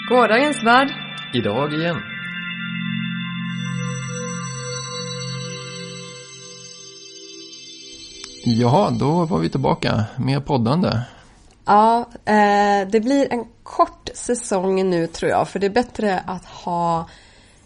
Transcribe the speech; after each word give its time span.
Gårdagens 0.08 0.64
värld. 0.64 0.88
Idag 1.34 1.72
igen. 1.72 1.96
Jaha, 8.44 8.90
då 8.90 9.24
var 9.24 9.38
vi 9.38 9.50
tillbaka. 9.50 10.04
Mer 10.16 10.40
poddande. 10.40 11.00
Ja, 11.64 12.06
eh, 12.24 12.88
det 12.90 13.00
blir 13.00 13.32
en 13.32 13.44
kort 13.62 14.08
säsong 14.14 14.90
nu 14.90 15.06
tror 15.06 15.30
jag. 15.30 15.48
För 15.48 15.58
det 15.58 15.66
är 15.66 15.70
bättre 15.70 16.22
att 16.26 16.44
ha 16.44 16.98
eh, 17.00 17.06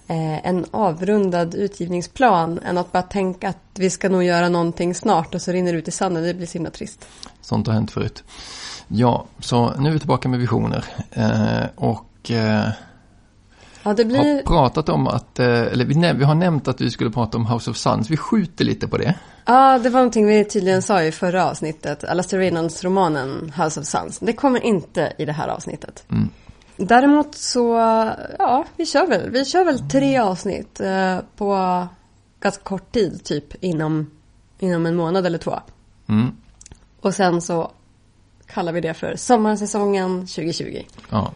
en 0.08 0.64
avrundad 0.70 1.54
utgivningsplan 1.54 2.58
än 2.58 2.78
att 2.78 2.92
bara 2.92 3.02
tänka 3.02 3.48
att 3.48 3.58
vi 3.74 3.90
ska 3.90 4.08
nog 4.08 4.24
göra 4.24 4.48
någonting 4.48 4.94
snart 4.94 5.34
och 5.34 5.42
så 5.42 5.52
rinner 5.52 5.72
det 5.72 5.78
ut 5.78 5.88
i 5.88 5.90
sanden. 5.90 6.22
Det 6.22 6.34
blir 6.34 6.46
så 6.46 6.52
himla 6.52 6.70
trist. 6.70 7.06
Sånt 7.40 7.66
har 7.66 7.74
hänt 7.74 7.90
förut. 7.90 8.24
Ja, 8.88 9.26
så 9.38 9.74
nu 9.78 9.88
är 9.88 9.92
vi 9.92 9.98
tillbaka 9.98 10.28
med 10.28 10.40
visioner. 10.40 10.84
Eh, 11.10 11.66
och 11.76 12.30
eh, 12.30 12.68
Ja, 13.86 13.94
det 13.94 14.04
blir... 14.04 14.18
har 14.18 14.42
pratat 14.42 14.88
om 14.88 15.06
att, 15.06 15.38
eh, 15.38 15.46
eller 15.46 15.84
vi, 15.84 16.12
vi 16.18 16.24
har 16.24 16.34
nämnt 16.34 16.68
att 16.68 16.80
vi 16.80 16.90
skulle 16.90 17.10
prata 17.10 17.38
om 17.38 17.46
House 17.46 17.70
of 17.70 17.76
Suns. 17.76 18.10
Vi 18.10 18.16
skjuter 18.16 18.64
lite 18.64 18.88
på 18.88 18.96
det. 18.96 19.14
Ja, 19.44 19.78
det 19.78 19.90
var 19.90 20.00
någonting 20.00 20.26
vi 20.26 20.44
tydligen 20.44 20.82
sa 20.82 21.02
i 21.02 21.12
förra 21.12 21.50
avsnittet. 21.50 22.04
Alastair 22.04 22.40
Reynolds-romanen 22.40 23.52
House 23.56 23.80
of 23.80 23.86
Suns. 23.86 24.18
Det 24.18 24.32
kommer 24.32 24.64
inte 24.64 25.12
i 25.18 25.24
det 25.24 25.32
här 25.32 25.48
avsnittet. 25.48 26.04
Mm. 26.10 26.30
Däremot 26.76 27.34
så, 27.34 27.74
ja, 28.38 28.64
vi 28.76 28.86
kör 28.86 29.06
väl. 29.06 29.30
Vi 29.30 29.44
kör 29.44 29.64
väl 29.64 29.90
tre 29.90 30.18
avsnitt 30.18 30.80
eh, 30.80 31.18
på 31.36 31.86
ganska 32.40 32.62
kort 32.62 32.92
tid, 32.92 33.24
typ 33.24 33.64
inom, 33.64 34.10
inom 34.58 34.86
en 34.86 34.96
månad 34.96 35.26
eller 35.26 35.38
två. 35.38 35.60
Mm. 36.08 36.36
Och 37.00 37.14
sen 37.14 37.40
så 37.40 37.70
kallar 38.46 38.72
vi 38.72 38.80
det 38.80 38.94
för 38.94 39.16
sommarsäsongen 39.16 40.20
2020. 40.20 40.82
Ja, 41.10 41.32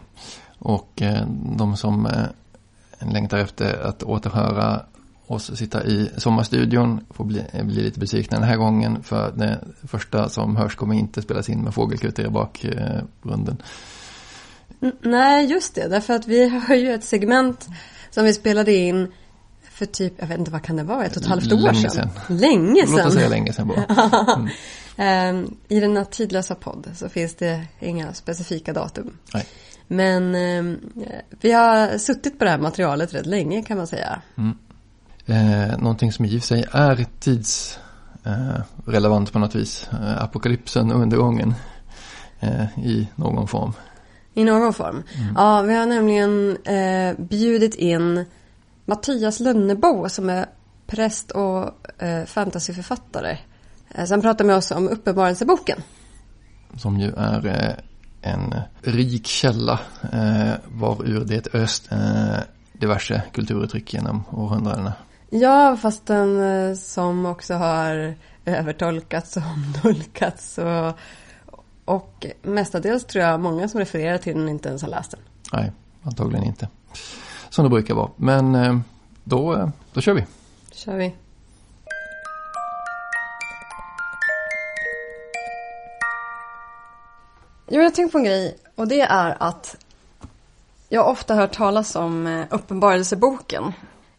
och 0.59 1.01
eh, 1.01 1.27
de 1.57 1.77
som 1.77 2.05
eh, 2.05 3.11
längtar 3.11 3.37
efter 3.37 3.83
att 3.83 4.03
återhöra 4.03 4.81
oss 5.27 5.57
sitta 5.57 5.85
i 5.85 6.09
sommarstudion 6.17 7.05
får 7.09 7.25
bli, 7.25 7.43
eh, 7.51 7.65
bli 7.65 7.83
lite 7.83 7.99
besvikna 7.99 8.39
den 8.39 8.47
här 8.47 8.57
gången 8.57 9.03
för 9.03 9.31
det 9.35 9.59
första 9.87 10.29
som 10.29 10.55
hörs 10.55 10.75
kommer 10.75 10.95
inte 10.95 11.21
spelas 11.21 11.49
in 11.49 11.61
med 11.61 11.73
fågelkutter 11.73 12.25
i 12.25 12.29
bakgrunden. 12.29 13.07
N- 13.47 13.61
nej, 15.01 15.45
just 15.45 15.75
det. 15.75 15.87
Därför 15.87 16.13
att 16.13 16.27
vi 16.27 16.49
har 16.49 16.75
ju 16.75 16.93
ett 16.93 17.03
segment 17.03 17.67
som 18.09 18.25
vi 18.25 18.33
spelade 18.33 18.73
in 18.73 19.11
för 19.71 19.85
typ, 19.85 20.13
jag 20.17 20.27
vet 20.27 20.39
inte 20.39 20.51
vad 20.51 20.63
kan 20.63 20.75
det 20.75 20.83
vara, 20.83 21.05
ett 21.05 21.15
och 21.15 21.21
ett 21.21 21.27
halvt 21.27 21.51
år 21.53 21.57
Länge 21.57 21.89
sedan. 21.89 21.91
sedan. 21.91 22.09
Länge 22.37 22.81
Låt 22.85 22.93
oss 22.93 22.99
sedan. 23.01 23.11
säga 23.11 23.29
länge 23.29 23.53
sedan 23.53 23.67
bara. 23.67 24.49
Ehm, 24.97 25.55
I 25.67 25.79
denna 25.79 26.05
tidlösa 26.05 26.55
podd 26.55 26.87
så 26.95 27.09
finns 27.09 27.35
det 27.35 27.65
inga 27.79 28.13
specifika 28.13 28.73
datum. 28.73 29.17
Nej. 29.33 29.45
Men 29.87 30.35
ehm, 30.35 30.79
vi 31.41 31.51
har 31.51 31.97
suttit 31.97 32.39
på 32.39 32.45
det 32.45 32.51
här 32.51 32.57
materialet 32.57 33.13
rätt 33.13 33.25
länge 33.25 33.63
kan 33.63 33.77
man 33.77 33.87
säga. 33.87 34.21
Eh, 35.25 35.77
någonting 35.77 36.11
som 36.11 36.25
i 36.25 36.37
och 36.37 36.41
för 36.41 36.47
sig 36.47 36.65
är 36.71 37.05
tidsrelevant 37.19 39.29
eh, 39.29 39.33
på 39.33 39.39
något 39.39 39.55
vis. 39.55 39.87
Eh, 39.91 40.23
apokalypsen 40.23 40.91
och 40.91 41.01
undergången 41.01 41.53
eh, 42.39 42.79
i 42.79 43.07
någon 43.15 43.47
form. 43.47 43.73
I 44.33 44.43
någon 44.43 44.73
form. 44.73 45.03
Ja, 45.35 45.61
vi 45.61 45.73
har 45.73 45.85
nämligen 45.85 46.57
eh, 46.63 47.25
bjudit 47.25 47.75
in 47.75 48.25
Mattias 48.85 49.39
Lönnebo 49.39 50.09
som 50.09 50.29
är 50.29 50.45
präst 50.87 51.31
och 51.31 51.63
eh, 52.03 52.25
fantasyförfattare. 52.25 53.37
Eh, 53.95 54.05
som 54.05 54.21
pratar 54.21 54.45
med 54.45 54.55
oss 54.55 54.71
om 54.71 54.89
Uppenbarelseboken. 54.89 55.81
Som 56.77 56.99
ju 56.99 57.13
är 57.17 57.47
eh, 57.47 58.31
en 58.31 58.55
rik 58.81 59.27
källa 59.27 59.79
eh, 60.13 60.53
var 60.67 61.07
ur 61.07 61.25
det 61.25 61.55
öst 61.55 61.91
eh, 61.91 62.39
diverse 62.73 63.21
kulturuttryck 63.33 63.93
genom 63.93 64.23
århundradena. 64.31 64.93
Ja, 65.29 65.77
fast 65.81 66.05
den 66.05 66.41
eh, 66.41 66.75
som 66.75 67.25
också 67.25 67.53
har 67.53 68.15
övertolkats 68.45 69.37
och 69.37 69.43
omtolkats 69.43 70.57
och, 70.57 70.97
och 71.85 72.25
mestadels 72.41 73.05
tror 73.05 73.23
jag 73.23 73.39
många 73.39 73.67
som 73.67 73.79
refererar 73.79 74.17
till 74.17 74.37
den 74.37 74.49
inte 74.49 74.69
ens 74.69 74.81
har 74.81 74.89
läst 74.89 75.11
den. 75.11 75.19
Nej, 75.53 75.71
antagligen 76.03 76.45
inte. 76.45 76.67
Som 77.49 77.63
det 77.63 77.69
brukar 77.69 77.93
vara. 77.93 78.09
Men 78.15 78.55
eh, 78.55 78.79
då, 79.23 79.53
eh, 79.53 79.69
då 79.93 80.01
kör 80.01 80.13
vi. 80.13 80.25
kör 80.71 80.97
vi. 80.97 81.15
Jo, 87.67 87.81
jag 87.81 87.95
tänkte 87.95 88.11
på 88.11 88.17
en 88.17 88.23
grej 88.23 88.57
och 88.75 88.87
det 88.87 89.01
är 89.01 89.37
att 89.39 89.77
jag 90.89 91.03
har 91.03 91.11
ofta 91.11 91.35
hört 91.35 91.51
talas 91.51 91.95
om 91.95 92.27
eh, 92.27 92.45
Uppenbarelseboken 92.49 93.73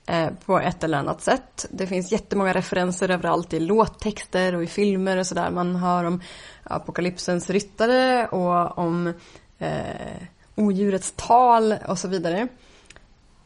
Eh, 0.06 0.30
på 0.46 0.58
ett 0.58 0.84
eller 0.84 0.98
annat 0.98 1.22
sätt. 1.22 1.66
Det 1.70 1.86
finns 1.86 2.12
jättemånga 2.12 2.52
referenser 2.52 3.08
överallt 3.08 3.52
i 3.52 3.60
låttexter 3.60 4.54
och 4.54 4.62
i 4.62 4.66
filmer 4.66 5.16
och 5.16 5.26
sådär. 5.26 5.50
Man 5.50 5.76
hör 5.76 6.04
om 6.04 6.20
apokalypsens 6.62 7.50
ryttare 7.50 8.26
och 8.26 8.78
om 8.78 9.12
eh, 9.58 10.22
odjurets 10.54 11.12
tal 11.16 11.74
och 11.88 11.98
så 11.98 12.08
vidare. 12.08 12.48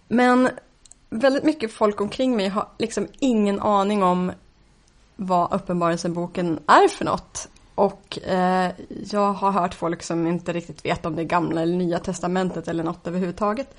Men 0.09 0.49
väldigt 1.11 1.45
mycket 1.45 1.73
folk 1.73 2.01
omkring 2.01 2.37
mig 2.37 2.49
har 2.49 2.69
liksom 2.79 3.09
ingen 3.19 3.61
aning 3.61 4.03
om 4.03 4.33
vad 5.17 5.53
Uppenbarelseboken 5.53 6.61
är 6.67 6.89
för 6.89 7.05
något. 7.05 7.49
Och 7.75 8.19
eh, 8.19 8.71
jag 9.11 9.33
har 9.33 9.51
hört 9.51 9.75
folk 9.75 10.03
som 10.03 10.27
inte 10.27 10.53
riktigt 10.53 10.85
vet 10.85 11.07
om 11.07 11.17
det 11.17 11.23
är 11.23 11.27
gamla 11.27 11.63
eller 11.63 11.77
nya 11.77 11.99
testamentet 11.99 12.69
eller 12.69 12.85
något 12.85 13.07
överhuvudtaget. 13.07 13.77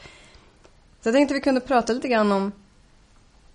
Så 1.01 1.07
jag 1.09 1.15
tänkte 1.15 1.33
vi 1.33 1.41
kunde 1.41 1.61
prata 1.61 1.93
lite 1.93 2.07
grann 2.07 2.31
om 2.31 2.51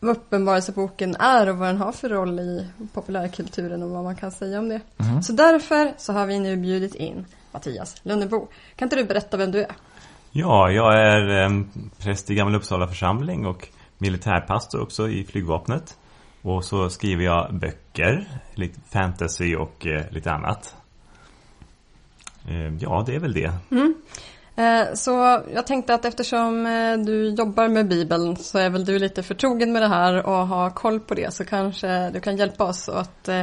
vad 0.02 0.16
Uppenbarelseboken 0.16 1.16
är 1.16 1.48
och 1.48 1.56
vad 1.56 1.68
den 1.68 1.76
har 1.76 1.92
för 1.92 2.08
roll 2.08 2.40
i 2.40 2.66
populärkulturen 2.92 3.82
och 3.82 3.90
vad 3.90 4.04
man 4.04 4.16
kan 4.16 4.30
säga 4.30 4.58
om 4.58 4.68
det. 4.68 4.80
Så 5.22 5.32
därför 5.32 5.92
så 5.98 6.12
har 6.12 6.26
vi 6.26 6.38
nu 6.38 6.56
bjudit 6.56 6.94
in 6.94 7.26
Mattias 7.52 7.96
Lönnebo. 8.02 8.48
Kan 8.76 8.86
inte 8.86 8.96
du 8.96 9.04
berätta 9.04 9.36
vem 9.36 9.50
du 9.50 9.60
är? 9.60 9.72
Ja, 10.30 10.70
jag 10.70 10.94
är 10.94 11.42
eh, 11.44 11.50
präst 11.98 12.30
i 12.30 12.34
Gamla 12.34 12.58
Uppsala 12.58 12.88
församling 12.88 13.46
och 13.46 13.68
militärpastor 13.98 14.82
också 14.82 15.08
i 15.08 15.24
flygvapnet. 15.24 15.98
Och 16.42 16.64
så 16.64 16.90
skriver 16.90 17.24
jag 17.24 17.54
böcker, 17.54 18.28
lite 18.54 18.80
fantasy 18.90 19.56
och 19.56 19.86
eh, 19.86 20.04
lite 20.10 20.32
annat. 20.32 20.76
Eh, 22.48 22.74
ja, 22.80 23.04
det 23.06 23.14
är 23.14 23.20
väl 23.20 23.32
det. 23.32 23.52
Eh, 23.70 23.88
Så 24.94 25.42
jag 25.54 25.66
tänkte 25.66 25.94
att 25.94 26.04
eftersom 26.04 26.66
eh, 26.66 26.98
du 26.98 27.28
jobbar 27.28 27.68
med 27.68 27.88
Bibeln 27.88 28.36
så 28.36 28.58
är 28.58 28.70
väl 28.70 28.84
du 28.84 28.98
lite 28.98 29.22
förtrogen 29.22 29.72
med 29.72 29.82
det 29.82 29.88
här 29.88 30.26
och 30.26 30.46
har 30.46 30.70
koll 30.70 31.00
på 31.00 31.14
det 31.14 31.34
så 31.34 31.44
kanske 31.44 32.10
du 32.10 32.20
kan 32.20 32.36
hjälpa 32.36 32.64
oss 32.64 32.88
att 32.88 33.28
eh, 33.28 33.42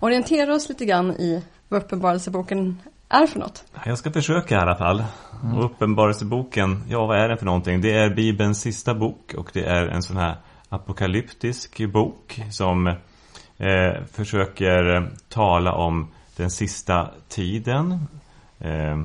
orientera 0.00 0.54
oss 0.54 0.68
lite 0.68 0.84
grann 0.84 1.10
i 1.10 1.44
vad 1.68 1.82
Uppenbarelseboken 1.82 2.78
är 3.08 3.26
för 3.26 3.38
något. 3.40 3.64
Jag 3.86 3.98
ska 3.98 4.10
försöka 4.10 4.54
i 4.54 4.58
alla 4.58 4.76
fall. 4.76 5.04
Och 5.56 5.64
Uppenbarelseboken, 5.64 6.84
ja 6.88 7.06
vad 7.06 7.18
är 7.18 7.28
den 7.28 7.38
för 7.38 7.46
någonting? 7.46 7.80
Det 7.80 7.92
är 7.92 8.14
Bibelns 8.14 8.60
sista 8.60 8.94
bok 8.94 9.34
och 9.34 9.50
det 9.52 9.64
är 9.64 9.86
en 9.86 10.02
sån 10.02 10.16
här 10.16 10.36
apokalyptisk 10.68 11.92
bok 11.92 12.40
som 12.50 12.86
eh, 12.86 14.04
försöker 14.12 14.96
eh, 14.96 15.02
tala 15.28 15.72
om 15.72 16.08
den 16.36 16.50
sista 16.50 17.10
tiden. 17.28 17.92
Eh, 18.58 19.02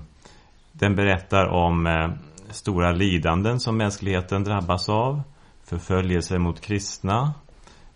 den 0.83 0.95
berättar 0.95 1.45
om 1.45 1.87
eh, 1.87 2.09
stora 2.49 2.91
lidanden 2.91 3.59
som 3.59 3.77
mänskligheten 3.77 4.43
drabbas 4.43 4.89
av, 4.89 5.21
förföljelse 5.63 6.39
mot 6.39 6.61
kristna 6.61 7.33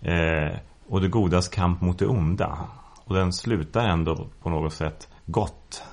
eh, 0.01 0.57
och 0.87 1.01
det 1.01 1.07
godas 1.07 1.47
kamp 1.47 1.81
mot 1.81 1.99
det 1.99 2.07
onda. 2.07 2.57
Och 3.03 3.15
den 3.15 3.33
slutar 3.33 3.87
ändå 3.87 4.27
på 4.41 4.49
något 4.49 4.73
sätt 4.73 5.07
gott 5.25 5.83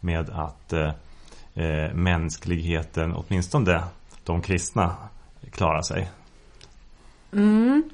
med 0.00 0.30
att 0.30 0.72
eh, 0.72 0.92
eh, 1.54 1.94
mänskligheten, 1.94 3.14
åtminstone 3.14 3.84
de 4.24 4.42
kristna, 4.42 4.96
klarar 5.50 5.82
sig. 5.82 6.10
Mm. 7.32 7.90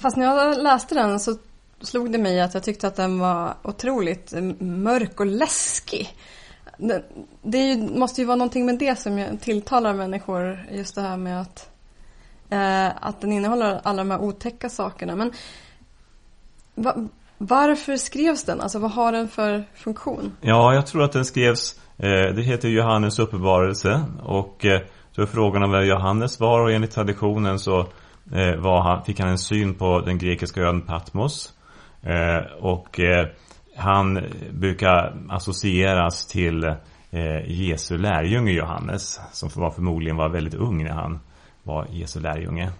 Fast 0.00 0.16
när 0.16 0.24
jag 0.24 0.62
läste 0.62 0.94
den 0.94 1.20
så 1.20 1.36
slog 1.80 2.12
det 2.12 2.18
mig 2.18 2.40
att 2.40 2.54
jag 2.54 2.62
tyckte 2.62 2.86
att 2.86 2.96
den 2.96 3.18
var 3.18 3.54
otroligt 3.62 4.32
mörk 4.60 5.20
och 5.20 5.26
läskig. 5.26 6.16
Det, 7.42 7.58
är 7.58 7.74
ju, 7.74 7.98
måste 7.98 8.20
ju 8.20 8.26
vara 8.26 8.36
någonting 8.36 8.66
med 8.66 8.78
det 8.78 8.98
som 8.98 9.38
tilltalar 9.40 9.94
människor, 9.94 10.66
just 10.70 10.94
det 10.94 11.00
här 11.00 11.16
med 11.16 11.40
att, 11.40 11.70
eh, 12.50 13.06
att 13.06 13.20
den 13.20 13.32
innehåller 13.32 13.80
alla 13.84 14.04
de 14.04 14.10
här 14.10 14.20
otäcka 14.20 14.68
sakerna. 14.68 15.16
Men 15.16 15.32
va, 16.74 16.94
varför 17.38 17.96
skrevs 17.96 18.44
den? 18.44 18.60
Alltså 18.60 18.78
vad 18.78 18.90
har 18.90 19.12
den 19.12 19.28
för 19.28 19.64
funktion? 19.74 20.36
Ja, 20.40 20.74
jag 20.74 20.86
tror 20.86 21.02
att 21.02 21.12
den 21.12 21.24
skrevs, 21.24 21.80
eh, 21.98 22.34
det 22.34 22.42
heter 22.42 22.68
Johannes 22.68 23.18
uppenbarelse 23.18 24.04
och 24.22 24.64
eh, 24.64 24.80
då 25.14 25.22
är 25.22 25.26
frågan 25.26 25.62
om 25.62 25.70
vem 25.70 25.86
Johannes 25.86 26.40
var 26.40 26.60
och 26.60 26.72
enligt 26.72 26.90
traditionen 26.90 27.58
så 27.58 27.80
eh, 28.32 28.56
var 28.56 28.82
han, 28.82 29.04
fick 29.04 29.20
han 29.20 29.28
en 29.28 29.38
syn 29.38 29.74
på 29.74 30.00
den 30.00 30.18
grekiska 30.18 30.60
ön 30.60 30.80
Patmos. 30.80 31.52
Eh, 32.02 32.52
och 32.60 33.00
eh, 33.00 33.26
han 33.76 34.20
brukar 34.52 35.16
associeras 35.28 36.26
till 36.26 36.64
eh, 37.10 37.50
Jesu 37.50 37.98
lärjunge 37.98 38.52
Johannes. 38.52 39.20
Som 39.32 39.50
var 39.54 39.70
förmodligen 39.70 40.16
var 40.16 40.28
väldigt 40.28 40.54
ung 40.54 40.84
när 40.84 40.92
han 40.92 41.20
var 41.62 41.86
Jesu 41.90 42.20
lärjunge. 42.20 42.70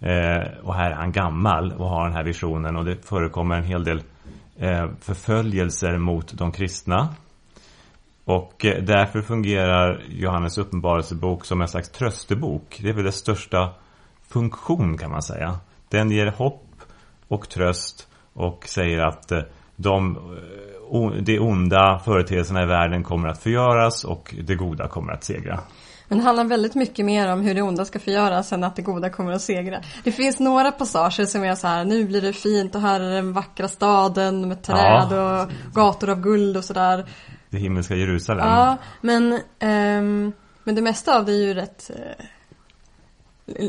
Eh, 0.00 0.42
och 0.62 0.74
här 0.74 0.90
är 0.90 0.94
han 0.94 1.12
gammal 1.12 1.72
och 1.72 1.88
har 1.88 2.04
den 2.04 2.16
här 2.16 2.24
visionen 2.24 2.76
och 2.76 2.84
det 2.84 3.06
förekommer 3.06 3.56
en 3.56 3.64
hel 3.64 3.84
del 3.84 4.02
eh, 4.56 4.86
förföljelser 5.00 5.98
mot 5.98 6.38
de 6.38 6.52
kristna. 6.52 7.08
Och 8.24 8.64
eh, 8.64 8.82
därför 8.82 9.22
fungerar 9.22 10.02
Johannes 10.08 10.58
uppenbarelsebok 10.58 11.44
som 11.44 11.60
en 11.60 11.68
slags 11.68 11.90
tröstebok. 11.90 12.78
Det 12.82 12.88
är 12.88 12.92
väl 12.92 13.04
dess 13.04 13.16
största 13.16 13.70
funktion 14.28 14.98
kan 14.98 15.10
man 15.10 15.22
säga. 15.22 15.58
Den 15.88 16.10
ger 16.10 16.26
hopp 16.26 16.66
och 17.28 17.48
tröst 17.48 18.08
och 18.32 18.64
säger 18.66 18.98
att 18.98 19.32
eh, 19.32 19.42
de, 19.76 20.16
eh, 20.92 21.22
de 21.22 21.38
onda 21.38 22.00
företeelserna 22.04 22.62
i 22.62 22.66
världen 22.66 23.04
kommer 23.04 23.28
att 23.28 23.42
förgöras 23.42 24.04
och 24.04 24.34
det 24.44 24.54
goda 24.54 24.88
kommer 24.88 25.12
att 25.12 25.24
segra. 25.24 25.60
Men 26.08 26.18
det 26.18 26.24
handlar 26.24 26.44
väldigt 26.44 26.74
mycket 26.74 27.04
mer 27.04 27.32
om 27.32 27.40
hur 27.40 27.54
det 27.54 27.62
onda 27.62 27.84
ska 27.84 27.98
förgöras 27.98 28.52
än 28.52 28.64
att 28.64 28.76
det 28.76 28.82
goda 28.82 29.10
kommer 29.10 29.32
att 29.32 29.42
segra. 29.42 29.80
Det 30.04 30.12
finns 30.12 30.40
några 30.40 30.72
passager 30.72 31.26
som 31.26 31.44
är 31.44 31.54
så 31.54 31.66
här, 31.66 31.84
nu 31.84 32.04
blir 32.04 32.20
det 32.20 32.32
fint 32.32 32.74
och 32.74 32.80
här 32.80 33.00
är 33.00 33.10
den 33.10 33.32
vackra 33.32 33.68
staden 33.68 34.48
med 34.48 34.62
träd 34.62 35.08
ja. 35.10 35.42
och 35.42 35.50
gator 35.74 36.10
av 36.10 36.20
guld 36.20 36.56
och 36.56 36.64
sådär. 36.64 37.04
Det 37.50 37.58
himmelska 37.58 37.94
Jerusalem. 37.94 38.46
Ja, 38.46 38.76
men, 39.00 39.32
um, 39.32 40.32
men 40.64 40.74
det 40.74 40.82
mesta 40.82 41.18
av 41.18 41.24
det 41.24 41.32
är 41.32 41.46
ju 41.46 41.54
rätt 41.54 41.90
uh, 41.90 42.26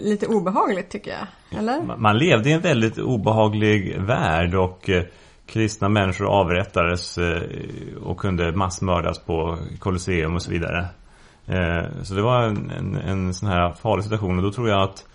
lite 0.03 0.27
obehagligt 0.27 0.89
tycker 0.89 1.11
jag. 1.11 1.59
Eller? 1.59 1.81
Man 1.97 2.17
levde 2.17 2.49
i 2.49 2.53
en 2.53 2.61
väldigt 2.61 2.97
obehaglig 2.97 4.01
värld 4.01 4.55
och 4.55 4.89
uh, 4.89 5.01
kristna 5.45 5.89
människor 5.89 6.25
avrättades 6.25 7.17
eh, 7.17 7.41
och 8.03 8.17
kunde 8.17 8.51
massmördas 8.51 9.19
på 9.19 9.57
Colosseum 9.79 10.35
och 10.35 10.41
så 10.41 10.51
vidare. 10.51 10.87
Eh, 11.45 12.03
så 12.03 12.13
det 12.13 12.21
var 12.21 12.43
en, 12.43 12.71
en, 12.71 12.95
en, 12.95 13.33
sån 13.33 13.49
här 13.49 13.73
farlig 13.73 14.03
situation 14.03 14.37
och 14.37 14.43
då 14.43 14.51
tror 14.51 14.69
jag 14.69 14.83
att 14.83 15.05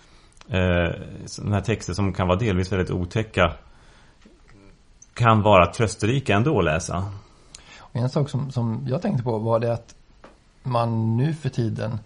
eh, 0.49 1.01
sådana 1.25 1.55
här 1.55 1.63
texter 1.63 1.93
som 1.93 2.13
kan 2.13 2.27
vara 2.27 2.39
delvis 2.39 2.71
väldigt 2.71 2.91
otäcka 2.91 3.53
kan 5.13 5.41
vara 5.41 5.73
trösterika 5.73 6.35
ändå 6.35 6.59
att 6.59 6.65
läsa. 6.65 7.05
Och 7.79 7.95
en 7.95 8.09
sak 8.09 8.29
som, 8.29 8.51
som 8.51 8.85
jag 8.89 9.01
tänkte 9.01 9.23
på 9.23 9.37
var 9.37 9.59
det 9.59 9.73
att 9.73 9.95
man 10.63 11.17
nu 11.17 11.33
för 11.33 11.49
tiden 11.49 11.99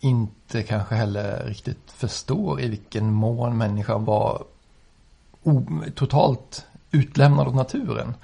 inte 0.00 0.62
kanske 0.62 0.94
heller 0.94 1.44
riktigt 1.46 1.92
förstår 1.92 2.60
i 2.60 2.68
vilken 2.68 3.12
mån 3.12 3.58
människan 3.58 4.04
var 4.04 4.44
totalt 5.94 6.66
utlämnad 6.92 7.48
åt 7.48 7.54
naturen. 7.54 8.14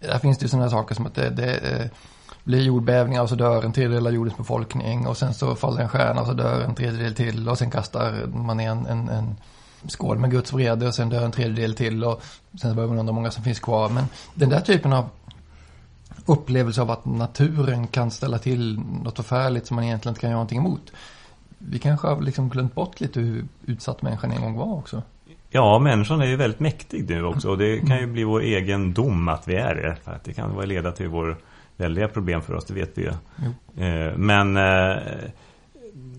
Där 0.00 0.18
finns 0.18 0.38
det 0.38 0.44
ju 0.44 0.48
sådana 0.48 0.70
saker 0.70 0.94
som 0.94 1.06
att 1.06 1.14
det, 1.14 1.30
det 1.30 1.56
eh, 1.56 1.86
blir 2.44 2.62
jordbävningar 2.62 3.22
och 3.22 3.28
så 3.28 3.34
dör 3.34 3.62
en 3.62 3.72
tredjedel 3.72 4.06
av 4.06 4.12
jordens 4.12 4.36
befolkning 4.36 5.06
och 5.06 5.16
sen 5.16 5.34
så 5.34 5.54
faller 5.54 5.82
en 5.82 5.88
stjärna 5.88 6.20
och 6.20 6.26
så 6.26 6.32
dör 6.32 6.60
en 6.60 6.74
tredjedel 6.74 7.14
till 7.14 7.48
och 7.48 7.58
sen 7.58 7.70
kastar 7.70 8.26
man 8.26 8.56
ner 8.56 8.70
en, 8.70 8.86
en, 8.86 9.08
en 9.08 9.36
skål 9.86 10.18
med 10.18 10.30
Guds 10.30 10.52
vrede 10.52 10.86
och 10.86 10.94
sen 10.94 11.08
dör 11.08 11.24
en 11.24 11.32
tredjedel 11.32 11.74
till 11.74 12.04
och 12.04 12.22
sen 12.60 12.74
börjar 12.76 12.88
man 12.88 12.98
undra 12.98 13.12
hur 13.12 13.14
många 13.14 13.30
som 13.30 13.44
finns 13.44 13.60
kvar. 13.60 13.88
Men 13.88 14.04
den 14.34 14.48
där 14.48 14.60
typen 14.60 14.92
av 14.92 15.08
upplevelse 16.26 16.82
av 16.82 16.90
att 16.90 17.04
naturen 17.04 17.86
kan 17.86 18.10
ställa 18.10 18.38
till 18.38 18.78
något 18.78 19.16
förfärligt 19.16 19.66
som 19.66 19.74
man 19.74 19.84
egentligen 19.84 20.10
inte 20.10 20.20
kan 20.20 20.30
göra 20.30 20.36
någonting 20.36 20.58
emot. 20.58 20.92
Vi 21.58 21.78
kanske 21.78 22.08
har 22.08 22.20
liksom 22.20 22.48
glömt 22.48 22.74
bort 22.74 23.00
lite 23.00 23.20
hur 23.20 23.48
utsatt 23.66 24.02
människan 24.02 24.32
en 24.32 24.42
gång 24.42 24.56
var 24.56 24.74
också. 24.74 25.02
Ja, 25.50 25.78
människan 25.78 26.20
är 26.20 26.26
ju 26.26 26.36
väldigt 26.36 26.60
mäktig 26.60 27.08
nu 27.08 27.24
också 27.24 27.50
och 27.50 27.58
det 27.58 27.80
kan 27.80 27.98
ju 27.98 28.06
bli 28.06 28.24
vår 28.24 28.40
egen 28.40 28.92
dom 28.92 29.28
att 29.28 29.48
vi 29.48 29.54
är 29.54 29.74
det. 29.74 29.96
För 30.04 30.12
att 30.12 30.24
det 30.24 30.32
kan 30.32 30.68
leda 30.68 30.92
till 30.92 31.08
vår 31.08 31.36
väldiga 31.76 32.08
problem 32.08 32.42
för 32.42 32.54
oss, 32.54 32.64
det 32.64 32.74
vet 32.74 32.98
vi 32.98 33.02
ju. 33.02 33.08
Eh, 33.84 34.16
men 34.16 34.56
eh, 34.56 35.02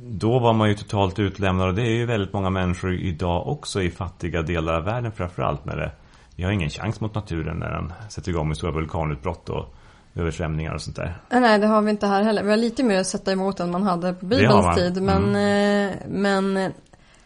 då 0.07 0.39
var 0.39 0.53
man 0.53 0.69
ju 0.69 0.75
totalt 0.75 1.19
utlämnad 1.19 1.67
och 1.67 1.75
det 1.75 1.81
är 1.81 1.95
ju 1.95 2.05
väldigt 2.05 2.33
många 2.33 2.49
människor 2.49 2.93
idag 2.93 3.47
också 3.47 3.81
i 3.81 3.91
fattiga 3.91 4.41
delar 4.41 4.73
av 4.73 4.83
världen 4.83 5.11
framförallt 5.11 5.65
med 5.65 5.77
det. 5.77 5.91
Vi 6.35 6.43
har 6.43 6.51
ingen 6.51 6.69
chans 6.69 7.01
mot 7.01 7.15
naturen 7.15 7.57
när 7.57 7.71
den 7.71 7.93
sätter 8.09 8.29
igång 8.29 8.47
med 8.47 8.57
stora 8.57 8.71
vulkanutbrott 8.71 9.49
och 9.49 9.75
översvämningar 10.15 10.73
och 10.73 10.81
sånt 10.81 10.95
där. 10.95 11.17
Nej, 11.29 11.59
det 11.59 11.67
har 11.67 11.81
vi 11.81 11.91
inte 11.91 12.07
här 12.07 12.23
heller. 12.23 12.43
Vi 12.43 12.49
har 12.49 12.57
lite 12.57 12.83
mer 12.83 12.99
att 12.99 13.07
sätta 13.07 13.31
emot 13.31 13.59
än 13.59 13.71
man 13.71 13.83
hade 13.83 14.13
på 14.13 14.25
Bibelns 14.25 14.75
tid. 14.75 15.01
Men, 15.01 15.35
mm. 15.35 15.95
men 16.07 16.71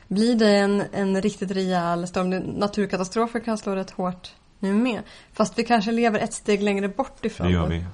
blir 0.08 0.36
det 0.36 0.58
en, 0.58 0.84
en 0.92 1.22
riktigt 1.22 1.52
rejäl 1.52 2.08
storm, 2.08 2.30
naturkatastrofer 2.30 3.40
kan 3.40 3.58
slå 3.58 3.76
rätt 3.76 3.92
hårt 3.92 4.32
nu 4.60 4.74
med. 4.74 5.02
Fast 5.34 5.60
vi 5.60 5.64
kanske 5.64 5.92
lever 5.92 6.20
ett 6.20 6.34
steg 6.34 6.64
längre 6.64 6.88
bort 6.88 7.26
ifrån 7.26 7.48
det. 7.48 7.54
gör 7.54 7.68
vi 7.68 7.86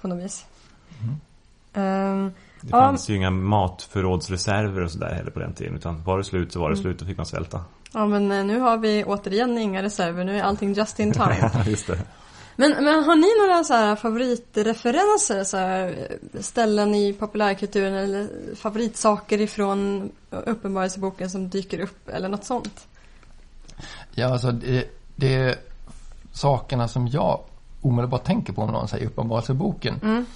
på 0.00 0.08
något 0.08 0.24
vis. 0.24 0.46
Mm. 1.02 2.22
Um, 2.24 2.32
det 2.60 2.68
fanns 2.68 3.08
ja. 3.08 3.12
ju 3.12 3.18
inga 3.18 3.30
matförrådsreserver 3.30 4.82
och 4.82 4.90
sådär 4.90 5.14
heller 5.14 5.30
på 5.30 5.38
den 5.38 5.54
tiden. 5.54 5.74
Utan 5.74 6.02
var 6.02 6.18
det 6.18 6.24
slut 6.24 6.52
så 6.52 6.60
var 6.60 6.68
det 6.68 6.74
mm. 6.74 6.82
slut, 6.82 6.98
då 6.98 7.06
fick 7.06 7.16
man 7.16 7.26
svälta. 7.26 7.64
Ja 7.92 8.06
men 8.06 8.32
eh, 8.32 8.44
nu 8.44 8.58
har 8.58 8.78
vi 8.78 9.04
återigen 9.04 9.58
inga 9.58 9.82
reserver, 9.82 10.24
nu 10.24 10.38
är 10.38 10.42
allting 10.42 10.72
just 10.72 11.00
in 11.00 11.12
time. 11.12 11.50
Just 11.66 11.86
det. 11.86 11.98
Men, 12.56 12.84
men 12.84 13.04
har 13.04 13.16
ni 13.16 13.46
några 13.46 13.64
så 13.64 13.74
här 13.74 13.96
favoritreferenser, 13.96 15.44
så 15.44 15.56
här, 15.56 16.08
ställen 16.40 16.94
i 16.94 17.12
populärkulturen 17.12 17.94
eller 17.94 18.28
favoritsaker 18.54 19.40
ifrån 19.40 20.10
Uppenbarelseboken 20.30 21.30
som 21.30 21.48
dyker 21.48 21.80
upp 21.80 22.08
eller 22.08 22.28
något 22.28 22.44
sånt? 22.44 22.86
Ja, 24.14 24.32
alltså 24.32 24.52
det, 24.52 24.84
det 25.16 25.34
är 25.34 25.56
sakerna 26.32 26.88
som 26.88 27.08
jag 27.08 27.40
omedelbart 27.82 28.24
tänker 28.24 28.52
på 28.52 28.62
om 28.62 28.70
någon 28.70 28.88
säger 28.88 29.06
Uppenbarelseboken 29.06 30.00
mm. 30.02 30.26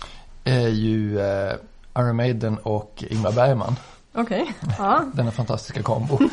är 0.45 0.69
ju 0.69 1.21
eh, 1.21 1.55
Iron 1.99 2.17
Maiden 2.17 2.59
och 2.59 3.05
Ingmar 3.11 3.33
Bergman. 3.33 3.77
Okej. 4.13 4.43
Okay. 4.43 4.75
Ja. 4.79 5.05
Denna 5.15 5.31
fantastiska 5.31 5.83
kombo. 5.83 6.19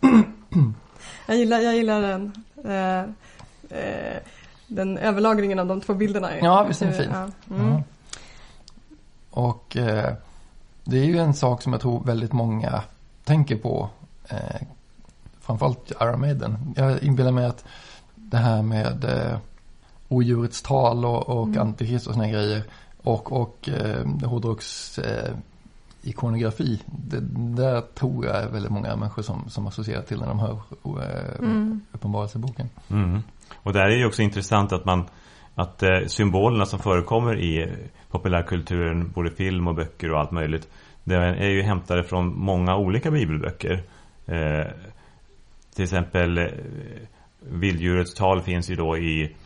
jag, 1.26 1.36
gillar, 1.36 1.58
jag 1.58 1.76
gillar 1.76 2.02
den. 2.02 2.32
Eh, 2.64 3.00
eh, 3.78 4.16
den 4.68 4.98
överlagringen 4.98 5.58
av 5.58 5.66
de 5.66 5.80
två 5.80 5.94
bilderna. 5.94 6.38
Ja, 6.38 6.64
visst 6.68 6.82
är 6.82 6.86
den 6.86 6.94
fin. 6.94 7.10
Ja. 7.12 7.54
Mm. 7.54 7.68
Mm. 7.68 7.82
Och 9.30 9.76
eh, 9.76 10.12
det 10.84 10.98
är 10.98 11.04
ju 11.04 11.18
en 11.18 11.34
sak 11.34 11.62
som 11.62 11.72
jag 11.72 11.82
tror 11.82 12.04
väldigt 12.04 12.32
många 12.32 12.82
tänker 13.24 13.56
på. 13.56 13.88
Eh, 14.28 14.66
framförallt 15.40 15.92
Iron 16.00 16.20
Maiden. 16.20 16.74
Jag 16.76 17.02
inbillar 17.02 17.32
mig 17.32 17.46
att 17.46 17.64
det 18.14 18.36
här 18.36 18.62
med 18.62 19.04
eh, 19.04 19.38
odjurets 20.08 20.62
tal 20.62 21.04
och, 21.04 21.28
och 21.28 21.46
mm. 21.46 21.60
antikrist 21.60 22.06
och 22.06 22.14
sådana 22.14 22.32
grejer. 22.32 22.62
Och, 23.02 23.32
och 23.32 23.68
eh, 23.68 24.06
hårdrocks 24.24 24.98
eh, 24.98 25.34
ikonografi. 26.02 26.82
Det, 26.86 27.20
där 27.62 27.80
tror 27.80 28.26
jag 28.26 28.36
är 28.36 28.48
väldigt 28.48 28.72
många 28.72 28.96
människor 28.96 29.22
som, 29.22 29.50
som 29.50 29.66
associerar 29.66 30.02
till 30.02 30.20
när 30.20 30.26
de 30.26 30.38
hör 30.38 30.58
eh, 30.84 31.38
mm. 31.38 31.80
Uppenbarelseboken. 31.92 32.68
Mm. 32.90 33.22
Och 33.62 33.72
där 33.72 33.84
är 33.84 33.98
det 33.98 34.06
också 34.06 34.22
intressant 34.22 34.72
att 34.72 34.84
man 34.84 35.04
att 35.54 35.82
eh, 35.82 36.06
symbolerna 36.06 36.66
som 36.66 36.78
förekommer 36.78 37.38
i 37.38 37.72
populärkulturen, 38.10 39.12
både 39.12 39.30
film 39.30 39.68
och 39.68 39.74
böcker 39.74 40.12
och 40.12 40.20
allt 40.20 40.30
möjligt, 40.30 40.68
det 41.04 41.14
är 41.14 41.48
ju 41.48 41.62
hämtade 41.62 42.04
från 42.04 42.38
många 42.38 42.76
olika 42.76 43.10
bibelböcker. 43.10 43.82
Eh, 44.26 44.66
till 45.74 45.84
exempel 45.84 46.38
eh, 46.38 46.44
vilddjurets 47.40 48.14
tal 48.14 48.42
finns 48.42 48.70
ju 48.70 48.74
då 48.74 48.98
i 48.98 49.36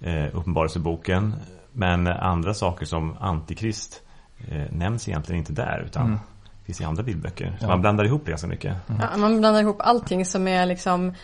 eh, 0.00 0.36
Uppenbarelseboken. 0.36 1.34
Men 1.72 2.06
andra 2.06 2.54
saker 2.54 2.86
som 2.86 3.16
Antikrist 3.20 4.02
eh, 4.04 4.11
nämns 4.70 5.08
egentligen 5.08 5.38
inte 5.38 5.52
där 5.52 5.84
utan 5.86 6.06
mm. 6.06 6.18
finns 6.66 6.80
i 6.80 6.84
andra 6.84 7.02
bildböcker. 7.02 7.56
Så 7.58 7.64
ja. 7.64 7.68
man 7.68 7.80
blandar 7.80 8.04
ihop 8.04 8.22
det 8.24 8.30
ganska 8.30 8.46
mycket. 8.46 8.76
Mm. 8.88 9.00
Ja, 9.00 9.16
man 9.16 9.40
blandar 9.40 9.60
ihop 9.60 9.76
allting 9.80 10.26
som 10.26 10.48
är 10.48 10.66
liksom 10.66 11.14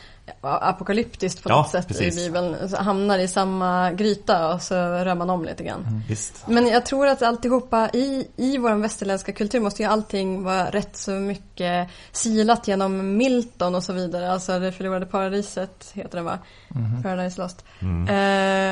apokalyptiskt 0.40 1.42
på 1.42 1.50
ja, 1.50 1.56
något 1.56 1.70
sätt 1.70 1.88
precis. 1.88 2.18
i 2.18 2.26
Bibeln. 2.26 2.68
Så 2.68 2.82
hamnar 2.82 3.18
i 3.18 3.28
samma 3.28 3.92
gryta 3.92 4.54
och 4.54 4.62
så 4.62 4.74
rör 4.74 5.14
man 5.14 5.30
om 5.30 5.44
lite 5.44 5.64
grann. 5.64 5.80
Mm. 5.80 6.02
Men 6.46 6.66
jag 6.66 6.86
tror 6.86 7.06
att 7.06 7.22
alltihopa 7.22 7.90
i, 7.92 8.28
i 8.36 8.58
vår 8.58 8.74
västerländska 8.74 9.32
kultur 9.32 9.60
måste 9.60 9.82
ju 9.82 9.88
allting 9.88 10.42
vara 10.42 10.70
rätt 10.70 10.96
så 10.96 11.10
mycket 11.10 11.88
silat 12.12 12.68
genom 12.68 13.16
Milton 13.16 13.74
och 13.74 13.82
så 13.82 13.92
vidare. 13.92 14.32
Alltså 14.32 14.58
det 14.58 14.72
förlorade 14.72 15.06
paradiset 15.06 15.90
heter 15.94 16.18
det 16.18 16.24
va? 16.24 16.38
Mm. 16.74 17.02
Paradise 17.02 17.40
Lost. 17.40 17.64
Mm. 17.80 18.08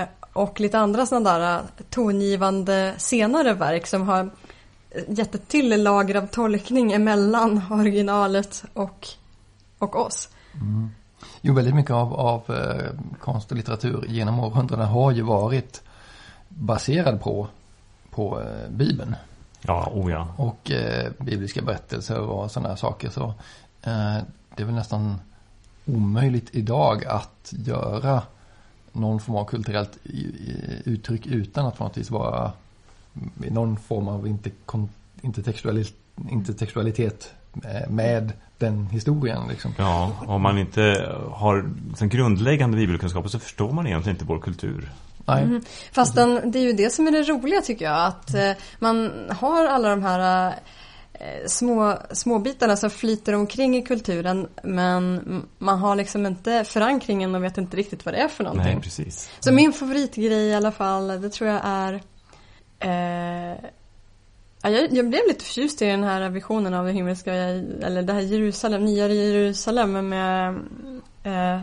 Eh, 0.03 0.09
och 0.37 0.61
lite 0.61 0.79
andra 0.79 1.07
sådana 1.07 1.39
där 1.39 1.63
tongivande 1.91 2.95
senare 2.99 3.55
verk 3.55 3.87
som 3.87 4.09
har 4.09 4.31
gett 5.09 5.35
ett 5.35 5.49
till 5.49 5.83
lager 5.83 6.15
av 6.15 6.27
tolkning 6.27 6.93
emellan 6.93 7.63
originalet 7.71 8.65
och, 8.73 9.09
och 9.79 9.97
oss. 9.97 10.29
Mm. 10.55 10.91
Jo, 11.41 11.55
väldigt 11.55 11.75
mycket 11.75 11.91
av, 11.91 12.15
av 12.15 12.43
eh, 12.49 12.91
konst 13.21 13.51
och 13.51 13.57
litteratur 13.57 14.05
genom 14.09 14.41
århundradena 14.41 14.89
har 14.89 15.11
ju 15.11 15.23
varit 15.23 15.83
baserad 16.49 17.21
på, 17.21 17.49
på 18.11 18.41
eh, 18.41 18.71
Bibeln. 18.71 19.15
Ja, 19.63 19.91
oh 19.95 20.13
ja. 20.13 20.29
Och 20.37 20.71
eh, 20.71 21.13
bibliska 21.19 21.63
berättelser 21.63 22.19
och 22.19 22.51
sådana 22.51 22.77
saker. 22.77 23.11
Så, 23.11 23.25
eh, 23.83 24.19
det 24.57 24.63
är 24.63 24.65
väl 24.65 24.75
nästan 24.75 25.21
omöjligt 25.87 26.49
idag 26.53 27.05
att 27.05 27.53
göra 27.57 28.23
någon 29.01 29.21
form 29.21 29.37
av 29.37 29.45
kulturellt 29.45 29.99
uttryck 30.85 31.27
utan 31.27 31.67
att 31.67 31.79
på 31.79 31.85
något 31.85 31.97
vis 31.99 32.11
vara 32.11 32.53
i 33.45 33.51
någon 33.51 33.77
form 33.77 34.09
av 34.09 34.27
inte, 34.27 34.51
kon- 34.67 34.89
intertextuali- 35.23 35.93
intertextualitet 36.31 37.35
eh, 37.65 37.91
med 37.91 38.33
den 38.59 38.87
historien. 38.87 39.49
Liksom. 39.49 39.73
Ja, 39.79 40.13
om 40.27 40.43
man 40.43 40.59
inte 40.59 41.13
har 41.33 41.71
liksom 41.89 42.09
grundläggande 42.09 42.77
bibelkunskaper 42.77 43.29
så 43.29 43.39
förstår 43.39 43.73
man 43.73 43.87
egentligen 43.87 44.15
inte 44.17 44.25
vår 44.25 44.39
kultur. 44.39 44.91
Nej, 45.29 45.61
Fast 45.93 46.15
den, 46.15 46.51
det 46.51 46.59
är 46.59 46.63
ju 46.63 46.73
det 46.73 46.91
som 46.93 47.07
är 47.07 47.11
det 47.13 47.23
roliga 47.23 47.61
tycker 47.61 47.85
jag. 47.85 48.07
Att 48.07 48.35
eh, 48.35 48.51
man 48.79 49.11
har 49.31 49.67
alla 49.67 49.89
de 49.89 50.03
här 50.03 50.49
eh, 50.49 50.53
små, 51.47 51.99
små 52.11 52.39
bitarna 52.39 52.77
som 52.77 52.91
flyter 52.91 53.33
omkring 53.33 53.77
i 53.77 53.83
kulturen. 53.83 54.49
Men 54.63 55.23
man 55.59 55.79
har 55.79 55.97
liksom 55.97 56.27
inte 56.27 56.65
förankringen 56.65 57.35
och 57.35 57.45
vet 57.45 57.59
inte 57.59 57.77
riktigt 57.77 58.05
vad 58.05 58.15
det 58.15 58.19
är 58.19 58.29
för 58.29 58.45
någonting. 58.45 58.73
Nej, 58.75 58.83
precis. 58.83 59.31
Så 59.41 59.53
min 59.53 59.73
favoritgrej 59.73 60.47
i 60.49 60.55
alla 60.55 60.73
fall, 60.73 61.21
det 61.21 61.31
tror 61.31 61.51
jag 61.51 61.61
är 61.65 61.93
eh, 62.79 63.59
ja, 64.63 64.71
jag, 64.71 64.93
jag 64.93 65.09
blev 65.09 65.21
lite 65.29 65.45
förtjust 65.45 65.83
i 65.83 65.87
den 65.87 66.05
här 66.05 66.29
visionen 66.31 66.75
av 66.75 66.87
det 66.87 66.93
himmelska, 66.93 67.35
eller 67.35 68.03
det 68.03 68.13
här 68.13 68.21
Jerusalem, 68.21 68.85
nya 68.85 69.09
Jerusalem 69.09 70.09
med, 70.09 70.49
eh, 71.23 71.61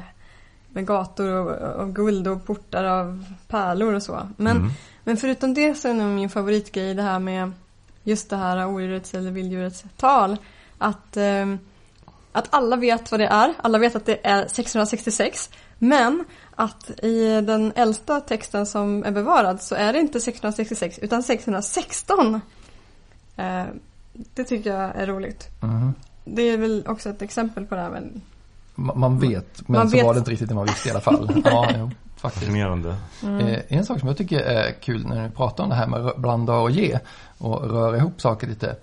med 0.69 0.85
gator 0.87 1.53
av 1.63 1.91
guld 1.93 2.27
och 2.27 2.45
portar 2.45 2.83
av 2.83 3.25
pärlor 3.47 3.93
och 3.93 4.03
så. 4.03 4.29
Men, 4.37 4.57
Mm. 4.57 4.69
men 5.03 5.17
förutom 5.17 5.53
det 5.53 5.75
så 5.75 5.87
är 5.87 5.93
nog 5.93 6.09
min 6.09 6.29
favoritgrej 6.29 6.93
det 6.93 7.01
här 7.01 7.19
med 7.19 7.51
just 8.03 8.29
det 8.29 8.35
här 8.37 8.65
odjurets 8.67 9.13
eller 9.13 9.31
vilddjurets 9.31 9.83
tal. 9.97 10.37
Att, 10.77 11.17
eh, 11.17 11.55
att 12.31 12.47
alla 12.49 12.75
vet 12.75 13.11
vad 13.11 13.19
det 13.19 13.27
är, 13.27 13.53
alla 13.61 13.77
vet 13.77 13.95
att 13.95 14.05
det 14.05 14.27
är 14.27 14.47
666. 14.47 15.49
Men 15.79 16.25
att 16.55 16.89
i 17.03 17.41
den 17.41 17.71
äldsta 17.75 18.21
texten 18.21 18.65
som 18.65 19.03
är 19.03 19.11
bevarad 19.11 19.61
så 19.61 19.75
är 19.75 19.93
det 19.93 19.99
inte 19.99 20.21
666 20.21 20.99
utan 20.99 21.23
616. 21.23 22.41
Eh, 23.35 23.63
det 24.13 24.43
tycker 24.43 24.69
jag 24.69 24.95
är 24.95 25.07
roligt. 25.07 25.47
Mhm. 25.61 25.93
Det 26.25 26.41
är 26.41 26.57
väl 26.57 26.83
också 26.87 27.09
ett 27.09 27.21
exempel 27.21 27.65
på 27.65 27.75
det 27.75 27.81
här 27.81 27.89
Ma- 28.75 28.95
man 28.95 29.19
vet, 29.19 29.67
men 29.67 29.77
Man 29.79 29.89
så 29.89 29.95
vet. 29.95 30.05
var 30.05 30.13
det 30.13 30.17
inte 30.17 30.31
riktigt 30.31 30.49
det 30.49 30.55
man 30.55 30.65
visste 30.65 30.87
i 30.87 30.91
alla 30.91 31.01
fall. 31.01 31.41
ja, 31.45 31.69
jo, 31.77 31.91
faktiskt. 32.23 32.45
Fascinerande. 32.45 32.95
Eh, 33.23 33.59
en 33.67 33.85
sak 33.85 33.99
som 33.99 34.07
jag 34.07 34.17
tycker 34.17 34.39
är 34.39 34.71
kul 34.71 35.05
när 35.07 35.23
vi 35.23 35.29
pratar 35.29 35.63
om 35.63 35.69
det 35.69 35.75
här 35.75 35.87
med 35.87 35.99
rö- 35.99 36.19
blanda 36.19 36.53
och 36.53 36.71
ge 36.71 36.99
och 37.37 37.69
röra 37.71 37.97
ihop 37.97 38.21
saker 38.21 38.47
lite. 38.47 38.75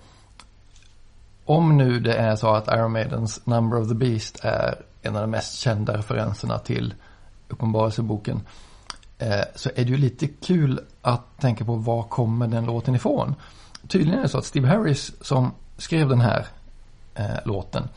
Om 1.45 1.77
nu 1.77 1.99
det 1.99 2.13
är 2.13 2.35
så 2.35 2.49
att 2.49 2.67
Iron 2.67 2.91
Maidens 2.91 3.45
Number 3.45 3.81
of 3.81 3.87
the 3.87 3.95
Beast 3.95 4.39
är 4.43 4.75
en 5.01 5.15
av 5.15 5.21
de 5.21 5.31
mest 5.31 5.59
kända 5.59 5.97
referenserna 5.97 6.59
till 6.59 6.93
Uppenbarelseboken 7.49 8.41
eh, 9.17 9.41
så 9.55 9.69
är 9.69 9.83
det 9.85 9.91
ju 9.91 9.97
lite 9.97 10.27
kul 10.27 10.79
att 11.01 11.39
tänka 11.39 11.65
på 11.65 11.75
var 11.75 12.03
kommer 12.03 12.47
den 12.47 12.65
låten 12.65 12.95
ifrån. 12.95 13.35
Tydligen 13.87 14.19
är 14.19 14.23
det 14.23 14.29
så 14.29 14.37
att 14.37 14.45
Steve 14.45 14.67
Harris 14.67 15.11
som 15.21 15.51
skrev 15.77 16.09
den 16.09 16.21
här 16.21 16.45
eh, 17.15 17.25
låten 17.45 17.89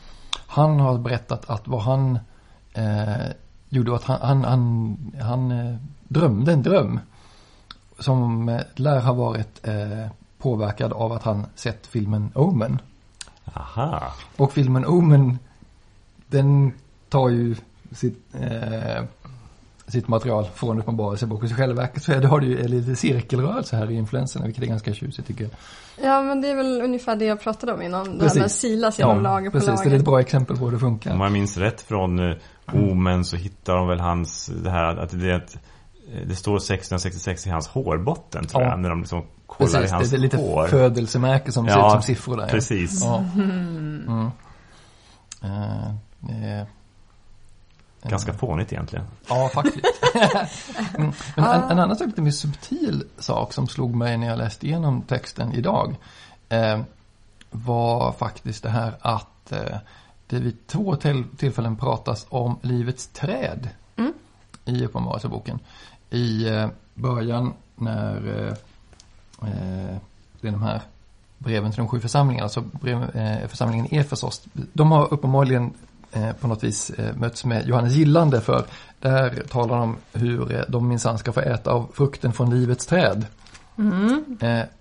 han 0.47 0.79
har 0.79 0.97
berättat 0.97 1.49
att 1.49 1.67
vad 1.67 1.81
han 1.81 2.19
eh, 2.73 3.27
gjorde 3.69 3.95
att 3.95 4.03
han, 4.03 4.19
han, 4.21 4.43
han, 4.43 4.97
han 5.21 5.51
eh, 5.51 5.75
drömde 6.07 6.53
en 6.53 6.63
dröm. 6.63 6.99
Som 7.99 8.49
eh, 8.49 8.61
lär 8.75 8.99
ha 9.01 9.13
varit 9.13 9.67
eh, 9.67 10.07
påverkad 10.37 10.93
av 10.93 11.11
att 11.11 11.23
han 11.23 11.45
sett 11.55 11.87
filmen 11.87 12.31
Omen. 12.35 12.79
Aha. 13.53 14.13
Och 14.37 14.53
filmen 14.53 14.85
Omen, 14.85 15.39
den 16.27 16.73
tar 17.09 17.29
ju 17.29 17.55
sitt, 17.91 18.35
eh, 18.41 19.03
sitt 19.87 20.07
material 20.07 20.45
från 20.53 20.79
Uppenbarelseboken. 20.79 21.49
Så 21.49 21.55
i 21.55 21.57
själva 21.57 21.81
verket 21.81 22.03
så 22.03 22.11
är 22.11 22.21
det, 22.21 22.27
har 22.27 22.39
det 22.39 22.45
ju 22.45 22.61
en 22.61 22.71
liten 22.71 22.95
cirkelrörelse 22.95 23.75
här 23.75 23.91
i 23.91 23.95
influenserna, 23.95 24.45
vilket 24.45 24.63
är 24.63 24.67
ganska 24.67 24.93
tjusigt 24.93 25.27
tycker 25.27 25.43
jag. 25.43 25.51
Ja 26.05 26.21
men 26.21 26.41
det 26.41 26.47
är 26.47 26.55
väl 26.55 26.81
ungefär 26.81 27.15
det 27.15 27.25
jag 27.25 27.41
pratade 27.41 27.73
om 27.73 27.81
innan. 27.81 28.03
Det 28.05 28.11
här 28.11 28.19
Precis. 28.19 28.41
med 28.41 28.51
silas 28.51 28.99
genom 28.99 29.23
lager 29.23 29.49
på 29.49 29.51
precis. 29.51 29.67
lager. 29.67 29.89
Det 29.89 29.95
är 29.95 29.99
ett 29.99 30.05
bra 30.05 30.19
exempel 30.19 30.57
på 30.57 30.65
hur 30.65 30.71
det 30.71 30.79
funkar. 30.79 31.13
Om 31.13 31.21
jag 31.21 31.31
minns 31.31 31.57
rätt 31.57 31.81
från 31.81 32.19
eh, 32.19 32.37
Omen 32.73 33.25
så 33.25 33.35
hittar 33.37 33.75
de 33.75 33.87
väl 33.87 33.99
hans, 33.99 34.45
det 34.63 34.69
här 34.69 34.95
att 34.97 35.09
det, 35.09 35.33
eh, 35.33 35.39
det 36.27 36.35
står 36.35 36.55
1666 36.55 37.47
i 37.47 37.49
hans 37.49 37.67
hårbotten 37.67 38.47
tror 38.47 38.63
Ja. 38.63 38.69
jag. 38.69 38.79
När 38.79 38.89
de 38.89 38.99
liksom 38.99 39.25
kollar 39.47 39.71
Precis, 39.71 39.91
i 39.91 39.93
hans 39.93 40.09
det 40.09 40.15
är 40.17 40.19
lite 40.19 40.37
hår. 40.37 40.67
födelsemärke 40.67 41.51
som 41.51 41.65
ser 41.65 41.71
Ja, 41.73 41.85
ut 41.87 41.91
som 41.91 42.01
siffror 42.01 42.37
där. 42.37 42.47
Precis. 42.47 43.03
Ja. 43.03 43.17
Mm. 43.35 44.31
Eh, 45.43 45.87
eh, 46.59 46.65
Ganska 48.03 48.33
fånigt 48.33 48.73
egentligen. 48.73 49.05
Ja, 49.29 49.49
faktiskt. 49.53 49.85
Mm. 50.97 51.11
Men 51.35 51.45
en, 51.45 51.63
en 51.71 51.79
annan 51.79 51.95
sak, 51.95 52.07
lite 52.07 52.21
mer 52.21 52.31
subtil 52.31 53.03
sak 53.17 53.53
som 53.53 53.67
slog 53.67 53.95
mig 53.95 54.17
när 54.17 54.27
jag 54.27 54.37
läste 54.37 54.67
igenom 54.67 55.01
texten 55.01 55.53
idag 55.53 55.95
eh, 56.49 56.79
var 57.51 58.11
faktiskt 58.11 58.63
det 58.63 58.69
här 58.69 58.93
att 59.01 59.51
eh, 59.51 59.77
det 60.27 60.39
vid 60.39 60.67
två 60.67 60.95
till, 60.95 61.23
tillfällen 61.37 61.75
pratas 61.75 62.25
om 62.29 62.59
livets 62.61 63.07
träd 63.07 63.69
Mm. 63.95 64.13
i 64.65 64.85
Uppenbarelseboken. 64.85 65.59
I 66.09 66.47
eh, 66.49 66.67
början 66.93 67.53
när 67.75 68.15
eh, 68.15 68.53
eh, 69.49 69.97
det 70.41 70.47
är 70.47 70.51
de 70.51 70.63
här 70.63 70.81
breven 71.37 71.71
till 71.71 71.77
de 71.77 71.87
sju 71.87 71.99
församlingarna, 71.99 72.43
alltså 72.43 72.61
brev, 72.61 73.15
eh, 73.15 73.47
församlingen 73.47 73.87
Efesos. 73.91 74.43
De 74.53 74.91
har 74.91 75.13
uppenbarligen 75.13 75.73
eh, 76.11 76.31
på 76.33 76.47
något 76.47 76.63
vis 76.63 76.89
eh, 76.89 77.15
mötts 77.15 77.45
med 77.45 77.67
Johannes 77.67 77.93
gillande 77.93 78.41
för 78.41 78.65
där 78.99 79.43
talar 79.49 79.77
de 79.77 79.81
om 79.81 79.97
hur 80.13 80.55
eh, 80.55 80.61
de 80.67 80.87
minsann 80.87 81.17
ska 81.17 81.31
få 81.31 81.39
äta 81.39 81.71
av 81.71 81.91
frukten 81.93 82.33
från 82.33 82.59
livets 82.59 82.85
träd. 82.85 83.25
Mm. 83.77 84.23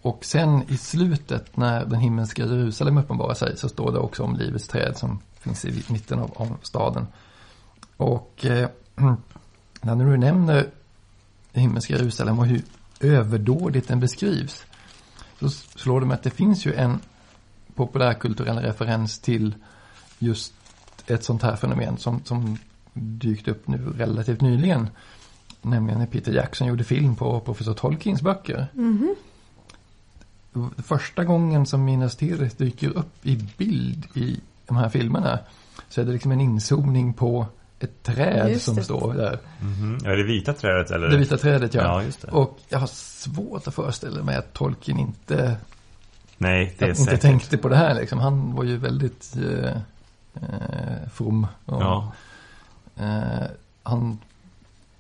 Och 0.03 0.25
sen 0.25 0.63
i 0.69 0.77
slutet 0.77 1.57
när 1.57 1.85
den 1.85 2.01
himmelska 2.01 2.43
Jerusalem 2.43 2.99
uppenbarar 2.99 3.35
sig 3.35 3.57
så 3.57 3.69
står 3.69 3.93
det 3.93 3.99
också 3.99 4.23
om 4.23 4.37
livets 4.37 4.69
träd 4.69 4.97
som 4.97 5.21
finns 5.45 5.65
i 5.65 5.85
mitten 5.89 6.19
av, 6.19 6.33
av 6.37 6.57
staden. 6.63 7.07
Och 7.97 8.45
eh, 8.47 8.69
när 9.81 9.97
du 9.97 10.17
nämner 10.17 10.71
det 11.53 11.61
himmelska 11.61 11.93
Jerusalem 11.95 12.39
och 12.39 12.47
hur 12.47 12.63
överdådigt 13.01 13.89
den 13.89 14.01
beskrivs 14.01 14.63
så 15.41 15.49
slår 15.51 16.01
det 16.01 16.07
mig 16.07 16.15
att 16.15 16.23
det 16.23 16.31
finns 16.31 16.67
ju 16.67 16.75
en 16.75 16.99
populärkulturell 17.75 18.59
referens 18.59 19.19
till 19.19 19.55
just 20.19 20.53
ett 21.07 21.25
sånt 21.25 21.43
här 21.43 21.57
fenomen 21.57 21.97
som, 21.97 22.21
som 22.25 22.59
dykt 22.93 23.49
upp 23.49 23.69
nu 23.69 23.93
relativt 23.99 24.41
nyligen. 24.41 24.89
Nämligen 25.63 25.99
när 25.99 26.07
Peter 26.07 26.33
Jackson 26.33 26.69
gjorde 26.69 26.85
film 26.85 27.17
på 27.17 27.41
professor 27.41 27.75
Tolkiens 27.75 28.23
böcker. 28.23 28.67
Mhm. 28.73 29.15
Första 30.77 31.25
gången 31.25 31.67
som 31.67 31.85
Minas 31.85 32.17
Tirith 32.17 32.57
dyker 32.57 32.99
upp 32.99 33.27
i 33.27 33.37
bild 33.57 34.07
i 34.15 34.41
de 34.67 34.77
här 34.77 34.89
filmerna 34.89 35.39
så 35.89 36.01
är 36.01 36.05
det 36.05 36.13
liksom 36.13 36.33
en 36.33 36.41
inzoomning 36.41 37.15
på 37.15 37.47
ett 37.81 38.03
träd 38.03 38.51
Just 38.51 38.65
som 38.65 38.75
det. 38.75 38.83
står 38.85 39.15
där. 39.15 39.39
Mhm. 39.61 39.99
Är 40.05 40.17
det 40.17 40.23
vita 40.23 40.53
trädet 40.53 40.91
eller? 40.91 41.09
Det 41.09 41.17
vita 41.17 41.37
trädet 41.37 41.75
ja. 41.75 41.83
Ja, 41.83 42.03
just 42.03 42.23
det. 42.23 42.31
Och 42.31 42.59
jag 42.69 42.79
har 42.79 42.87
svårt 42.87 43.67
att 43.69 43.75
föreställa 43.75 44.23
mig 44.23 44.37
att 44.37 44.53
Tolkien 44.53 44.99
inte, 44.99 45.57
Nej, 46.39 46.75
det 46.79 46.85
är 46.85 46.89
inte 46.89 47.03
säkert. 47.05 47.21
tänkte 47.21 47.59
på 47.59 47.69
det 47.69 47.77
här 47.77 47.95
liksom. 47.95 48.19
Han 48.19 48.55
var 48.55 48.65
ju 48.65 48.77
väldigt 48.77 49.37
eh, 49.37 49.77
eh, 50.35 51.09
from. 51.13 51.47
Och, 51.65 51.83
Ja, 51.83 52.13
eh, 52.97 53.47
han 53.83 54.19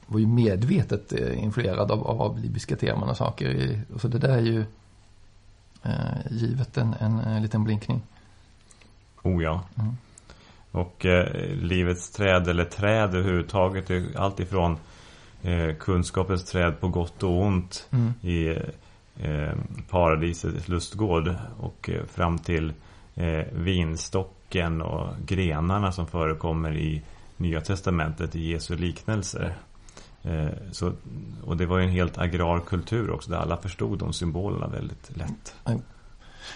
var 0.07 0.19
ju 0.21 0.27
medvetet 0.27 1.13
eh, 1.13 1.43
influerad 1.45 1.91
av, 1.91 2.07
av 2.07 2.39
libyska 2.39 2.77
teman 2.77 3.09
och 3.09 3.17
saker. 3.17 3.49
I, 3.49 3.81
och 3.95 4.01
så 4.01 4.09
det 4.09 4.19
där 4.19 4.37
är 4.37 4.41
ju 4.43 4.65
eh, 5.83 5.93
givet 6.31 6.77
en, 6.77 6.95
en, 7.01 7.19
en 7.21 7.43
liten 7.43 7.65
blinkning. 7.65 8.03
Oh 9.25 9.43
ja. 9.43 9.63
Mm. 9.79 9.97
Och 10.71 11.07
eh, 11.07 11.47
livets 11.57 12.11
träd 12.11 12.49
eller 12.49 12.65
träd 12.65 13.15
överhuvudtaget. 13.15 13.91
är 13.91 14.19
Allt 14.19 14.41
ifrån 14.41 14.77
eh, 15.43 15.75
kunskapens 15.81 16.45
träd 16.45 16.81
på 16.81 16.89
gott 16.89 17.23
och 17.23 17.41
ont 17.43 17.89
Mm. 17.93 18.13
i 18.23 18.49
eh, 19.21 19.53
paradisets 19.91 20.69
lustgård 20.69 21.35
och 21.61 21.91
eh, 21.91 22.05
fram 22.07 22.39
till 22.39 22.73
eh, 23.15 23.45
vinstocken 23.53 24.83
och 24.83 25.09
grenarna 25.27 25.93
som 25.93 26.07
förekommer 26.07 26.77
i 26.77 27.03
Nya 27.37 27.61
Testamentet 27.61 28.37
i 28.37 28.51
Jesu 28.51 28.77
liknelser. 28.77 29.55
Eh, 30.23 30.49
så, 30.73 30.93
och 31.45 31.57
det 31.57 31.67
var 31.67 31.79
ju 31.79 31.85
en 31.85 31.91
helt 31.91 32.19
agrar 32.19 32.61
kultur 32.61 33.11
också 33.11 33.31
där 33.31 33.39
alla 33.39 33.57
förstod 33.57 33.99
de 33.99 34.13
symbolerna 34.13 34.67
väldigt 34.69 35.17
lätt. 35.17 35.55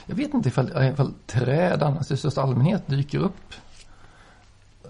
Jag 0.06 0.14
vet 0.16 0.34
inte 0.34 0.48
ifall, 0.48 0.82
ifall 0.92 1.12
träd 1.26 1.82
annars 1.82 2.10
i 2.10 2.16
största 2.16 2.42
allmänhet 2.42 2.86
dyker 2.86 3.18
upp 3.18 3.54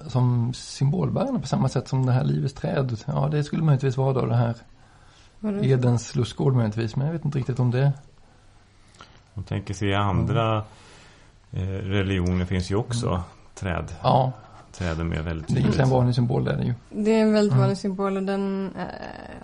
som 0.07 0.52
symbolbärande 0.55 1.40
på 1.40 1.47
samma 1.47 1.69
sätt 1.69 1.88
som 1.88 2.07
det 2.07 2.12
här 2.12 2.25
livets 2.25 2.55
träd. 2.55 2.99
Ja, 3.07 3.28
det 3.33 3.45
skulle 3.45 3.62
möjligtvis 3.62 3.97
vara 3.97 4.12
då 4.12 4.26
det 4.26 4.37
här 4.37 4.55
Vadå? 5.40 5.64
Edens 5.64 6.14
lustgård 6.17 6.55
möjligtvis, 6.55 6.97
men 6.97 7.07
jag 7.07 7.12
vet 7.12 7.25
inte 7.25 7.38
riktigt 7.38 7.59
om 7.61 7.71
det. 7.71 7.93
Man 9.35 9.45
tänker 9.45 9.75
sig 9.75 9.95
andra 9.95 10.57
eh, 11.52 11.61
religioner 11.69 12.45
finns 12.45 12.71
ju 12.71 12.75
också 12.76 13.23
träd. 13.55 13.85
Ja, 14.02 14.33
Träden 14.73 15.12
är 15.12 15.23
väldigt 15.23 15.49
det 15.49 15.52
är 15.52 15.62
tydligt. 15.62 15.81
en 15.81 15.90
vanlig 15.90 16.14
symbol 16.14 16.45
där 16.45 16.62
ju. 16.62 16.75
Det 16.90 17.11
är 17.11 17.23
en 17.23 17.33
väldigt 17.33 17.52
Mm. 17.52 17.61
vanlig 17.61 17.78
symbol 17.78 18.17
och 18.17 18.23
den, 18.23 18.73
eh, 18.78 18.85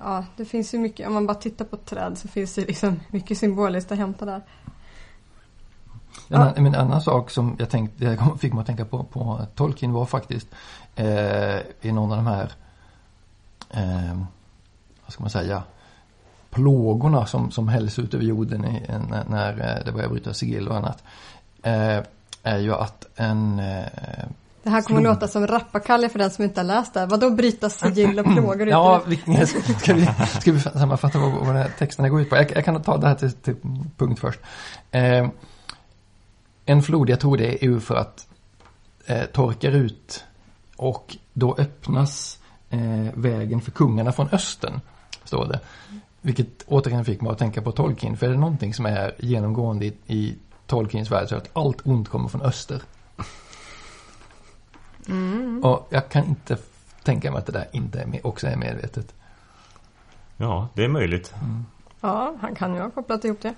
ja 0.00 0.24
det 0.36 0.44
finns 0.44 0.74
ju 0.74 0.78
mycket, 0.78 1.06
om 1.06 1.14
man 1.14 1.26
bara 1.26 1.34
tittar 1.34 1.64
på 1.64 1.76
träd 1.76 2.18
så 2.18 2.28
finns 2.28 2.54
det 2.54 2.64
liksom 2.66 3.00
mycket 3.10 3.38
symboliskt 3.38 3.92
att 3.92 3.98
hämta 3.98 4.24
där. 4.24 4.40
En, 6.28 6.52
men 6.62 6.66
en 6.66 6.74
annan 6.74 7.00
sak 7.00 7.30
som 7.30 7.56
jag 7.58 7.70
tänkte, 7.70 8.04
jag 8.04 8.40
fick 8.40 8.52
mig 8.52 8.60
att 8.60 8.66
tänka 8.66 8.84
på, 8.84 9.04
på 9.04 9.46
Tolkien 9.54 9.92
var 9.92 10.06
faktiskt 10.06 10.46
eh, 10.96 11.58
i 11.80 11.92
någon 11.92 12.12
av 12.12 12.16
de 12.16 12.26
här, 12.26 12.52
eh, 13.70 14.18
vad 15.04 15.12
ska 15.12 15.22
man 15.22 15.30
säga, 15.30 15.62
plågorna 16.50 17.26
som, 17.26 17.50
som 17.50 17.68
hälls 17.68 17.98
ut 17.98 18.14
över 18.14 18.24
jorden 18.24 18.64
i, 18.64 18.82
när, 19.10 19.24
när 19.28 19.76
eh, 19.78 19.84
det 19.84 19.92
börjar 19.92 20.08
bryta 20.08 20.34
sigill 20.34 20.68
och 20.68 20.76
annat. 20.76 21.02
Eh, 21.62 22.00
är 22.42 22.58
ju 22.58 22.74
att 22.74 23.06
en 23.16 23.58
eh, 23.58 23.84
Det 24.62 24.70
här 24.70 24.82
kommer 24.82 25.00
Flod. 25.00 25.14
låta 25.14 25.28
som 25.28 25.46
rappakalja 25.46 26.08
för 26.08 26.18
den 26.18 26.30
som 26.30 26.44
inte 26.44 26.60
har 26.60 26.64
läst 26.64 26.94
det. 26.94 27.06
Vadå 27.06 27.30
bryta 27.30 27.70
sigill 27.70 28.18
och 28.18 28.24
plågor? 28.24 28.68
Ja, 28.68 29.02
ska, 29.78 29.94
vi, 29.94 30.08
ska 30.40 30.52
vi 30.52 30.60
sammanfatta 30.60 31.18
vad, 31.18 31.32
vad 31.32 31.46
den 31.46 31.56
här 31.56 31.70
texterna 31.78 32.08
går 32.08 32.20
ut 32.20 32.30
på? 32.30 32.36
Jag, 32.36 32.52
jag 32.56 32.64
kan 32.64 32.82
ta 32.82 32.96
det 32.96 33.06
här 33.06 33.14
till, 33.14 33.32
till 33.32 33.56
punkt 33.96 34.20
först. 34.20 34.40
Eh, 34.90 35.28
en 36.66 36.82
flod, 36.82 37.10
jag 37.10 37.20
tror 37.20 37.36
det 37.36 37.64
är 37.64 37.68
ju 37.68 37.80
för 37.80 37.94
att 37.94 38.28
eh, 39.06 39.24
torkar 39.24 39.72
ut 39.72 40.24
och 40.76 41.16
då 41.32 41.54
öppnas 41.58 42.38
eh, 42.70 43.08
vägen 43.14 43.60
för 43.60 43.70
kungarna 43.70 44.12
från 44.12 44.28
östern, 44.32 44.80
står 45.24 45.46
det. 45.46 45.60
Vilket 46.20 46.64
återigen 46.66 47.04
fick 47.04 47.20
mig 47.20 47.32
att 47.32 47.38
tänka 47.38 47.62
på 47.62 47.72
Tolkien, 47.72 48.16
för 48.16 48.26
är 48.26 48.30
det 48.30 48.38
någonting 48.38 48.74
som 48.74 48.86
är 48.86 49.14
genomgående 49.18 49.86
i, 49.86 49.94
i 50.06 50.34
Tolkiens 50.66 51.10
värld 51.10 51.28
så 51.28 51.34
är 51.34 51.38
det 51.38 51.44
att 51.44 51.56
allt 51.56 51.86
ont 51.86 52.08
kommer 52.08 52.28
från 52.28 52.42
öster. 52.42 52.82
Mm. 55.08 55.64
Och 55.64 55.86
jag 55.90 56.08
kan 56.08 56.24
inte 56.24 56.56
tänka 57.02 57.30
mig 57.30 57.38
att 57.38 57.46
det 57.46 57.52
där 57.52 57.68
inte 57.72 58.00
är 58.00 58.06
med, 58.06 58.20
också 58.24 58.46
är 58.46 58.56
medvetet. 58.56 59.14
Ja, 60.36 60.68
det 60.74 60.84
är 60.84 60.88
möjligt. 60.88 61.34
Ja, 62.00 62.36
han 62.40 62.54
kan 62.54 62.74
ju 62.74 62.80
ha 62.80 62.90
kopplat 62.90 63.24
ihop 63.24 63.40
det. 63.40 63.54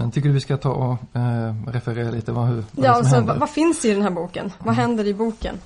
Men 0.00 0.10
tycker 0.10 0.28
du 0.28 0.34
vi 0.34 0.40
ska 0.40 0.56
ta 0.56 0.70
och 0.70 1.16
eh, 1.16 1.54
referera 1.66 2.10
lite 2.10 2.32
vad, 2.32 2.46
hur, 2.46 2.54
vad 2.54 2.64
Ja, 2.84 2.92
som 2.92 2.98
alltså, 2.98 3.14
händer? 3.14 3.32
vad, 3.32 3.40
vad 3.40 3.50
finns 3.50 3.84
i 3.84 3.94
den 3.94 4.02
här 4.02 4.10
boken? 4.10 4.52
Vad 4.58 4.74
händer 4.74 5.06
i 5.06 5.14
boken? 5.14 5.58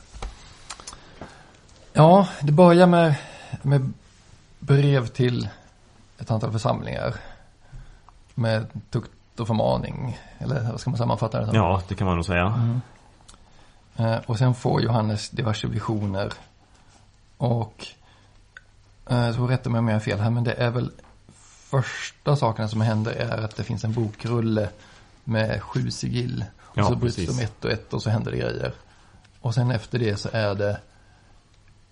Ja, 1.92 2.28
det 2.40 2.52
börjar 2.52 2.86
med, 2.86 3.14
med 3.62 3.92
brev 4.58 5.06
till 5.06 5.48
ett 6.18 6.30
antal 6.30 6.52
församlingar. 6.52 7.14
Med 8.34 8.66
tukt 8.90 9.40
och 9.40 9.46
förmaning. 9.46 10.18
Eller 10.38 10.70
vad 10.70 10.80
ska 10.80 10.90
man 10.90 10.98
sammanfatta 10.98 11.40
det 11.40 11.46
som? 11.46 11.56
Ja, 11.56 11.82
det 11.88 11.94
kan 11.94 12.06
man 12.06 12.16
nog 12.16 12.24
säga. 12.24 12.46
Mm. 12.46 12.80
Eh, 13.96 14.20
och 14.26 14.38
sen 14.38 14.54
får 14.54 14.82
Johannes 14.82 15.30
diverse 15.30 15.66
visioner. 15.66 16.32
Och 17.36 17.86
eh, 19.06 19.32
så 19.32 19.46
rätta 19.46 19.70
mig 19.70 19.78
om 19.78 19.88
jag 19.88 19.94
har 19.94 20.00
fel 20.00 20.20
här, 20.20 20.30
men 20.30 20.44
det 20.44 20.52
är 20.52 20.70
väl 20.70 20.90
första 21.82 22.36
sakerna 22.36 22.68
som 22.68 22.80
händer 22.80 23.12
är 23.12 23.38
att 23.38 23.56
det 23.56 23.64
finns 23.64 23.84
en 23.84 23.92
bokrulle 23.92 24.68
med 25.24 25.62
sju 25.62 25.90
sigill. 25.90 26.44
Och 26.60 26.78
Ja, 26.78 26.84
så 26.84 26.96
bryts 26.96 27.16
precis. 27.16 27.38
de 27.38 27.44
ett 27.44 27.64
och 27.64 27.70
ett 27.70 27.94
och 27.94 28.02
så 28.02 28.10
händer 28.10 28.30
det 28.30 28.36
grejer. 28.38 28.72
Och 29.40 29.54
sen 29.54 29.70
efter 29.70 29.98
det 29.98 30.16
så 30.16 30.28
är 30.32 30.54
det 30.54 30.80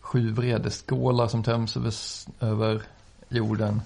sju 0.01 0.33
vredeskålar 0.33 1.29
som 1.29 1.43
töms 1.43 1.77
över, 1.77 1.93
över 2.41 2.83
jorden. 3.29 3.83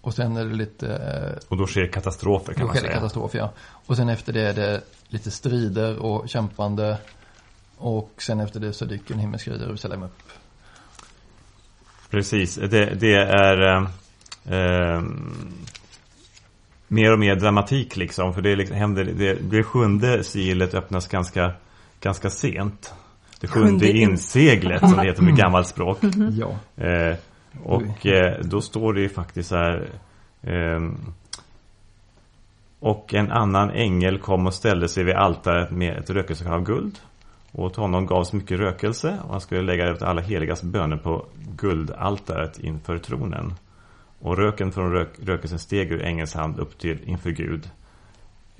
Och 0.00 0.14
sen 0.14 0.36
är 0.36 0.44
det 0.44 0.54
lite 0.54 0.94
eh, 0.94 1.48
Och 1.48 1.56
då 1.56 1.66
sker 1.66 1.86
katastrofer 1.86 2.54
kan 2.54 2.66
man 2.66 2.76
säga. 2.76 2.92
katastrof, 2.92 3.34
ja. 3.34 3.52
Och 3.86 3.96
sen 3.96 4.08
efter 4.08 4.32
det 4.32 4.40
är 4.48 4.54
det 4.54 4.80
lite 5.08 5.30
strider 5.30 5.98
och 5.98 6.28
kämpande. 6.28 6.98
Och 7.76 8.10
sen 8.18 8.40
efter 8.40 8.60
det 8.60 8.72
så 8.72 8.84
dyker 8.84 9.14
en 9.14 9.20
himmelsk 9.20 9.46
Jerusalem 9.46 10.02
upp. 10.02 10.22
Precis, 12.10 12.54
det, 12.54 12.94
det 12.94 13.14
är 13.14 13.86
eh, 14.44 15.02
mer 16.88 17.12
och 17.12 17.18
mer 17.18 17.34
dramatik 17.36 17.96
liksom. 17.96 18.34
För 18.34 18.42
det, 18.42 18.56
liksom, 18.56 18.76
händer, 18.76 19.04
det, 19.04 19.34
det 19.34 19.62
sjunde 19.62 20.24
sigillet 20.24 20.74
öppnas 20.74 21.08
ganska, 21.08 21.52
ganska 22.00 22.30
sent. 22.30 22.94
Det 23.40 23.48
sjunde 23.48 23.68
Sjunde 23.68 23.90
in- 23.90 24.10
inseglet 24.10 24.80
som 24.80 24.96
det 24.96 25.04
heter 25.04 25.22
med 25.22 25.36
gammalt 25.36 25.66
språk. 25.66 25.98
Ja. 26.32 26.84
Eh, 26.84 27.16
och 27.62 28.06
eh, 28.06 28.40
då 28.44 28.60
står 28.60 28.92
det 28.94 29.00
ju 29.00 29.08
faktiskt 29.08 29.48
så 29.48 29.56
här. 29.56 29.88
ehm, 30.42 30.96
och 32.80 33.14
en 33.14 33.30
annan 33.30 33.70
ängel 33.70 34.18
kom 34.18 34.46
och 34.46 34.54
ställde 34.54 34.88
sig 34.88 35.04
vid 35.04 35.14
altaret 35.14 35.70
med 35.70 35.96
ett 35.98 36.10
rökelsekar 36.10 36.52
av 36.52 36.62
guld. 36.64 36.98
Och 37.52 37.64
åt 37.64 37.76
honom 37.76 38.06
gavs 38.06 38.32
mycket 38.32 38.58
rökelse 38.58 39.18
och 39.24 39.30
han 39.30 39.40
skulle 39.40 39.62
lägga 39.62 39.90
ut 39.90 40.02
alla 40.02 40.20
heligas 40.20 40.62
böner 40.62 40.96
på 40.96 41.26
guldaltaret 41.56 42.58
inför 42.58 42.98
tronen. 42.98 43.54
Och 44.22 44.36
röken 44.36 44.72
från 44.72 44.92
rök, 44.92 45.08
rökelsen 45.22 45.58
steg 45.58 45.92
ur 45.92 46.02
ängelns 46.02 46.34
hand 46.34 46.58
upp 46.58 46.78
till 46.78 47.04
inför 47.04 47.30
Gud 47.30 47.70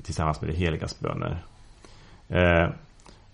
tillsammans 0.03 0.41
med 0.41 0.51
de 0.51 0.57
heligas 0.57 1.01
böner. 1.01 1.45
Eh, 2.29 2.71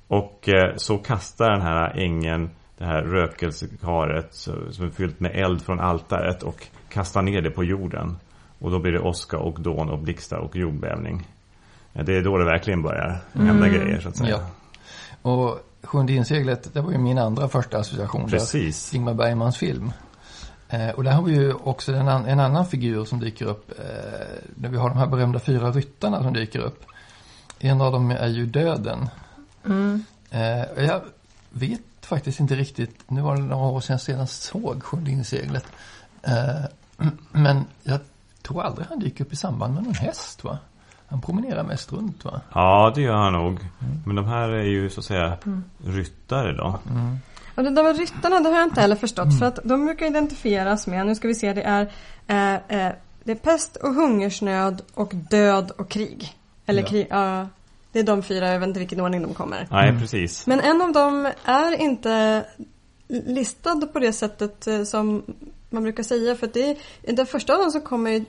och 0.08 0.48
eh, 0.48 0.76
så 0.76 0.98
kastar 0.98 1.50
den 1.50 1.62
här 1.62 1.98
ängeln 1.98 2.50
det 2.78 2.84
här 2.84 3.02
rökelsekaret 3.02 4.34
som 4.70 4.86
är 4.86 4.90
fyllt 4.90 5.20
med 5.20 5.36
eld 5.36 5.62
från 5.62 5.80
altaret 5.80 6.42
och 6.42 6.66
kastar 6.88 7.22
ner 7.22 7.42
det 7.42 7.50
på 7.50 7.64
jorden. 7.64 8.16
Och 8.58 8.70
då 8.70 8.78
blir 8.78 8.92
det 8.92 9.00
åska 9.00 9.38
och 9.38 9.60
dån 9.60 9.90
och 9.90 9.98
blixtar 9.98 10.38
och 10.38 10.56
jordbävning. 10.56 11.28
Ja, 11.92 12.02
Det 12.02 12.16
är 12.16 12.22
då 12.22 12.38
det 12.38 12.44
verkligen 12.44 12.82
börjar 12.82 13.18
hända 13.32 13.68
grejer 13.68 14.00
så 14.00 14.08
att 14.08 14.16
säga. 14.16 14.40
Ja. 15.22 15.30
Och 15.30 15.58
Sjunde 15.82 16.12
inseglet, 16.12 16.74
det 16.74 16.80
var 16.80 16.92
ju 16.92 16.98
min 16.98 17.18
andra 17.18 17.48
första 17.48 17.78
association. 17.78 18.30
Precis. 18.30 18.94
Ingmar 18.94 19.14
Bergmans 19.14 19.56
film. 19.56 19.92
Eh, 20.70 20.88
och 20.90 21.04
där 21.04 21.12
har 21.12 21.22
vi 21.22 21.32
ju 21.34 21.52
också 21.52 21.92
en, 21.94 22.08
an- 22.08 22.26
en 22.26 22.40
annan 22.40 22.66
figur 22.66 23.04
som 23.04 23.20
dyker 23.20 23.44
upp. 23.46 23.70
Eh, 23.78 23.84
när 24.54 24.68
vi 24.68 24.76
har 24.76 24.88
de 24.88 24.98
här 24.98 25.06
berömda 25.06 25.38
fyra 25.40 25.70
ryttarna 25.70 26.22
som 26.22 26.32
dyker 26.32 26.58
upp. 26.60 26.84
En 27.58 27.80
av 27.80 27.92
dem 27.92 28.10
är 28.10 28.26
ju 28.28 28.46
döden. 28.46 29.08
Eh, 30.30 30.62
och 30.76 30.82
jag 30.82 31.00
vet 31.50 31.80
faktiskt 32.00 32.40
inte 32.40 32.54
riktigt, 32.54 33.10
nu 33.10 33.20
var 33.20 33.36
det 33.36 33.42
några 33.42 33.66
år 33.68 33.80
sedan 33.80 33.94
jag 33.94 34.00
senast 34.00 34.42
såg 34.42 34.82
Sjunde 34.82 35.10
inseglet. 35.10 35.66
Eh, 36.22 36.64
men 37.32 37.64
jag 37.82 38.00
tror 38.42 38.62
aldrig 38.62 38.86
han 38.88 38.98
dyker 38.98 39.24
upp 39.24 39.32
i 39.32 39.36
samband 39.36 39.74
med 39.74 39.82
någon 39.82 39.94
häst 39.94 40.44
va? 40.44 40.58
Han 41.08 41.20
promenerar 41.20 41.62
mest 41.64 41.92
runt 41.92 42.24
va? 42.24 42.40
Ja, 42.54 42.92
det 42.94 43.00
gör 43.02 43.16
han 43.16 43.32
nog. 43.32 43.58
Men 44.06 44.16
de 44.16 44.24
här 44.26 44.48
är 44.48 44.62
ju 44.64 44.90
så 44.90 45.00
att 45.00 45.06
säga 45.06 45.36
ryttare 45.84 46.52
då. 46.52 46.78
Och 47.58 47.64
det 47.64 47.70
där 47.70 47.82
med 47.82 47.98
ryttarna, 47.98 48.40
det 48.40 48.48
har 48.48 48.56
jag 48.56 48.66
inte 48.66 48.80
heller 48.80 48.96
förstått. 48.96 49.38
För 49.38 49.46
att 49.46 49.58
de 49.64 49.84
brukar 49.84 50.06
identifieras 50.06 50.86
med, 50.86 51.06
nu 51.06 51.14
ska 51.14 51.28
vi 51.28 51.34
se, 51.34 51.52
det 51.52 51.62
är, 51.62 51.82
eh, 52.26 52.54
eh, 52.54 52.92
det 53.24 53.32
är 53.32 53.36
pest 53.36 53.76
och 53.76 53.94
hungersnöd 53.94 54.82
och 54.94 55.12
död 55.14 55.70
och 55.70 55.88
krig. 55.88 56.36
Eller 56.66 56.82
Ja. 56.82 56.88
krig, 56.88 57.06
ja. 57.10 57.48
det 57.92 57.98
är 57.98 58.02
de 58.02 58.22
fyra, 58.22 58.52
jag 58.52 58.60
vet 58.60 58.66
inte 58.66 58.78
vilken 58.78 59.00
ordning 59.00 59.22
de 59.22 59.34
kommer. 59.34 59.68
Nej, 59.70 59.98
precis. 60.00 60.46
Men 60.46 60.60
en 60.60 60.82
av 60.82 60.92
dem 60.92 61.32
är 61.44 61.80
inte 61.80 62.44
listad 63.08 63.80
på 63.92 63.98
det 63.98 64.12
sättet 64.12 64.66
eh, 64.66 64.82
som 64.82 65.22
man 65.70 65.82
brukar 65.82 66.02
säga. 66.02 66.36
För 66.36 66.46
att 66.46 66.54
det 66.54 66.70
är, 66.70 67.12
den 67.12 67.26
första 67.26 67.52
av 67.54 67.60
dem 67.60 67.70
som 67.70 67.80
kommer 67.80 68.10
ju 68.10 68.24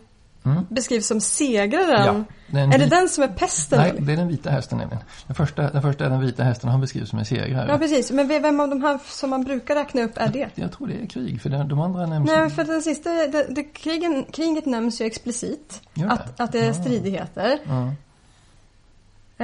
Mm. 0.51 0.65
beskrivs 0.69 1.07
som 1.07 1.21
segraren. 1.21 2.05
Ja, 2.05 2.23
den 2.47 2.73
är 2.73 2.77
det 2.77 2.85
den 2.85 3.09
som 3.09 3.23
är 3.23 3.27
pesten? 3.27 3.79
Nej, 3.79 3.89
eller? 3.89 4.01
det 4.01 4.13
är 4.13 4.17
den 4.17 4.27
vita 4.27 4.49
hästen 4.49 4.77
nämligen. 4.77 5.03
Den 5.27 5.35
första, 5.35 5.61
den 5.71 5.81
första 5.81 6.05
är 6.05 6.09
den 6.09 6.19
vita 6.19 6.43
hästen 6.43 6.67
och 6.67 6.71
han 6.71 6.81
beskrivs 6.81 7.09
som 7.09 7.19
en 7.19 7.25
segrare. 7.25 7.71
Ja 7.71 7.77
precis, 7.77 8.11
men 8.11 8.27
vem 8.27 8.59
av 8.59 8.69
de 8.69 8.81
här 8.81 8.99
som 9.05 9.29
man 9.29 9.43
brukar 9.43 9.75
räkna 9.75 10.01
upp 10.01 10.11
är 10.17 10.27
det? 10.27 10.49
Jag 10.55 10.71
tror 10.71 10.87
det 10.87 10.93
är 11.03 11.05
krig, 11.07 11.41
för 11.41 11.49
de, 11.49 11.79
andra 11.79 12.05
nämns 12.05 12.31
Nej, 12.31 12.49
för 12.49 12.63
den 12.63 12.81
sista, 12.81 13.09
det, 13.09 13.45
det, 13.49 13.63
krigen, 13.63 14.25
kriget 14.31 14.65
nämns 14.65 15.01
ju 15.01 15.05
explicit. 15.05 15.81
Det? 15.93 16.05
Att, 16.05 16.39
att 16.39 16.51
det 16.51 16.59
är 16.59 16.69
Ah. 16.69 16.73
stridigheter. 16.73 17.59
Ja. 17.67 17.91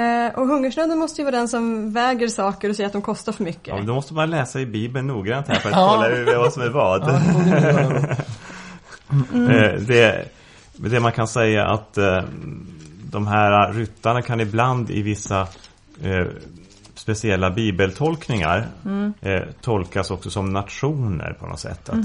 Eh, 0.02 0.34
och 0.36 0.48
hungersnöden 0.48 0.98
måste 1.00 1.22
ju 1.22 1.26
vara 1.26 1.36
den 1.38 1.48
som 1.48 1.94
väger 1.94 2.28
saker 2.28 2.70
och 2.70 2.76
säger 2.76 2.88
att 2.88 2.94
de 2.94 3.02
kostar 3.02 3.32
för 3.32 3.44
mycket. 3.44 3.68
Ja, 3.68 3.82
då 3.84 3.94
måste 3.94 4.14
man 4.14 4.30
läsa 4.30 4.60
i 4.60 4.66
Bibeln 4.66 5.08
noggrant 5.08 5.48
här 5.48 5.60
för 5.60 5.70
att 5.70 5.76
Ja. 5.76 6.04
kolla 6.26 6.38
vad 6.38 6.54
som 6.54 6.62
är 6.62 6.70
vad. 6.70 7.02
Ja, 7.02 7.20
det 9.88 10.26
Eh, 10.84 10.90
det, 10.90 11.00
man 11.00 11.12
kan 11.12 11.28
säga 11.28 11.66
att 11.66 11.98
eh, 11.98 12.24
de 13.12 13.28
här 13.28 13.74
ryttarna 13.74 14.22
kan 14.22 14.40
ibland 14.40 14.90
i 14.90 15.02
vissa 15.02 15.48
eh, 16.02 16.28
speciella 16.94 17.52
bibeltolkningar 17.52 18.68
eh, 19.22 19.42
tolkas 19.62 20.12
också 20.12 20.30
som 20.30 20.54
nationer 20.54 21.34
på 21.40 21.48
något 21.48 21.60
sätt. 21.60 21.90
Att, 21.90 22.00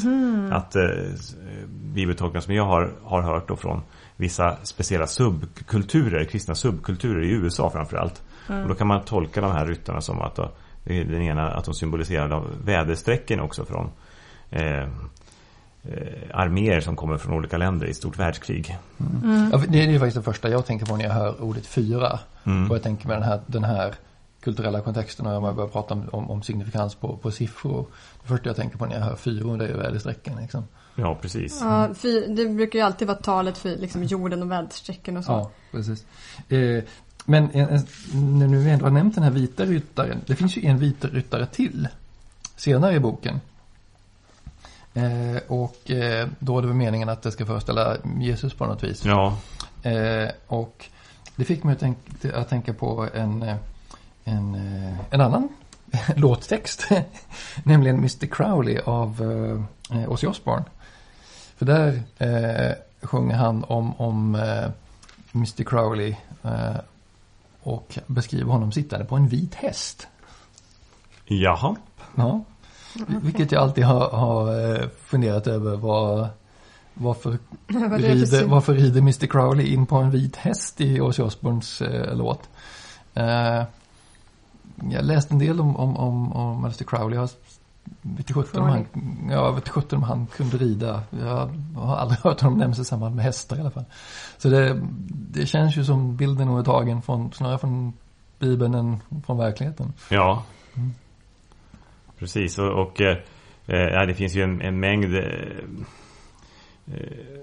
att 0.53 0.77
eh, 0.77 0.83
eh, 0.83 1.67
bibeltolkningar 1.69 2.41
som 2.41 2.55
jag 2.55 2.65
har, 2.65 2.93
har 3.05 3.23
hört 3.23 3.49
då 3.49 3.57
från 3.57 3.83
vissa 4.17 4.57
speciella 4.63 5.07
subkulturer, 5.07 6.25
kristna 6.25 6.55
subkulturer 6.55 7.25
i 7.25 7.31
USA 7.31 7.71
framförallt. 7.71 8.23
Och 8.47 8.69
då 8.69 8.75
kan 8.75 8.87
man 8.87 9.05
tolka 9.05 9.41
de 9.41 9.53
här 9.53 9.67
ryttarna 9.67 10.01
som 10.01 10.21
att 10.21 10.35
då, 10.37 10.51
är 10.85 11.05
den 11.05 11.23
ena 11.23 11.51
att 11.51 11.65
de 11.65 11.75
symboliserar 11.75 12.45
väderstrecken 12.65 13.41
också 13.41 13.65
från 13.65 13.91
eh, 14.51 14.81
eh, 14.81 14.89
arméer 16.33 16.81
som 16.81 16.97
kommer 16.97 17.19
från 17.19 17.35
olika 17.35 17.59
länder 17.59 17.87
i 17.87 17.95
stort 17.95 18.19
världskrig. 18.19 18.79
Ja, 19.53 19.59
för 19.59 19.67
det 19.67 19.85
är 19.85 19.91
ju 19.91 19.99
faktiskt 19.99 20.17
det 20.17 20.23
första 20.23 20.49
jag 20.49 20.67
tänker 20.67 20.87
på 20.87 20.97
när 20.97 21.05
jag 21.05 21.13
hör 21.13 21.43
ordet 21.43 21.67
fyra. 21.67 22.19
Mm. 22.45 22.71
Och 22.71 22.77
jag 22.77 22.83
tänker 22.83 23.09
med 23.09 23.17
den 23.17 23.23
här, 23.23 23.41
den 23.47 23.65
här 23.65 23.95
kulturella 24.41 24.81
kontexterna 24.81 25.37
och 25.37 25.43
man 25.43 25.57
börjar 25.57 25.69
prata 25.69 25.95
om, 25.95 26.09
om, 26.13 26.31
om 26.31 26.43
signifikans 26.43 26.95
på, 26.95 27.17
på 27.17 27.31
siffror. 27.31 27.87
Det 28.23 28.29
första 28.29 28.49
jag 28.49 28.57
tänker 28.57 28.79
på 28.79 28.87
när 28.87 28.95
jag 28.95 29.03
hör 29.03 29.17
fyror 29.17 29.59
det 29.59 29.65
är 29.65 29.69
ju 29.69 29.77
väderstrecken 29.77 30.37
liksom. 30.41 30.65
Ja, 30.95 31.19
precis. 31.23 31.61
Ja, 31.61 31.89
det 32.29 32.49
brukar 32.49 32.79
ju 32.79 32.85
alltid 32.85 33.09
vara 33.09 33.19
talet 33.19 33.59
för 33.59 33.77
liksom 33.77 34.05
jorden 34.05 34.43
och 34.43 34.51
väderstrecken 34.51 35.17
och 35.17 35.25
så. 35.25 35.33
Ja, 35.33 35.51
precis. 35.73 36.05
Eh, 36.49 36.85
men 37.25 37.51
en, 37.51 37.69
en, 37.69 37.87
när 38.39 38.47
nu 38.47 38.59
vi 38.59 38.71
ändå 38.71 38.85
har 38.85 38.91
nämnt 38.91 39.15
den 39.15 39.25
här 39.25 39.31
vita 39.31 39.65
ryttaren. 39.65 40.21
Det 40.27 40.37
finns 40.37 40.57
ju 40.57 40.67
en 40.67 40.79
vit 40.79 41.05
ryttare 41.05 41.47
till 41.47 41.89
senare 42.57 42.95
i 42.95 43.01
boken. 43.01 43.41
Eh, 44.95 45.43
och 45.49 45.91
eh, 45.91 46.29
då 46.39 46.59
är 46.59 46.63
det 46.63 46.69
väl 46.69 46.77
meningen 46.77 47.09
att 47.09 47.23
det 47.23 47.33
ska 47.33 47.47
föreställa 47.47 47.97
Jesus 48.19 48.55
på 48.55 48.67
något 48.67 48.85
vis. 48.85 49.05
Ja, 49.05 49.37
Eh, 49.83 50.29
och 50.47 50.87
det 51.37 51.45
fick 51.45 51.65
mig 51.65 51.73
att, 51.73 51.81
tänk, 51.81 51.99
att 52.35 52.49
tänka 52.49 52.73
på 52.75 53.09
en, 53.15 53.43
eh, 53.43 53.57
en, 54.25 54.55
eh, 54.55 55.01
en 55.11 55.21
annan 55.21 55.49
låttext. 56.17 56.89
Nämligen 57.65 57.97
Mr 57.97 58.27
Crowley 58.27 58.79
av 58.79 59.23
eh, 59.91 60.11
Ozzy 60.11 60.27
Osbourne. 60.27 60.65
För 61.57 61.67
där 61.67 62.03
eh, 62.19 62.75
sjunger 63.03 63.35
han 63.37 63.65
om, 63.65 64.01
om 64.01 64.35
eh, 64.35 64.71
Mr 65.35 65.65
Crowley 65.65 66.15
och 67.63 67.99
beskriver 68.07 68.53
honom 68.53 68.73
sittande 68.73 69.05
på 69.05 69.17
en 69.17 69.29
vit 69.29 69.55
häst. 69.55 70.09
jaha. 71.25 71.77
Ja. 72.17 72.45
Vilket 73.23 73.53
jag 73.53 73.63
alltid 73.63 73.85
har, 73.85 74.11
har 74.11 74.75
eh, 74.75 74.89
funderat 75.05 75.47
över 75.47 75.77
vad, 75.77 76.29
varför, 76.95 77.39
rider, 77.99 78.45
varför 78.45 78.75
rider 78.75 79.01
Mr 79.01 79.27
Crowley 79.27 79.67
in 79.67 79.87
på 79.87 79.97
en 79.97 80.11
vit 80.11 80.37
häst 80.37 80.81
i 80.81 81.01
Ozzy 81.01 81.23
Osbournes 81.23 81.83
eh, 81.83 82.17
låt. 82.17 82.49
Eh, 83.15 83.63
jag 84.91 85.05
läste 85.05 85.35
en 85.35 85.39
del 85.39 85.61
om, 85.61 85.77
om, 85.77 85.97
om, 85.97 86.33
om 86.33 86.65
Mr 86.65 86.85
Crowley. 86.85 87.19
Jag 87.19 87.31
vet 88.03 88.33
sjutton 88.33 88.63
om 88.63 88.69
han, 88.69 88.87
ja, 89.31 89.51
vet 89.51 89.69
sjutton 89.69 89.97
om 89.97 90.03
han 90.03 90.27
kunde 90.27 90.57
rida. 90.57 91.03
Jag 91.11 91.51
har 91.77 91.97
aldrig 91.97 92.21
hört 92.23 92.41
honom 92.41 92.59
nämnas 92.59 92.79
i 92.79 92.85
samband 92.85 93.15
med 93.15 93.25
hästar 93.25 93.57
i 93.57 93.61
alla 93.61 93.71
fall. 93.71 93.85
Så 94.39 94.49
det, 94.49 94.81
det 95.09 95.47
känns 95.47 95.77
ju 95.77 95.85
som 95.85 96.17
bilden 96.17 96.47
nog 96.47 96.59
är 96.59 96.65
tagen 96.65 97.03
från, 97.03 97.33
snarare 97.33 97.59
från 97.59 97.93
Bibeln 98.39 98.75
än 98.75 99.01
från 99.27 99.39
verkligheten. 99.39 99.93
Ja. 100.09 100.45
Mm. 100.75 100.95
Precis, 102.21 102.59
och, 102.59 102.83
och 102.83 103.01
eh, 103.01 103.17
eh, 103.67 104.07
det 104.07 104.15
finns 104.15 104.35
ju 104.35 104.43
en, 104.43 104.61
en 104.61 104.81
mängd 104.81 105.15
eh, 105.15 105.23
eh, 106.87 107.41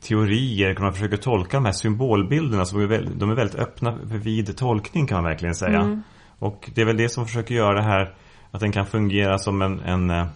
teorier, 0.00 0.74
kan 0.74 0.84
man 0.84 0.92
försöka 0.92 1.16
tolka 1.16 1.56
de 1.56 1.64
här 1.64 1.72
symbolbilderna 1.72 2.64
som 2.64 2.80
är 2.80 2.86
väldigt, 2.86 3.20
de 3.20 3.30
är 3.30 3.34
väldigt 3.34 3.58
öppna 3.58 3.98
för 4.08 4.18
vid 4.18 4.56
tolkning 4.56 5.06
kan 5.06 5.16
man 5.16 5.24
verkligen 5.24 5.54
säga. 5.54 5.80
Mm. 5.80 6.02
Och 6.38 6.70
det 6.74 6.80
är 6.80 6.86
väl 6.86 6.96
det 6.96 7.08
som 7.08 7.26
försöker 7.26 7.54
göra 7.54 7.74
det 7.74 7.82
här 7.82 8.14
att 8.50 8.60
den 8.60 8.72
kan 8.72 8.86
fungera 8.86 9.38
som 9.38 9.62
en, 9.62 9.80
en 9.80 10.10
eh, 10.10 10.26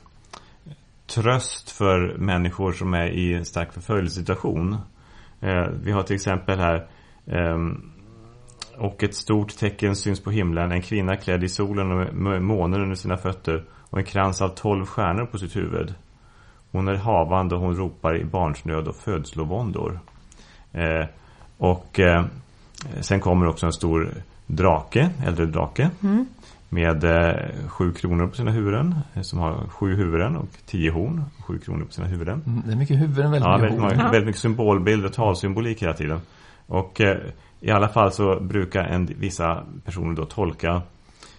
tröst 1.06 1.70
för 1.70 2.16
människor 2.18 2.72
som 2.72 2.94
är 2.94 3.06
i 3.06 3.34
en 3.34 3.44
stark 3.44 3.72
förföljelsesituation. 3.72 4.76
Eh, 5.40 5.66
vi 5.82 5.92
har 5.92 6.02
till 6.02 6.14
exempel 6.14 6.58
här 6.58 6.86
ehm, 7.26 7.93
och 8.78 9.02
ett 9.02 9.14
stort 9.14 9.56
tecken 9.56 9.96
syns 9.96 10.20
på 10.20 10.30
himlen. 10.30 10.72
En 10.72 10.82
kvinna 10.82 11.16
klädd 11.16 11.44
i 11.44 11.48
solen 11.48 11.90
och 11.92 12.14
med 12.14 12.42
månen 12.42 12.80
under 12.82 12.94
sina 12.96 13.16
fötter. 13.16 13.64
Och 13.90 13.98
en 13.98 14.04
krans 14.04 14.42
av 14.42 14.48
tolv 14.48 14.86
stjärnor 14.86 15.26
på 15.26 15.38
sitt 15.38 15.56
huvud. 15.56 15.94
Hon 16.72 16.88
är 16.88 16.94
havande 16.94 17.54
och 17.54 17.60
hon 17.60 17.76
ropar 17.76 18.16
i 18.20 18.24
barnsnöd 18.24 18.88
och 18.88 18.96
födslovåndor. 18.96 19.98
Eh, 20.72 21.06
och 21.58 22.00
eh, 22.00 22.24
sen 23.00 23.20
kommer 23.20 23.46
också 23.48 23.66
en 23.66 23.72
stor 23.72 24.08
drake, 24.46 25.10
äldre 25.26 25.46
drake. 25.46 25.90
Mm. 26.02 26.26
Med 26.68 27.04
eh, 27.04 27.68
sju 27.68 27.92
kronor 27.92 28.26
på 28.26 28.36
sina 28.36 28.50
huvuden. 28.50 28.94
eh, 29.14 29.22
Som 29.22 29.38
har 29.38 29.66
sju 29.68 29.96
huvuden 29.96 30.36
och 30.36 30.48
tio 30.66 30.90
horn. 30.90 31.24
Sju 31.46 31.58
kronor 31.58 31.84
på 31.84 31.92
sina 31.92 32.06
huvuden. 32.06 32.42
Mm, 32.46 32.62
Det 32.66 32.72
är 32.72 32.76
mycket 32.76 33.00
huvuden, 33.00 33.30
väldigt 33.30 33.46
Ja, 33.48 33.56
mycket 33.58 33.72
väldigt, 33.78 33.98
horn. 33.98 34.10
väldigt 34.10 34.26
mycket 34.26 34.40
symbolbild 34.40 35.04
och 35.04 35.12
talsymbolik 35.12 35.82
hela 35.82 35.92
tiden. 35.92 36.20
Och 36.66 37.00
eh, 37.00 37.16
i 37.64 37.70
alla 37.70 37.88
fall 37.88 38.12
så 38.12 38.40
brukar 38.40 38.84
en, 38.84 39.06
vissa 39.18 39.64
personer 39.84 40.16
då 40.16 40.24
tolka 40.24 40.82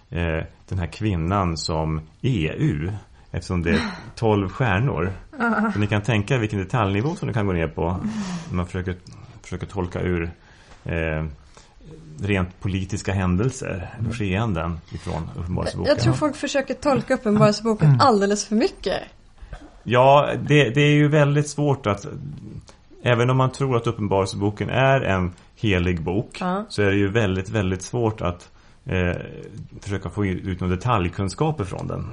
eh, 0.10 0.44
den 0.68 0.80
här 0.80 0.88
kvinnan 0.88 1.58
som 1.58 2.02
EU. 2.22 2.92
Eftersom 3.32 3.64
det 3.64 3.70
är 3.70 3.82
12 4.16 4.50
stjärnor. 4.50 5.12
Så 5.74 5.80
ni 5.80 5.88
kan 5.88 6.02
tänka 6.02 6.38
vilken 6.38 6.60
detaljnivå 6.60 7.16
som 7.16 7.28
det 7.28 7.34
kan 7.34 7.48
gå 7.48 7.54
ner 7.54 7.68
på. 7.68 8.00
När 8.50 8.56
man 8.56 8.66
försöker, 8.66 8.96
försöker 9.42 9.66
tolka 9.66 10.02
ur 10.02 10.32
eh, 10.84 11.26
rent 12.22 12.60
politiska 12.60 13.14
händelser, 13.14 13.90
eller 14.00 14.12
skeenden 14.12 14.80
ifrån 14.92 15.30
Uppenbarelseboken. 15.36 15.94
Jag 15.96 16.04
tror 16.04 16.14
folk 16.14 16.36
försöker 16.36 16.74
tolka 16.74 17.14
Uppenbarelseboken 17.14 17.88
Mm. 17.88 18.00
alldeles 18.00 18.46
för 18.46 18.56
mycket. 18.56 19.02
Ja, 19.84 20.30
det, 20.48 20.70
det 20.70 20.82
är 20.82 20.94
ju 20.94 21.08
väldigt 21.08 21.50
svårt 21.50 21.88
att 21.88 22.06
Även 23.08 23.30
om 23.30 23.38
man 23.38 23.52
tror 23.52 23.78
att 23.78 23.88
Uppenbarelseboken 23.88 24.70
är 24.70 25.02
en 25.02 25.34
helig 25.56 26.02
bok 26.02 26.38
Ja. 26.40 26.66
Så 26.70 26.82
är 26.82 26.92
det 26.92 26.98
ju 26.98 27.08
väldigt, 27.08 27.50
väldigt 27.50 27.82
svårt 27.82 28.22
att 28.22 28.52
eh, 28.86 29.16
Försöka 29.82 30.10
få 30.10 30.26
ut 30.26 30.60
några 30.60 30.76
detaljkunskaper 30.76 31.64
från 31.64 31.88
den 31.88 32.10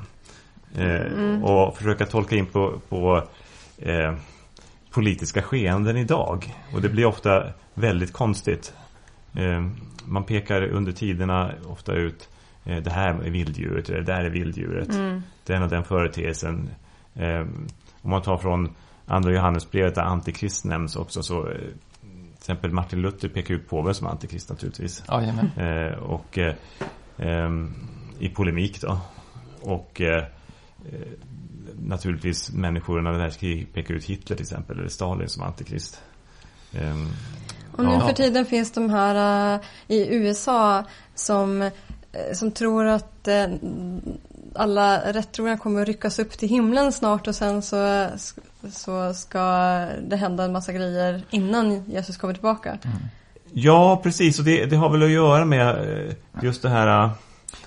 eh, 0.86 1.42
Och 1.44 1.76
försöka 1.76 2.06
tolka 2.06 2.36
in 2.36 2.46
på, 2.46 2.80
på 2.88 3.22
eh, 3.78 4.14
Politiska 4.90 5.42
skeenden 5.42 5.96
idag 5.96 6.54
Och 6.74 6.82
det 6.82 6.88
blir 6.88 7.04
ofta 7.06 7.44
väldigt 7.74 8.12
konstigt 8.12 8.74
eh, 9.36 9.66
Man 10.06 10.24
pekar 10.24 10.62
under 10.62 10.92
tiderna 10.92 11.50
ofta 11.66 11.92
ut 11.94 12.28
eh, 12.64 12.76
Det 12.76 12.90
här 12.90 13.08
är 13.24 13.30
vilddjuret, 13.30 13.86
det 13.86 14.02
där 14.02 14.24
är 14.24 14.30
vilddjuret 14.30 14.88
Mm. 14.94 15.22
den 15.46 15.62
och 15.62 15.68
den 15.68 15.84
företeelsen. 15.84 16.70
Eh, 17.14 17.40
om 18.02 18.10
man 18.10 18.22
tar 18.22 18.36
från 18.36 18.74
andra 19.06 19.32
Johannesbrevet 19.32 19.94
där 19.94 20.02
antikrist 20.02 20.64
nämns 20.64 20.96
också 20.96 21.22
så 21.22 21.48
till 22.42 22.52
exempel 22.52 22.70
Martin 22.70 23.00
Luther 23.02 23.28
pekar 23.28 23.54
ut 23.54 23.68
påven 23.68 23.94
som 23.94 24.06
antikrist 24.06 24.50
naturligtvis. 24.50 25.02
Jajamän. 25.08 25.50
Eh, 25.56 25.98
och 25.98 26.38
eh, 26.38 26.54
ehm, 27.18 27.74
i 28.18 28.28
polemik 28.28 28.80
då. 28.80 28.98
Och 29.60 30.00
eh, 30.00 30.24
eh, 30.92 31.08
naturligtvis 31.82 32.52
människor 32.52 32.98
under 32.98 33.12
världskrig 33.12 33.72
pekar 33.74 33.94
ut 33.94 34.04
Hitler 34.04 34.36
till 34.36 34.44
exempel 34.44 34.78
eller 34.78 34.88
Stalin 34.88 35.28
som 35.28 35.42
antikrist. 35.42 36.02
Ehm, 36.72 37.08
Och 37.76 37.84
nu 37.84 37.90
ja. 37.90 38.06
för 38.06 38.12
tiden 38.12 38.46
finns 38.46 38.72
de 38.72 38.90
här 38.90 39.54
uh, 39.54 39.60
i 39.88 40.14
USA 40.14 40.84
som, 41.14 41.62
eh, 41.62 41.70
som 42.32 42.50
tror 42.50 42.86
att 42.86 43.28
eh, 43.28 43.46
alla 44.54 45.12
rättrogna 45.12 45.56
kommer 45.56 45.82
att 45.82 45.88
ryckas 45.88 46.18
upp 46.18 46.30
till 46.38 46.48
himlen 46.48 46.92
snart 46.92 47.26
och 47.28 47.34
sen 47.34 47.62
så, 47.62 48.06
så 48.72 49.14
ska 49.14 49.40
det 50.08 50.16
hända 50.16 50.44
en 50.44 50.52
massa 50.52 50.72
grejer 50.72 51.22
innan 51.30 51.84
Jesus 51.90 52.16
kommer 52.16 52.34
tillbaka. 52.34 52.78
Ja, 53.52 54.00
precis. 54.02 54.38
Och 54.38 54.44
det, 54.44 54.64
det 54.66 54.76
har 54.76 54.90
väl 54.90 55.02
att 55.02 55.10
göra 55.10 55.44
med 55.44 55.68
eh, 55.68 56.12
just 56.42 56.62
det 56.62 56.68
här... 56.68 57.04
eh, 57.04 57.10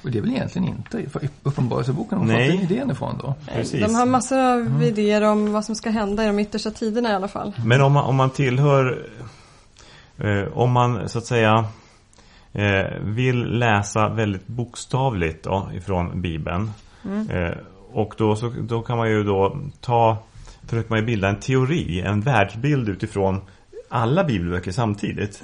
Och 0.03 0.11
det 0.11 0.17
är 0.17 0.21
väl 0.21 0.31
egentligen 0.31 0.67
inte 0.67 1.05
Uppenbarelseboken 1.43 2.17
har 2.17 2.25
Nej. 2.25 2.51
fått 2.51 2.59
den 2.69 2.71
idén 2.77 2.91
ifrån 2.91 3.19
då. 3.21 3.33
Precis. 3.53 3.81
De 3.85 3.95
har 3.95 4.05
massor 4.05 4.37
av 4.37 4.83
idéer 4.83 5.21
om 5.21 5.51
vad 5.53 5.65
som 5.65 5.75
ska 5.75 5.89
hända 5.89 6.23
i 6.23 6.27
de 6.27 6.39
yttersta 6.39 6.71
tiderna 6.71 7.09
i 7.11 7.13
alla 7.13 7.27
fall. 7.27 7.53
Men 7.65 7.81
om 7.81 7.91
man, 7.93 8.03
om 8.05 8.15
man 8.15 8.29
tillhör 8.29 9.05
eh, 10.17 10.57
Om 10.57 10.71
man 10.71 11.09
så 11.09 11.17
att 11.17 11.25
säga 11.25 11.65
Vill 13.01 13.59
läsa 13.59 14.09
väldigt 14.09 14.47
bokstavligt 14.47 15.43
då, 15.43 15.69
ifrån 15.73 16.21
Bibeln. 16.21 16.71
Eh, 17.29 17.57
Och 17.93 18.15
då, 18.17 18.35
så, 18.35 18.49
då 18.49 18.81
kan 18.81 18.97
man 18.97 19.09
ju 19.09 19.23
då 19.23 19.57
ta 19.81 20.17
Försöker 20.67 20.89
man 20.89 20.99
ju 20.99 21.05
bilda 21.05 21.29
en 21.29 21.39
teori 21.39 22.01
En 22.01 22.21
världsbild 22.21 22.89
utifrån 22.89 23.41
Alla 23.89 24.23
bibelböcker 24.23 24.71
samtidigt. 24.71 25.41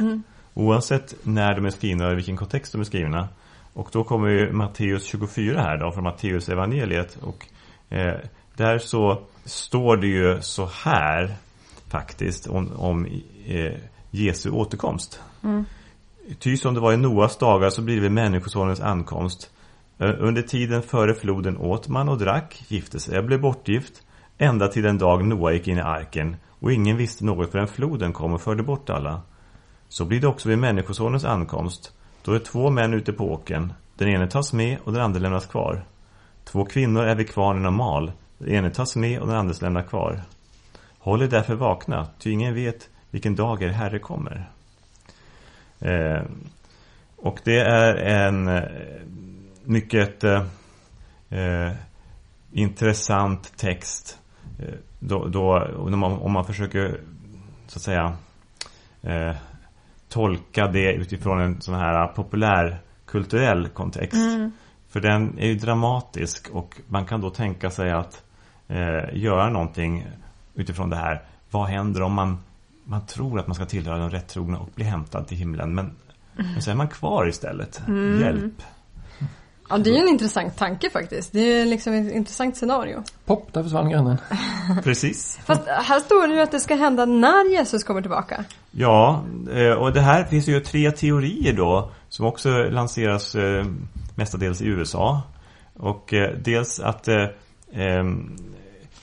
Oavsett 0.53 1.15
när 1.23 1.55
de 1.55 1.65
är 1.65 1.69
skrivna 1.69 2.05
och 2.05 2.11
i 2.11 2.15
vilken 2.15 2.37
kontext 2.37 2.71
de 2.71 2.81
är 2.81 2.85
skrivna. 2.85 3.27
Och 3.73 3.89
då 3.91 4.03
kommer 4.03 4.27
ju 4.27 4.51
Matteus 4.51 5.05
24 5.05 5.61
här 5.61 5.77
då 5.77 5.91
Från 5.91 6.03
Matteus 6.03 6.49
evangeliet. 6.49 7.17
Och 7.21 7.47
eh, 7.95 8.15
där 8.55 8.77
så 8.79 9.21
Står 9.45 9.97
det 9.97 10.07
ju 10.07 10.41
så 10.41 10.69
här 10.83 11.35
faktiskt 11.87 12.47
om, 12.47 12.71
om 12.75 13.05
eh, 13.45 13.73
Jesu 14.11 14.49
återkomst. 14.49 15.19
Ty 16.39 16.57
som 16.57 16.73
det 16.73 16.79
var 16.79 16.93
i 16.93 16.97
Noas 16.97 17.37
dagar 17.37 17.69
så 17.69 17.81
blir 17.81 17.95
det 17.95 18.01
vid 18.01 18.11
Människosonens 18.11 18.81
ankomst. 18.81 19.51
Eh, 19.97 20.15
under 20.19 20.41
tiden 20.41 20.81
före 20.81 21.13
floden 21.13 21.57
åt 21.57 21.87
man 21.87 22.09
och 22.09 22.17
drack, 22.17 22.63
gifte 22.67 22.99
sig 22.99 23.17
och 23.17 23.25
blev 23.25 23.41
bortgift, 23.41 24.03
ända 24.37 24.67
till 24.67 24.83
den 24.83 24.97
dag 24.97 25.25
Noa 25.25 25.53
gick 25.53 25.67
in 25.67 25.77
i 25.77 25.81
arken 25.81 26.35
och 26.59 26.71
ingen 26.71 26.97
visste 26.97 27.25
något 27.25 27.51
förrän 27.51 27.67
floden 27.67 28.13
kom 28.13 28.33
och 28.33 28.41
förde 28.41 28.63
bort 28.63 28.89
alla. 28.89 29.21
Så 29.89 30.05
blir 30.05 30.21
det 30.21 30.27
också 30.27 30.49
vid 30.49 30.57
Människosonens 30.57 31.25
ankomst. 31.25 31.93
Då 32.23 32.33
är 32.33 32.39
två 32.39 32.69
män 32.69 32.93
ute 32.93 33.13
på 33.13 33.31
åken. 33.31 33.73
Den 33.97 34.07
ene 34.07 34.27
tas 34.27 34.53
med 34.53 34.77
och 34.83 34.93
den 34.93 35.01
andra 35.01 35.19
lämnas 35.19 35.45
kvar. 35.45 35.85
Två 36.43 36.65
kvinnor 36.65 37.03
är 37.03 37.15
vid 37.15 37.29
kvarnen 37.29 37.65
och 37.65 37.73
mal. 37.73 38.11
Den 38.37 38.49
ene 38.49 38.69
tas 38.69 38.95
med 38.95 39.19
och 39.19 39.27
den 39.27 39.35
andra 39.35 39.55
lämnas 39.61 39.87
kvar. 39.87 40.21
Håll 40.99 41.21
er 41.21 41.27
därför 41.27 41.55
vakna, 41.55 42.07
ty 42.19 42.31
ingen 42.31 42.53
vet 42.53 42.89
vilken 43.09 43.35
dag 43.35 43.63
er 43.63 43.69
Herre 43.69 43.99
kommer. 43.99 44.49
Eh, 45.81 46.21
Och 47.17 47.39
det 47.43 47.59
är 47.59 47.95
en 47.95 48.47
eh, 48.47 48.63
mycket 49.63 50.23
eh, 50.23 50.43
eh, 51.29 51.71
intressant 52.51 53.57
text. 53.57 54.19
Eh, 54.59 54.73
då, 54.99 55.27
då, 55.27 55.67
om, 55.77 55.99
man, 55.99 56.11
om 56.11 56.31
man 56.31 56.45
försöker 56.45 56.99
så 57.67 57.77
att 57.77 57.83
säga 57.83 58.15
eh, 59.01 59.35
tolka 60.09 60.67
det 60.67 60.93
utifrån 60.93 61.39
en 61.41 61.61
sån 61.61 61.75
här 61.75 62.07
populärkulturell 62.07 63.67
kontext. 63.67 64.13
Mm. 64.13 64.51
För 64.89 64.99
den 64.99 65.39
är 65.39 65.47
ju 65.47 65.55
dramatisk 65.55 66.49
och 66.53 66.81
man 66.87 67.05
kan 67.05 67.21
då 67.21 67.29
tänka 67.29 67.69
sig 67.69 67.91
att 67.91 68.23
eh, 68.67 69.03
göra 69.13 69.49
någonting 69.49 70.07
utifrån 70.55 70.89
det 70.89 70.95
här. 70.95 71.21
Vad 71.51 71.67
händer 71.67 72.01
om 72.01 72.13
man, 72.13 72.37
man 72.83 73.05
tror 73.05 73.39
att 73.39 73.47
man 73.47 73.55
ska 73.55 73.65
tillhöra 73.65 73.97
de 73.97 74.09
rättrogna 74.09 74.59
och 74.59 74.69
bli 74.75 74.85
hämtad 74.85 75.27
till 75.27 75.37
himlen 75.37 75.75
men, 75.75 75.85
mm. 75.85 76.51
men 76.51 76.61
så 76.61 76.71
är 76.71 76.75
man 76.75 76.87
kvar 76.87 77.27
istället. 77.29 77.81
Mm. 77.87 78.21
Hjälp. 78.21 78.61
Ja, 79.71 79.77
det 79.77 79.89
är 79.89 79.93
ju 79.93 79.99
en 79.99 80.07
intressant 80.07 80.57
tanke 80.57 80.89
faktiskt. 80.89 81.31
Det 81.31 81.39
är 81.39 81.65
liksom 81.65 81.93
ett 81.93 82.13
intressant 82.13 82.57
scenario. 82.57 83.03
Pop, 83.25 83.53
där 83.53 83.63
försvann 83.63 83.89
grannen. 83.89 84.17
Precis. 84.83 85.39
Fast 85.45 85.61
här 85.67 85.99
står 85.99 86.27
det 86.27 86.33
ju 86.33 86.39
att 86.39 86.51
det 86.51 86.59
ska 86.59 86.75
hända 86.75 87.05
när 87.05 87.51
Jesus 87.51 87.83
kommer 87.83 88.01
tillbaka. 88.01 88.43
Ja, 88.71 89.23
eh, 89.53 89.71
och 89.71 89.93
det 89.93 90.01
här 90.01 90.23
finns 90.23 90.47
ju 90.47 90.59
tre 90.59 90.91
teorier 90.91 91.53
då 91.53 91.91
som 92.09 92.25
också 92.25 92.49
lanseras 92.49 93.35
eh, 93.35 93.65
mestadels 94.15 94.61
i 94.61 94.65
USA. 94.65 95.21
Och 95.73 96.13
eh, 96.13 96.35
dels 96.37 96.79
att 96.79 97.07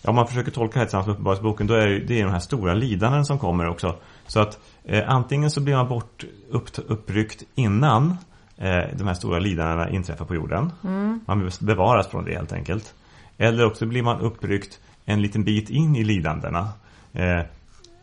om 0.09 0.15
man 0.15 0.27
försöker 0.27 0.51
tolka 0.51 0.79
det 0.79 0.85
tillsammans 0.85 1.07
med 1.07 1.13
Uppenbarelseboken 1.13 1.67
då 1.67 1.75
är 1.75 1.87
det, 1.87 2.23
de 2.23 2.31
här 2.31 2.39
stora 2.39 2.75
lidanden 2.75 3.25
som 3.25 3.39
kommer 3.39 3.69
också. 3.69 3.97
Så 4.27 4.41
att 4.41 4.59
antingen 5.07 5.51
så 5.51 5.61
blir 5.61 5.77
man 5.77 5.89
bort 5.89 6.25
upp, 6.51 6.71
uppryckt 6.87 7.43
innan 7.55 8.17
eh, 8.57 8.85
de 8.97 9.07
här 9.07 9.15
stora 9.15 9.39
lidandena 9.39 9.91
inträffar 9.91 10.25
på 10.25 10.35
jorden. 10.35 10.73
Mm. 10.85 11.21
Man 11.27 11.51
bevaras 11.61 12.07
från 12.07 12.25
det 12.25 12.35
helt 12.35 12.53
enkelt. 12.53 12.95
Eller 13.39 13.67
också 13.67 13.87
blir 13.87 14.03
man 14.03 14.21
uppryckt 14.21 14.81
en 15.05 15.23
liten 15.23 15.45
bit 15.45 15.71
in 15.71 15.97
i 15.97 16.05
lidandena. 16.05 16.69
Eh, 17.13 17.41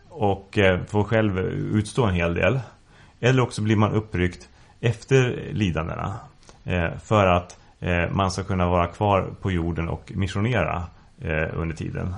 och 0.10 0.58
eh, 0.58 0.84
får 0.84 1.04
själv 1.04 1.40
utstå 1.40 2.06
en 2.06 2.16
hel 2.16 2.34
del. 2.34 2.60
Eller 3.20 3.44
också 3.44 3.62
blir 3.62 3.76
man 3.76 3.92
uppryckt 3.92 4.50
efter 4.80 5.50
lidandena. 5.52 6.14
Eh, 6.64 6.98
för 7.04 7.28
att 7.28 7.60
eh, 7.80 8.10
man 8.12 8.32
ska 8.32 8.44
kunna 8.44 8.70
vara 8.70 8.88
kvar 8.88 9.34
på 9.42 9.52
jorden 9.52 9.90
och 9.90 10.12
missionera 10.16 10.84
eh, 11.22 11.50
under 11.54 11.76
tiden. 11.76 12.16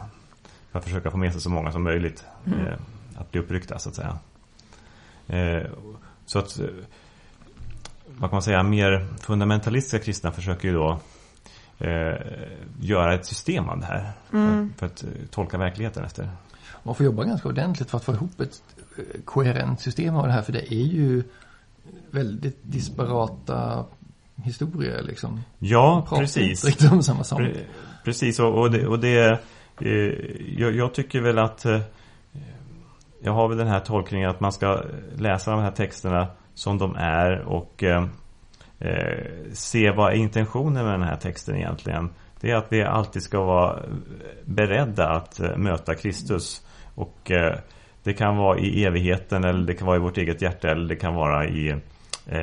För 0.72 0.80
att 0.80 0.86
försöka 0.86 1.12
få 1.12 1.18
med 1.18 1.32
sig 1.32 1.42
så 1.42 1.50
många 1.50 1.72
som 1.72 1.84
möjligt 1.84 2.26
mm. 2.46 2.60
att 3.16 3.32
bli 3.32 3.42
uppryckta 3.42 3.80
så 3.80 3.90
att 3.90 3.96
säga. 3.96 4.20
så 6.26 6.40
att 6.40 6.60
vad 8.08 8.30
kan 8.30 8.36
man 8.36 8.42
säga, 8.42 8.64
mer 8.64 9.08
fundamentalistiska 9.20 10.00
kristna 10.00 10.32
försöker 10.32 10.68
ju 10.68 10.74
då 10.74 11.00
eh, 11.80 12.16
göra 12.80 13.14
ett 13.14 13.26
system 13.26 13.70
av 13.70 13.80
det 13.80 13.86
här. 13.86 14.12
Mm. 14.34 14.74
För, 14.78 14.80
för, 14.80 14.86
att 14.86 15.04
eh, 15.04 15.10
tolka 15.30 15.58
verkligheten 15.58 16.04
efter. 16.04 16.30
Man 16.84 16.96
får 16.96 17.06
jobba 17.06 17.24
ganska 17.24 17.50
ordentligt 17.50 17.90
för 17.90 17.98
att 17.98 18.04
få 18.04 18.14
ihop 18.14 18.42
ett 18.42 18.64
eh, 18.98 19.22
koherent 19.26 19.82
system 19.82 20.16
av 20.16 20.28
det 20.28 20.34
här. 20.34 20.42
För 20.42 20.54
det 20.54 20.74
är 20.74 20.86
ju 20.86 21.24
väldigt 22.12 22.58
disparata 22.62 23.86
historier 24.44 25.04
liksom. 25.04 25.42
Ja, 25.60 26.08
precis. 26.10 26.64
Inte 26.64 26.68
riktigt 26.68 26.92
om 26.92 27.04
samma 27.04 27.24
sak. 27.24 27.40
Pre 27.40 27.54
precis, 28.04 28.40
och, 28.40 28.60
och 28.60 28.72
det, 28.72 28.88
och 28.88 29.00
det 29.00 29.40
eh, 29.82 30.14
jag, 30.58 30.76
jag, 30.76 30.94
tycker 30.94 31.22
väl 31.22 31.38
att 31.38 31.66
eh, 31.66 31.80
jag 33.22 33.32
har 33.32 33.48
väl 33.48 33.58
den 33.58 33.68
här 33.68 33.80
tolkningen 33.80 34.30
att 34.30 34.40
man 34.40 34.52
ska 34.52 34.84
läsa 35.16 35.52
de 35.52 35.60
här 35.60 35.72
texterna 35.72 36.28
som 36.54 36.78
de 36.78 36.96
är 36.96 37.40
och 37.40 37.84
eh, 37.84 38.06
eh, 38.80 39.26
se 39.52 39.92
vad 39.92 40.14
är 40.14 40.16
intentionen 40.16 40.86
med 40.86 40.94
den 40.94 41.08
här 41.08 41.16
texten 41.16 41.56
egentligen. 41.56 42.10
Det 42.40 42.52
är 42.52 42.56
att 42.56 42.72
vi 42.74 42.84
alltid 42.84 43.24
ska 43.24 43.44
vara 43.44 43.80
beredda 44.46 45.10
att 45.10 45.40
eh, 45.40 45.58
möta 45.58 45.96
Kristus. 45.96 46.62
Och 46.96 47.32
eh, 47.32 47.58
det 48.04 48.14
kan 48.14 48.38
vara 48.38 48.60
i 48.60 48.86
evigheten 48.86 49.44
eller 49.44 49.68
det 49.68 49.74
kan 49.74 49.88
vara 49.88 49.98
i 49.98 50.00
vårt 50.00 50.18
eget 50.18 50.42
hjärta 50.42 50.70
eller 50.70 50.88
det 50.88 50.96
kan 50.96 51.16
vara 51.16 51.48
i 51.48 51.76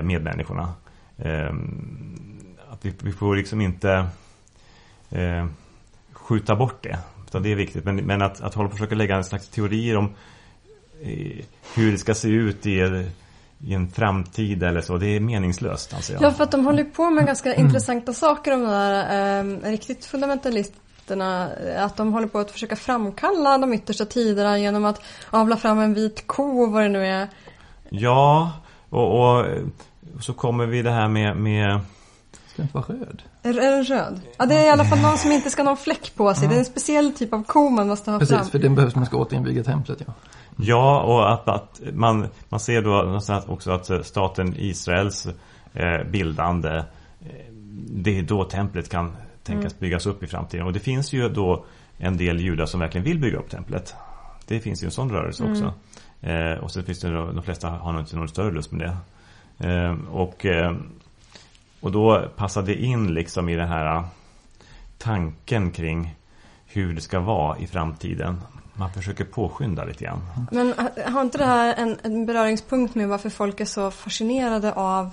medmänniskorna. 0.03 0.75
Ehm, 1.19 2.57
att 2.71 2.85
vi, 2.85 2.95
vi, 3.03 3.13
får 3.13 3.37
liksom 3.37 3.61
inte 3.61 4.07
eh, 5.11 5.47
skjuta 6.13 6.57
bort 6.57 6.83
det. 6.83 6.99
Utan 7.27 7.43
det 7.43 7.53
är 7.53 7.57
viktigt. 7.57 7.85
Men, 7.85 7.97
men 7.97 8.23
att, 8.23 8.41
att 8.41 8.55
hålla 8.55 8.69
på 8.69 8.73
och 8.73 8.79
försöka 8.79 8.95
lägga 8.95 9.17
en 9.17 9.25
slags 9.25 9.49
teorier 9.49 9.97
om 9.97 10.15
hur 11.75 11.93
det 11.93 11.99
ska 11.99 12.15
se 12.15 12.29
ut 12.29 12.67
i 12.67 13.05
i 13.67 13.75
en 13.75 13.89
framtid 13.89 14.63
eller 14.63 14.81
så. 14.81 14.97
Det 14.97 15.07
är 15.07 15.21
meningslöst 15.21 15.95
anser 15.95 16.15
jag. 16.15 16.23
Ja, 16.23 16.31
för 16.31 16.45
att 16.45 16.51
de 16.51 16.67
håller 16.67 16.85
på 16.85 17.11
med 17.11 17.27
ganska 17.27 17.55
mm. 17.55 17.67
intressanta 17.67 18.13
saker 18.13 18.51
de 18.51 18.61
där 18.61 19.41
eh, 19.41 19.71
riktigt 19.71 20.05
fundamentalisterna. 20.05 21.51
Att 21.77 21.97
de 21.97 22.13
håller 22.13 22.27
på 22.27 22.39
att 22.39 22.51
försöka 22.51 22.77
framkalla 22.77 23.59
de 23.59 23.73
yttersta 23.73 24.05
tiderna 24.05 24.59
genom 24.59 24.85
att 24.85 25.01
avla 25.31 25.57
fram 25.57 25.79
en 25.79 25.95
vit 25.95 26.27
ko 26.27 26.63
och 26.63 26.73
vad 26.73 26.83
det 26.83 26.89
nu 26.89 27.07
är. 27.07 27.29
Ja, 27.89 28.53
och, 28.91 29.21
och 29.21 29.47
så 30.21 30.33
kommer 30.33 30.67
vi 30.67 30.83
det 30.83 30.91
här 30.91 31.09
med, 31.09 31.37
med 31.37 31.81
Ska 32.55 32.63
inte 32.63 32.75
vara 32.75 32.85
röd? 32.87 33.23
Är, 33.43 33.59
är 33.59 33.71
den 33.71 33.85
röd? 33.85 34.21
Ja, 34.39 34.47
det 34.47 34.55
är 34.55 34.67
i 34.67 34.69
alla 34.69 34.85
fall 34.85 35.01
någon 35.01 35.19
som 35.19 35.33
inte 35.33 35.51
ska 35.51 35.63
ha 35.63 35.71
någon 35.71 35.77
fläck 35.77 36.13
på 36.17 36.35
sig. 36.35 36.49
Det 36.49 36.55
är 36.55 36.59
en 36.59 36.65
speciell 36.65 37.13
typ 37.13 37.33
av 37.33 37.45
ko 37.45 37.69
man 37.69 37.89
måste 37.89 38.11
ha 38.11 38.19
Precis, 38.19 38.37
fram. 38.37 38.47
för 38.47 38.59
den 38.59 38.75
behövs 38.75 38.95
när 38.95 39.01
man 39.01 39.07
ska 39.07 39.17
återinviga 39.17 39.65
templet, 39.65 40.03
ja. 40.07 40.13
Ja, 40.57 41.03
och 41.03 41.33
att, 41.33 41.49
att 41.49 41.81
man, 41.93 42.27
man 42.49 42.61
ser 42.61 42.83
då 42.83 43.21
också 43.47 43.71
att 43.71 44.07
staten 44.07 44.55
Israels 44.59 45.27
eh, 45.73 46.05
bildande 46.11 46.77
eh, 46.79 46.85
det 47.91 48.19
är 48.19 48.23
då 48.23 48.45
templet 48.45 48.89
kan 48.89 49.17
tänkas 49.43 49.73
mm. 49.73 49.81
byggas 49.81 50.07
upp 50.07 50.23
i 50.23 50.27
framtiden. 50.27 50.67
Och 50.67 50.73
det 50.73 50.81
finns 50.81 51.13
ju 51.13 51.29
då 51.29 51.65
en 51.99 52.17
del 52.17 52.41
judar 52.41 52.67
som 52.67 52.81
verkligen 52.81 53.05
vill 53.05 53.19
bygga 53.19 53.39
upp 53.39 53.51
templet. 53.51 53.95
Det 54.47 54.61
finns 54.61 54.83
ju 54.83 54.85
en 54.85 54.91
sån 54.91 55.11
rörelse 55.11 55.45
också. 55.51 55.75
Mm. 56.21 56.53
Eh, 56.53 56.59
och 56.59 56.71
så 56.71 56.83
finns 56.83 57.01
det 57.01 57.11
då, 57.11 57.33
de 57.33 57.43
flesta 57.43 57.69
har 57.69 57.93
nog 57.93 58.03
inte 58.03 58.17
någon 58.17 58.29
större 58.29 58.53
lust 58.53 58.73
med 58.73 58.81
det. 58.81 58.97
Eh, 59.59 59.97
och, 60.13 60.47
eh, 60.47 60.77
och 61.81 61.93
då 61.93 62.29
passar 62.37 62.63
det 62.63 62.75
in 62.75 63.15
liksom 63.15 63.49
i 63.49 63.57
den 63.57 63.69
här 63.69 64.05
tanken 64.99 65.71
kring 65.71 66.15
hur 66.67 66.95
det 66.95 67.01
ska 67.01 67.21
vara 67.21 67.59
i 67.59 67.67
framtiden. 67.67 68.41
Man 68.75 68.93
försöker 68.93 69.25
påskynda 69.25 69.85
lite 69.85 70.05
grann. 70.05 70.21
Men 70.51 70.75
har 71.07 71.23
inte 71.23 71.39
det 71.39 71.45
här 71.45 71.75
en, 71.75 71.99
en 72.03 72.27
beröringspunkt 72.27 72.95
med 72.95 73.09
varför 73.09 73.31
folk 73.31 73.61
är 73.61 73.65
så 73.65 73.91
fascinerade 73.91 74.73
av 74.73 75.11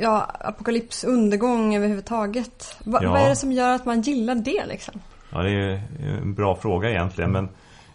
ja, 0.00 0.30
apokalyps, 0.40 1.04
undergång 1.04 1.76
överhuvudtaget? 1.76 2.76
Va, 2.84 2.98
ja. 3.02 3.10
Vad 3.10 3.20
är 3.20 3.28
det 3.28 3.36
som 3.36 3.52
gör 3.52 3.70
att 3.70 3.84
man 3.84 4.00
gillar 4.00 4.34
det 4.34 4.66
liksom? 4.66 5.00
Ja, 5.32 5.42
det 5.42 5.50
är 5.50 5.82
en 6.22 6.34
bra 6.34 6.56
fråga 6.56 6.90
egentligen. 6.90 7.32
Men 7.32 7.48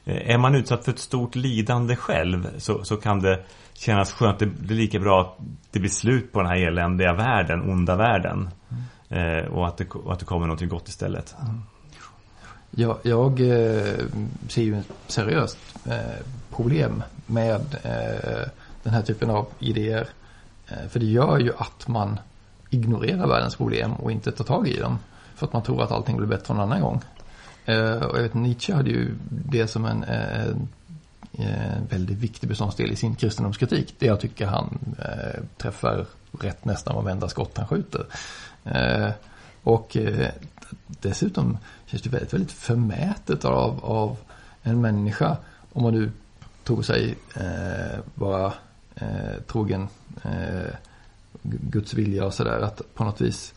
eh, 0.05 0.29
är 0.29 0.37
man 0.37 0.55
utsatt 0.55 0.85
för 0.85 0.91
ett 0.91 0.99
stort 0.99 1.35
lidande 1.35 1.95
själv 1.95 2.59
så, 2.59 2.83
så 2.83 2.97
kan 2.97 3.21
det 3.21 3.43
kännas 3.77 4.11
skönt. 4.11 4.39
Det, 4.39 4.45
det 4.45 4.73
är 4.73 4.77
lika 4.77 4.99
bra 4.99 5.21
att 5.21 5.45
det 5.71 5.79
blir 5.79 5.89
slut 5.89 6.31
på 6.31 6.41
den 6.41 6.49
här 6.49 6.67
eländiga 6.67 7.13
världen, 7.13 7.71
onda 7.71 7.95
världen. 7.95 8.49
Mm. 8.69 9.37
Eh, 9.39 9.45
och, 9.45 9.67
att 9.67 9.77
det, 9.77 9.89
och 9.89 10.13
att 10.13 10.19
det 10.19 10.25
kommer 10.25 10.47
något 10.47 10.69
gott 10.69 10.87
istället. 10.87 11.35
Mm. 11.41 11.61
Jag, 12.71 12.97
jag 13.03 13.41
eh, 13.41 13.95
ser 14.47 14.61
ju 14.61 14.79
ett 14.79 14.91
seriöst 15.07 15.57
eh, 15.85 16.25
problem 16.55 17.03
med 17.25 17.77
eh, 17.83 18.47
den 18.83 18.93
här 18.93 19.01
typen 19.01 19.29
av 19.29 19.47
idéer. 19.59 20.07
Eh, 20.67 20.87
för 20.89 20.99
det 20.99 21.05
gör 21.05 21.39
ju 21.39 21.51
att 21.57 21.87
man 21.87 22.19
ignorerar 22.69 23.27
världens 23.27 23.55
problem 23.55 23.93
och 23.93 24.11
inte 24.11 24.31
tar 24.31 24.43
tag 24.43 24.67
i 24.67 24.79
dem. 24.79 24.99
För 25.35 25.45
att 25.45 25.53
man 25.53 25.63
tror 25.63 25.83
att 25.83 25.91
allting 25.91 26.17
blir 26.17 26.27
bättre 26.27 26.53
en 26.53 26.59
annan 26.59 26.81
gång. 26.81 27.01
Eh, 27.65 27.95
och 27.95 28.17
jag 28.17 28.23
vet 28.23 28.33
Nietzsche 28.33 28.73
hade 28.73 28.89
ju 28.89 29.15
det 29.29 29.67
som 29.67 29.85
en 29.85 30.03
eh, 30.03 30.55
en 31.37 31.87
väldigt 31.87 32.17
viktig 32.17 32.49
beståndsdel 32.49 32.91
i 32.91 32.95
sin 32.95 33.15
kristendomskritik. 33.15 33.95
Det 33.99 34.05
jag 34.05 34.19
tycker 34.19 34.45
han 34.45 34.95
eh, 34.99 35.43
träffar 35.57 36.05
rätt 36.39 36.65
nästan 36.65 37.03
varenda 37.03 37.29
skott 37.29 37.57
han 37.57 37.67
skjuter. 37.67 38.05
Eh, 38.63 39.09
och 39.63 39.97
dessutom 40.87 41.57
känns 41.85 42.01
det 42.01 42.09
väldigt, 42.09 42.33
väldigt 42.33 42.51
förmätet 42.51 43.45
av, 43.45 43.85
av 43.85 44.17
en 44.63 44.81
människa. 44.81 45.37
Om 45.73 45.83
man 45.83 45.93
nu 45.93 46.11
tror 46.63 46.81
sig 46.81 47.15
eh, 47.35 47.99
vara 48.15 48.53
eh, 48.95 49.41
trogen 49.47 49.87
eh, 50.23 50.73
Guds 51.43 51.93
vilja 51.93 52.25
och 52.25 52.33
sådär. 52.33 52.59
Att 52.59 52.81
på 52.93 53.03
något 53.03 53.21
vis 53.21 53.53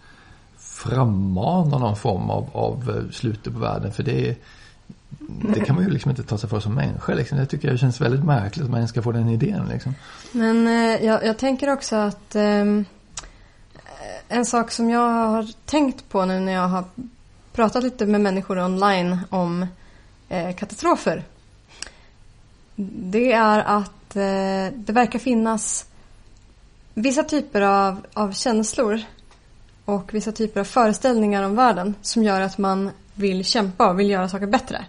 frammana 0.56 1.78
någon 1.78 1.96
form 1.96 2.30
av, 2.30 2.50
av 2.52 3.08
slutet 3.12 3.52
på 3.52 3.58
världen. 3.58 3.92
För 3.92 4.02
det, 4.02 4.36
det 5.54 5.60
kan 5.60 5.74
man 5.74 5.84
ju 5.84 5.90
liksom 5.90 6.10
inte 6.10 6.22
ta 6.22 6.38
sig 6.38 6.48
för 6.48 6.60
som 6.60 6.74
människa. 6.74 7.14
Liksom. 7.14 7.38
Det 7.38 7.46
tycker 7.46 7.68
jag 7.68 7.78
känns 7.78 8.00
väldigt 8.00 8.24
märkligt 8.24 8.64
att 8.64 8.70
man 8.70 8.78
ens 8.78 8.90
ska 8.90 9.02
få 9.02 9.12
den 9.12 9.28
idén. 9.28 9.68
Liksom. 9.68 9.94
Men 10.32 10.66
eh, 10.66 11.04
jag, 11.06 11.26
jag, 11.26 11.38
tänker 11.38 11.72
också 11.72 11.96
att 11.96 12.34
ehm, 12.34 12.84
eh, 13.74 14.36
en 14.36 14.46
sak 14.46 14.70
som 14.70 14.90
jag 14.90 15.10
har 15.10 15.46
tänkt 15.64 16.08
på 16.08 16.24
nu 16.24 16.40
när 16.40 16.52
jag 16.52 16.68
har 16.68 16.84
pratat 17.52 17.82
lite 17.82 18.06
med 18.06 18.20
människor 18.20 18.58
online 18.58 19.18
om 19.30 19.66
eh, 20.28 20.56
katastrofer. 20.56 21.22
Det 22.76 23.32
är 23.32 23.58
att 23.58 24.16
eh, 24.16 24.74
det 24.74 24.92
verkar 24.92 25.18
finnas 25.18 25.86
vissa 26.94 27.22
typer 27.22 27.60
av, 27.60 28.06
av 28.12 28.32
känslor 28.32 29.00
och 29.84 30.14
vissa 30.14 30.32
typer 30.32 30.60
av 30.60 30.64
föreställningar 30.64 31.42
om 31.42 31.56
världen 31.56 31.94
som 32.02 32.24
gör 32.24 32.40
att 32.40 32.58
man 32.58 32.90
vill 33.14 33.44
kämpa 33.44 33.90
och 33.90 34.00
vill 34.00 34.10
göra 34.10 34.28
saker 34.28 34.46
bättre. 34.46 34.84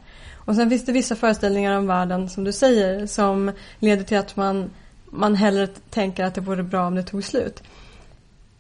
Och 0.49 0.55
sen 0.55 0.69
finns 0.69 0.85
det 0.85 0.91
vissa 0.91 1.15
föreställningar 1.15 1.77
om 1.77 1.88
världen 1.88 2.29
som 2.29 2.43
du 2.43 2.53
säger 2.53 3.07
som 3.07 3.51
leder 3.79 4.03
till 4.03 4.17
att 4.17 4.35
man, 4.35 4.69
man 5.05 5.35
hellre 5.35 5.67
tänker 5.67 6.23
att 6.23 6.35
det 6.35 6.41
vore 6.41 6.63
bra 6.63 6.88
om 6.88 6.95
det 6.95 7.03
tog 7.03 7.23
slut. 7.23 7.63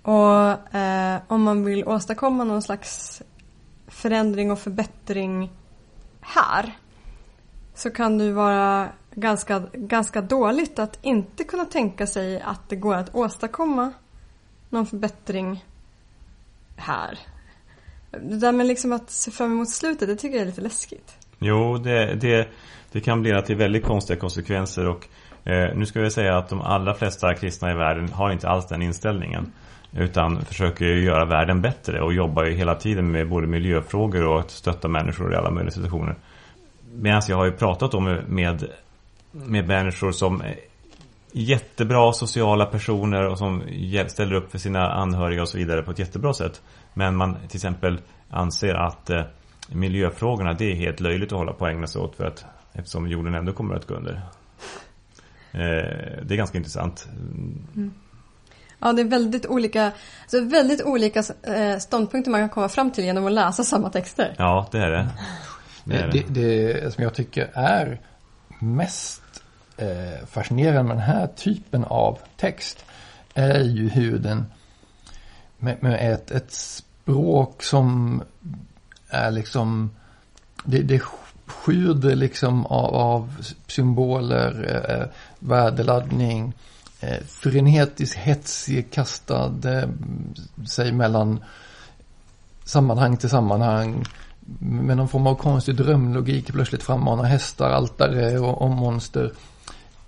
Och 0.01 0.75
eh, 0.75 1.19
om 1.27 1.43
man 1.43 1.65
vill 1.65 1.87
åstadkomma 1.87 2.43
någon 2.43 2.61
slags 2.61 3.21
förändring 3.87 4.51
och 4.51 4.59
förbättring 4.59 5.51
här 6.21 6.77
så 7.75 7.89
kan 7.89 8.17
det 8.17 8.31
vara 8.31 8.89
ganska, 9.11 9.59
ganska 9.73 10.21
dåligt 10.21 10.79
att 10.79 10.99
inte 11.01 11.43
kunna 11.43 11.65
tänka 11.65 12.07
sig 12.07 12.41
att 12.41 12.69
det 12.69 12.75
går 12.75 12.95
att 12.95 13.15
åstadkomma 13.15 13.93
någon 14.69 14.85
förbättring 14.85 15.65
här. 16.75 17.19
Det 18.11 18.37
där 18.37 18.51
med 18.51 18.65
liksom 18.65 18.93
att 18.93 19.11
se 19.11 19.31
fram 19.31 19.51
emot 19.51 19.69
slutet, 19.69 20.07
det 20.07 20.15
tycker 20.15 20.35
jag 20.35 20.41
är 20.41 20.45
lite 20.45 20.61
läskigt. 20.61 21.18
Jo, 21.39 21.77
det, 21.77 22.15
det, 22.15 22.47
det 22.91 22.99
kan 22.99 23.21
bli 23.21 23.41
till 23.41 23.55
väldigt 23.55 23.85
konstiga 23.85 24.19
konsekvenser 24.19 24.87
och 24.87 25.07
eh, 25.43 25.75
nu 25.75 25.85
ska 25.85 25.99
jag 25.99 26.11
säga 26.11 26.37
att 26.37 26.49
de 26.49 26.61
allra 26.61 26.93
flesta 26.93 27.33
kristna 27.33 27.71
i 27.71 27.75
världen 27.75 28.09
har 28.09 28.31
inte 28.31 28.49
alls 28.49 28.67
den 28.67 28.81
inställningen. 28.81 29.51
Utan 29.91 30.45
försöker 30.45 30.85
göra 30.85 31.25
världen 31.25 31.61
bättre 31.61 32.01
och 32.01 32.13
jobbar 32.13 32.45
ju 32.45 32.53
hela 32.53 32.75
tiden 32.75 33.11
med 33.11 33.29
både 33.29 33.47
miljöfrågor 33.47 34.27
och 34.27 34.39
att 34.39 34.51
stötta 34.51 34.87
människor 34.87 35.33
i 35.33 35.35
alla 35.35 35.51
möjliga 35.51 35.71
situationer. 35.71 36.15
Medan 36.93 37.21
jag 37.27 37.37
har 37.37 37.45
ju 37.45 37.51
pratat 37.51 37.93
om 37.93 38.17
med, 38.27 38.67
med 39.31 39.67
människor 39.67 40.11
som 40.11 40.41
är 40.41 40.55
jättebra 41.31 42.13
sociala 42.13 42.65
personer 42.65 43.27
och 43.27 43.37
som 43.37 43.63
ställer 44.07 44.33
upp 44.33 44.51
för 44.51 44.57
sina 44.57 44.91
anhöriga 44.91 45.41
och 45.41 45.49
så 45.49 45.57
vidare 45.57 45.81
på 45.81 45.91
ett 45.91 45.99
jättebra 45.99 46.33
sätt. 46.33 46.61
Men 46.93 47.15
man 47.15 47.35
till 47.47 47.57
exempel 47.57 47.99
anser 48.29 48.73
att 48.73 49.09
eh, 49.09 49.21
miljöfrågorna 49.71 50.53
det 50.53 50.71
är 50.71 50.75
helt 50.75 50.99
löjligt 50.99 51.31
att 51.31 51.37
hålla 51.37 51.53
på 51.53 51.65
att 51.65 51.71
ägna 51.71 51.87
sig 51.87 52.01
åt 52.01 52.15
för 52.15 52.25
att 52.25 52.45
eftersom 52.73 53.07
jorden 53.07 53.35
ändå 53.35 53.53
kommer 53.53 53.75
att 53.75 53.87
gå 53.87 53.93
under. 53.93 54.13
Eh, 55.51 56.23
det 56.23 56.33
är 56.33 56.35
ganska 56.35 56.57
intressant. 56.57 57.07
Mm. 57.75 57.93
Ja, 58.79 58.93
det 58.93 59.01
är 59.01 59.05
väldigt 59.05 59.45
olika, 59.45 59.91
alltså 60.21 60.41
väldigt 60.41 60.83
olika 60.83 61.23
eh, 61.43 61.77
ståndpunkter 61.77 62.31
man 62.31 62.41
kan 62.41 62.49
komma 62.49 62.69
fram 62.69 62.91
till 62.91 63.03
genom 63.03 63.25
att 63.25 63.31
läsa 63.31 63.63
samma 63.63 63.89
texter. 63.89 64.35
Ja, 64.37 64.67
det 64.71 64.77
är 64.77 64.91
det. 64.91 65.07
Det, 65.83 65.95
är 65.95 66.11
det. 66.11 66.23
det, 66.29 66.73
det 66.73 66.93
som 66.93 67.03
jag 67.03 67.13
tycker 67.13 67.49
är 67.53 67.99
mest 68.59 69.43
eh, 69.77 70.25
fascinerande 70.27 70.83
med 70.83 70.97
den 70.97 71.03
här 71.03 71.27
typen 71.27 71.83
av 71.83 72.19
text 72.37 72.85
är 73.33 73.59
ju 73.59 73.89
hur 73.89 74.19
den 74.19 74.45
med, 75.57 75.83
med 75.83 76.13
ett, 76.13 76.31
ett 76.31 76.51
språk 76.51 77.63
som 77.63 78.21
är 79.09 79.31
liksom 79.31 79.91
det, 80.63 80.81
det 80.81 81.01
sjuder 81.45 82.15
liksom 82.15 82.65
av, 82.65 82.95
av 82.95 83.45
symboler, 83.67 84.83
eh, 84.89 85.07
värdeladdning, 85.39 86.53
eh, 86.99 87.23
frenetisk 87.27 88.17
hets 88.17 88.69
kastade 88.91 89.81
mm, 89.81 90.33
sig 90.67 90.91
mellan 90.91 91.43
sammanhang 92.63 93.17
till 93.17 93.29
sammanhang 93.29 94.05
med 94.59 94.97
någon 94.97 95.07
form 95.07 95.27
av 95.27 95.35
konstig 95.35 95.75
drömlogik 95.75 96.51
plötsligt 96.51 96.83
frammanar 96.83 97.23
hästar, 97.23 97.69
altare 97.69 98.39
och, 98.39 98.61
och 98.61 98.69
monster. 98.69 99.33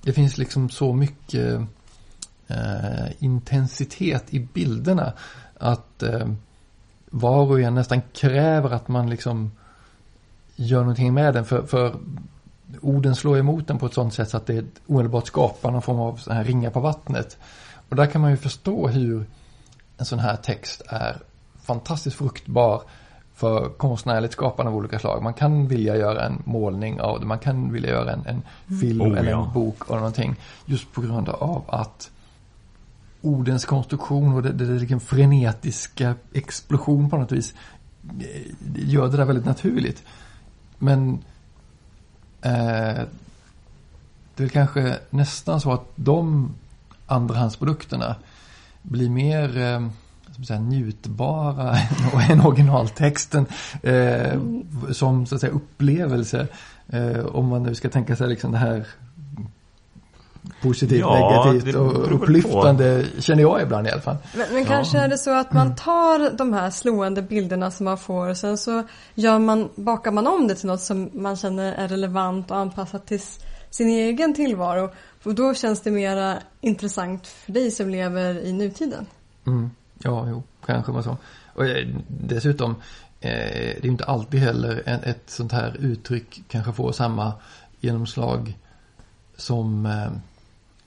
Det 0.01 0.13
finns 0.13 0.37
liksom 0.37 0.69
så 0.69 0.93
mycket 0.93 1.61
eh, 2.47 3.07
intensitet 3.19 4.33
i 4.33 4.39
bilderna 4.39 5.13
att 5.57 6.03
eh, 6.03 6.27
var 7.11 7.51
och 7.51 7.61
en 7.61 7.75
nästan 7.75 8.01
kräver 8.13 8.69
att 8.69 8.87
man 8.87 9.09
liksom 9.09 9.51
gör 10.55 10.79
någonting 10.79 11.13
med 11.13 11.33
den 11.33 11.45
för, 11.45 11.63
för 11.63 11.95
orden 12.81 13.15
slår 13.15 13.37
emot 13.37 13.67
den 13.67 13.77
på 13.77 13.85
ett 13.85 13.93
sånt 13.93 14.13
sätt 14.13 14.29
så 14.29 14.37
att 14.37 14.45
det 14.45 14.65
omedelbart 14.87 15.27
skapar 15.27 15.71
någon 15.71 15.81
form 15.81 15.99
av 15.99 16.15
så 16.15 16.33
här 16.33 16.43
ringa 16.43 16.71
på 16.71 16.79
vattnet. 16.79 17.37
Och 17.89 17.95
där 17.95 18.05
kan 18.05 18.21
man 18.21 18.31
ju 18.31 18.37
förstå 18.37 18.87
hur 18.87 19.25
en 19.97 20.05
sån 20.05 20.19
här 20.19 20.35
text 20.35 20.81
är 20.87 21.17
fantastiskt 21.61 22.15
fruktbar 22.15 22.81
för 23.33 23.69
konstnärligt 23.69 24.33
skapande 24.33 24.71
av 24.71 24.77
olika 24.77 24.99
slag. 24.99 25.23
Man 25.23 25.33
kan 25.33 25.67
vilja 25.67 25.95
göra 25.95 26.25
en 26.25 26.41
målning 26.45 27.01
av 27.01 27.19
det, 27.19 27.25
man 27.25 27.39
kan 27.39 27.73
vilja 27.73 27.89
göra 27.89 28.11
en, 28.11 28.25
en 28.25 28.41
film 28.79 29.01
oh, 29.01 29.07
eller 29.07 29.31
en 29.31 29.39
ja. 29.39 29.51
bok 29.53 29.89
eller 29.89 29.97
någonting. 29.97 30.35
Just 30.65 30.91
på 30.93 31.01
grund 31.01 31.29
av 31.29 31.63
att 31.67 32.11
ordens 33.21 33.65
konstruktion 33.65 34.33
och 34.33 34.43
det, 34.43 34.51
det, 34.51 34.65
det 34.65 34.79
liksom 34.79 34.99
frenetiska 34.99 36.15
explosion 36.33 37.09
på 37.09 37.17
något 37.17 37.31
vis 37.31 37.53
eh, 38.19 38.51
gör 38.75 39.09
det 39.09 39.17
där 39.17 39.25
väldigt 39.25 39.45
naturligt. 39.45 40.03
Men 40.77 41.13
eh, 42.41 43.01
det 44.35 44.43
är 44.43 44.49
kanske 44.49 44.99
nästan 45.09 45.61
så 45.61 45.71
att 45.71 45.85
de 45.95 46.49
andrahandsprodukterna 47.07 48.15
blir 48.81 49.09
mer 49.09 49.57
eh, 49.57 49.87
säga, 50.45 50.59
njutbara 50.59 51.77
än 52.29 52.41
originaltexten 52.41 53.45
eh, 53.83 54.39
som 54.91 55.25
så 55.25 55.35
att 55.35 55.41
säga 55.41 55.53
upplevelse. 55.53 56.47
Eh, 56.87 57.25
om 57.25 57.47
man 57.47 57.63
nu 57.63 57.75
ska 57.75 57.89
tänka 57.89 58.15
sig 58.15 58.29
liksom 58.29 58.51
det 58.51 58.57
här 58.57 58.87
positivt, 60.61 60.99
ja, 60.99 61.43
negativt 61.45 61.75
och 61.75 62.15
upplyftande 62.15 63.05
känner 63.19 63.41
jag 63.41 63.61
ibland 63.61 63.87
i 63.87 63.91
alla 63.91 64.01
fall. 64.01 64.17
Men, 64.35 64.53
men 64.53 64.65
kanske 64.65 64.97
är 64.97 65.07
det 65.07 65.17
så 65.17 65.39
att 65.39 65.53
man 65.53 65.75
tar 65.75 66.37
de 66.37 66.53
här 66.53 66.69
slående 66.69 67.21
bilderna 67.21 67.71
som 67.71 67.83
man 67.85 67.97
får 67.97 68.29
och 68.29 68.37
sen 68.37 68.57
så 68.57 68.83
gör 69.15 69.39
man, 69.39 69.69
bakar 69.75 70.11
man 70.11 70.27
om 70.27 70.47
det 70.47 70.55
till 70.55 70.67
något 70.67 70.81
som 70.81 71.09
man 71.13 71.35
känner 71.35 71.73
är 71.73 71.87
relevant 71.87 72.51
och 72.51 72.57
anpassat 72.57 73.05
till 73.05 73.21
sin 73.69 73.87
egen 73.87 74.33
tillvaro. 74.33 74.89
Och 75.23 75.35
då 75.35 75.53
känns 75.53 75.81
det 75.81 75.91
mera 75.91 76.37
intressant 76.61 77.27
för 77.27 77.51
dig 77.51 77.71
som 77.71 77.89
lever 77.89 78.39
i 78.39 78.53
nutiden. 78.53 79.05
Mm. 79.47 79.71
Ja, 80.03 80.27
jo, 80.29 80.43
kanske 80.65 80.91
var 80.91 81.01
så. 81.01 81.17
Och 81.53 81.65
eh, 81.65 81.87
dessutom, 82.07 82.71
eh, 83.19 83.29
det 83.81 83.83
är 83.83 83.85
inte 83.85 84.05
alltid 84.05 84.39
heller 84.39 84.83
ett 84.85 85.23
sånt 85.25 85.51
här 85.51 85.77
uttryck 85.79 86.43
kanske 86.47 86.73
får 86.73 86.91
samma 86.91 87.33
genomslag 87.79 88.57
som 89.37 89.85
eh, 89.85 90.11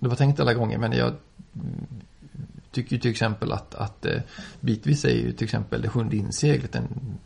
det 0.04 0.08
var 0.08 0.16
tänkt 0.16 0.40
alla 0.40 0.54
gånger 0.54 0.78
men 0.78 0.92
jag 0.92 1.12
tycker 2.70 2.96
ju 2.96 2.98
till 2.98 3.10
exempel 3.10 3.52
att, 3.52 3.74
att 3.74 4.06
eh, 4.06 4.20
bitvis 4.60 5.04
är 5.04 5.14
ju 5.14 5.32
till 5.32 5.44
exempel 5.44 5.82
Det 5.82 5.88
sjunde 5.88 6.16
inseglet 6.16 6.74
en 6.74 7.18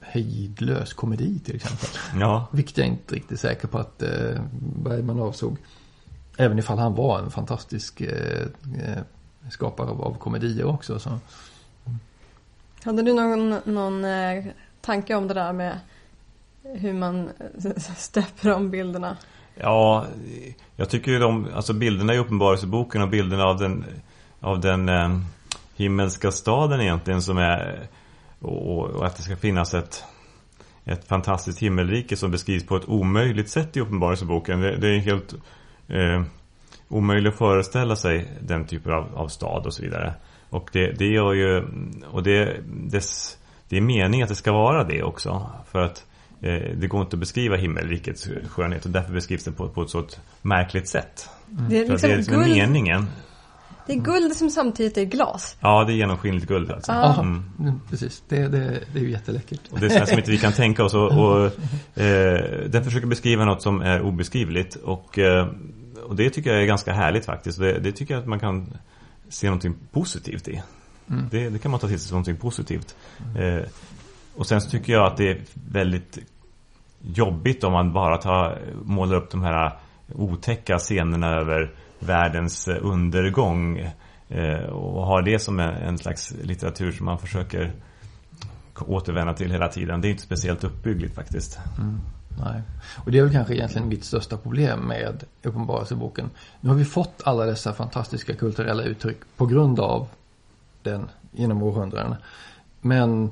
hejdlös 0.00 0.92
komedi 0.92 1.38
till 1.38 1.56
exempel. 1.56 1.88
Ja. 2.20 2.48
Vilket 2.52 2.78
jag 2.78 2.86
inte 2.86 3.14
riktigt 3.14 3.40
säker 3.40 3.68
på 3.68 3.78
att 3.78 4.02
eh, 4.02 4.42
Bergman 4.60 5.20
avsåg. 5.20 5.56
Även 6.36 6.58
ifall 6.58 6.78
han 6.78 6.94
var 6.94 7.18
en 7.18 7.30
fantastisk 7.30 8.00
eh, 8.00 8.42
eh 8.86 9.02
skapare 9.50 9.88
av, 9.88 10.16
komedier 10.18 10.64
också. 10.66 10.98
Så. 10.98 11.18
Hade 12.84 13.02
du 13.02 13.12
någon, 13.12 13.60
någon 13.64 14.04
eh, 14.04 14.44
tanke 14.80 15.14
om 15.14 15.28
det 15.28 15.34
där 15.34 15.52
med 15.52 15.78
hur 16.62 16.92
man 16.92 17.30
stöper 17.96 18.52
om 18.52 18.70
bilderna? 18.70 19.16
Ja, 19.60 20.06
jag 20.76 20.90
tycker 20.90 21.10
ju 21.10 21.18
de, 21.18 21.48
alltså 21.54 21.72
bilderna 21.72 22.14
i 22.14 22.18
Uppenbarelseboken 22.18 23.02
och 23.02 23.08
bilderna 23.08 23.44
av 23.44 23.58
den, 23.58 23.84
av 24.40 24.60
den 24.60 24.88
eh, 24.88 25.18
himmelska 25.76 26.30
staden 26.30 26.80
egentligen 26.80 27.22
som 27.22 27.38
är 27.38 27.88
och, 28.40 28.78
och, 28.78 29.06
att 29.06 29.16
det 29.16 29.22
ska 29.22 29.36
finnas 29.36 29.74
ett 29.74 30.04
ett 30.84 31.08
fantastiskt 31.08 31.62
himmelrike 31.62 32.16
som 32.16 32.30
beskrivs 32.30 32.66
på 32.66 32.76
ett 32.76 32.88
omöjligt 32.88 33.50
sätt 33.50 33.76
i 33.76 33.80
Uppenbarelseboken. 33.80 34.60
Det, 34.60 34.76
det 34.76 34.88
är 34.88 34.98
helt 34.98 35.34
eh, 35.88 36.22
omöjligt 36.88 37.32
att 37.32 37.38
föreställa 37.38 37.96
sig 37.96 38.28
den 38.40 38.66
typen 38.66 38.92
av, 38.92 39.14
av 39.14 39.28
stad 39.28 39.66
och 39.66 39.74
så 39.74 39.82
vidare. 39.82 40.14
Och 40.50 40.70
det, 40.72 40.92
det 40.92 41.06
gör 41.06 41.32
ju, 41.32 41.64
och 42.10 42.22
det, 42.22 42.60
dess, 42.66 43.38
det 43.68 43.76
är 43.76 43.80
meningen 43.80 44.24
att 44.24 44.28
det 44.28 44.34
ska 44.34 44.52
vara 44.52 44.84
det 44.84 45.02
också. 45.02 45.50
För 45.70 45.78
att 45.78 46.04
Eh, 46.17 46.17
det 46.40 46.86
går 46.88 47.00
inte 47.00 47.16
att 47.16 47.20
beskriva 47.20 47.56
himmelrikets 47.56 48.28
skönhet 48.48 48.84
och 48.84 48.90
därför 48.90 49.12
beskrivs 49.12 49.44
den 49.44 49.54
på, 49.54 49.68
på 49.68 49.82
ett 49.82 49.90
så 49.90 50.06
märkligt 50.42 50.88
sätt. 50.88 51.28
Mm. 51.50 51.68
Det 51.68 51.76
är 51.76 51.80
liksom 51.80 52.08
det 52.08 52.14
är 52.14 52.16
liksom 52.16 52.34
guld. 52.34 52.48
meningen. 52.48 53.06
Det 53.88 53.94
är 53.94 54.00
guld 54.00 54.36
som 54.36 54.50
samtidigt 54.50 54.98
är 54.98 55.04
glas. 55.04 55.56
Ja, 55.60 55.84
det 55.84 55.92
är 55.92 55.94
genomskinligt 55.94 56.46
guld 56.46 56.70
alltså. 56.70 56.92
Ah. 56.92 57.20
Mm. 57.20 57.44
Mm, 57.60 57.80
precis, 57.90 58.22
det, 58.28 58.48
det, 58.48 58.80
det 58.92 58.98
är 58.98 59.02
ju 59.02 59.10
jätteläckert. 59.10 59.60
Och 59.70 59.80
det 59.80 59.86
är 59.86 59.90
sånt 59.90 60.08
som 60.08 60.18
inte 60.18 60.30
vi 60.30 60.38
kan 60.38 60.52
tänka 60.52 60.84
oss. 60.84 60.94
Och, 60.94 61.06
och 61.06 61.44
eh, 62.00 62.68
den 62.68 62.84
försöker 62.84 63.06
beskriva 63.06 63.44
något 63.44 63.62
som 63.62 63.80
är 63.80 64.02
obeskrivligt. 64.02 64.76
Och, 64.76 65.18
eh, 65.18 65.48
och 66.06 66.16
det 66.16 66.30
tycker 66.30 66.52
jag 66.52 66.62
är 66.62 66.66
ganska 66.66 66.92
härligt 66.92 67.24
faktiskt. 67.24 67.58
Det, 67.58 67.78
det 67.78 67.92
tycker 67.92 68.14
jag 68.14 68.20
att 68.20 68.28
man 68.28 68.40
kan 68.40 68.72
se 69.28 69.46
någonting 69.46 69.74
positivt 69.92 70.48
i. 70.48 70.62
Mm. 71.10 71.28
Det, 71.30 71.48
det, 71.48 71.58
kan 71.58 71.70
man 71.70 71.80
ta 71.80 71.88
till 71.88 71.98
sig 71.98 72.08
som 72.08 72.14
någonting 72.14 72.36
positivt. 72.36 72.96
Eh, 73.38 73.64
och 74.38 74.46
sen 74.46 74.60
så 74.60 74.70
tycker 74.70 74.92
jag 74.92 75.06
att 75.06 75.16
det 75.16 75.30
är 75.30 75.40
väldigt 75.70 76.18
jobbigt 77.00 77.64
om 77.64 77.72
man 77.72 77.92
bara 77.92 78.16
tar, 78.16 78.58
målar 78.84 79.16
upp 79.16 79.30
de 79.30 79.42
här 79.42 79.78
otäcka 80.14 80.78
scenerna 80.78 81.34
över 81.40 81.74
världens 81.98 82.68
eh, 82.68 82.76
undergång. 82.80 83.78
Eh, 84.28 84.64
och 84.64 85.06
har 85.06 85.22
det 85.22 85.38
som 85.38 85.60
en, 85.60 85.74
en 85.74 85.98
slags 85.98 86.34
litteratur 86.42 86.92
som 86.92 87.06
man 87.06 87.18
försöker 87.18 87.72
återvända 88.86 89.34
till 89.34 89.50
hela 89.50 89.68
tiden. 89.68 90.00
Det 90.00 90.08
är 90.08 90.10
inte 90.10 90.22
speciellt 90.22 90.64
uppbyggligt 90.64 91.14
faktiskt. 91.14 91.58
Mm, 91.78 92.00
nej. 92.44 92.62
Och 93.04 93.12
det 93.12 93.18
är 93.18 93.22
väl 93.22 93.32
kanske 93.32 93.54
egentligen 93.54 93.88
mitt 93.88 94.04
största 94.04 94.36
problem 94.36 94.80
med 94.80 95.24
Uppenbarelseboken. 95.42 96.30
Nu 96.60 96.68
har 96.68 96.76
vi 96.76 96.84
fått 96.84 97.22
alla 97.24 97.44
dessa 97.44 97.72
fantastiska 97.72 98.34
kulturella 98.34 98.82
uttryck 98.82 99.18
på 99.36 99.46
grund 99.46 99.80
av 99.80 100.08
den 100.82 101.08
genom 101.32 101.62
århundraden. 101.62 102.14
Men 102.80 103.30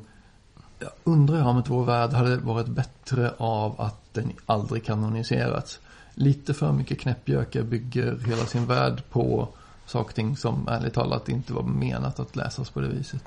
jag 0.79 0.91
undrar 1.05 1.43
om 1.43 1.57
att 1.57 1.68
vår 1.68 1.85
värld 1.85 2.11
hade 2.11 2.37
varit 2.37 2.66
bättre 2.66 3.35
av 3.39 3.81
att 3.81 4.14
den 4.14 4.33
aldrig 4.47 4.85
kanoniserats. 4.85 5.81
Lite 6.14 6.55
för 6.55 6.72
mycket 6.72 7.01
knäppjökar 7.01 7.62
bygger 7.62 8.18
hela 8.27 8.47
sin 8.47 8.66
värld 8.66 9.03
på 9.11 9.49
saker 9.87 10.09
och 10.09 10.14
ting 10.14 10.37
som 10.37 10.68
ärligt 10.68 10.95
talat 10.95 11.29
inte 11.29 11.53
var 11.53 11.62
menat 11.62 12.20
att 12.20 12.37
läsas 12.37 12.70
på 12.70 12.81
det 12.81 12.89
viset. 12.89 13.24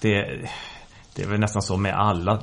Det, 0.00 0.48
det 1.14 1.22
är 1.22 1.26
väl 1.26 1.40
nästan 1.40 1.62
så 1.62 1.76
med 1.76 1.94
alla 1.94 2.42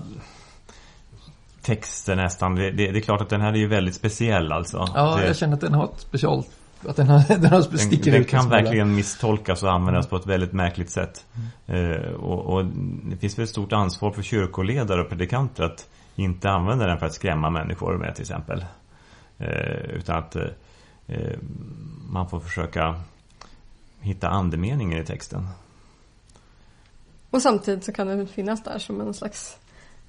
texter 1.62 2.16
nästan. 2.16 2.56
Det, 2.56 2.72
det, 2.72 2.92
det, 2.92 3.00
är 3.00 3.02
klart 3.02 3.22
att 3.22 3.30
den 3.30 3.42
här 3.42 3.54
är 3.54 3.58
ju 3.58 3.68
väldigt 3.68 3.96
speciell 3.96 4.52
alltså. 4.52 4.92
Ja, 4.96 5.16
det, 5.16 5.28
jag 5.28 5.38
känner 5.38 5.54
att 5.54 5.62
den 5.62 5.74
har 5.74 5.86
ett 5.86 6.00
speciellt 6.00 6.50
att 6.86 6.96
den 6.96 7.08
har, 7.08 7.20
den 7.40 7.52
har 7.52 7.90
den, 7.90 8.14
den 8.14 8.26
kan 8.26 8.50
verkligen 8.50 8.96
misstolkas 8.96 9.64
och 9.64 9.72
användas 9.72 10.08
på 10.08 10.16
ett 10.16 10.26
väldigt 10.26 10.54
märkligt 10.54 10.90
sätt. 10.90 11.26
Mm. 11.68 11.92
Eh, 11.92 12.12
och, 12.12 12.46
och, 12.46 12.66
det 13.04 13.18
finns 13.18 13.38
väl 13.38 13.44
ett 13.44 13.50
stort 13.50 13.74
ansvar 13.74 14.12
för 14.12 14.22
kyrkoledare 14.22 15.02
och 15.02 15.10
predikanter 15.10 15.64
att 15.64 15.90
inte 16.16 16.50
använda 16.50 16.88
den 16.88 17.00
för 17.00 17.06
att 17.06 17.14
skrämma 17.14 17.50
människor 17.50 17.98
med 17.98 18.16
till 18.16 18.22
exempel. 18.22 18.66
Eh, 19.38 19.96
utan 19.96 20.18
att 20.18 20.36
eh, 20.36 21.40
man 22.10 22.30
får 22.30 22.40
försöka 22.40 23.02
hitta 24.00 24.30
andemeningen 24.30 25.02
i 25.02 25.06
texten. 25.06 25.48
Och 27.30 27.42
samtidigt 27.42 27.84
så 27.84 27.92
kan 27.92 28.08
den 28.08 28.28
finnas 28.28 28.64
där 28.64 28.80
som 28.80 29.02
en 29.02 29.14
slags 29.14 29.58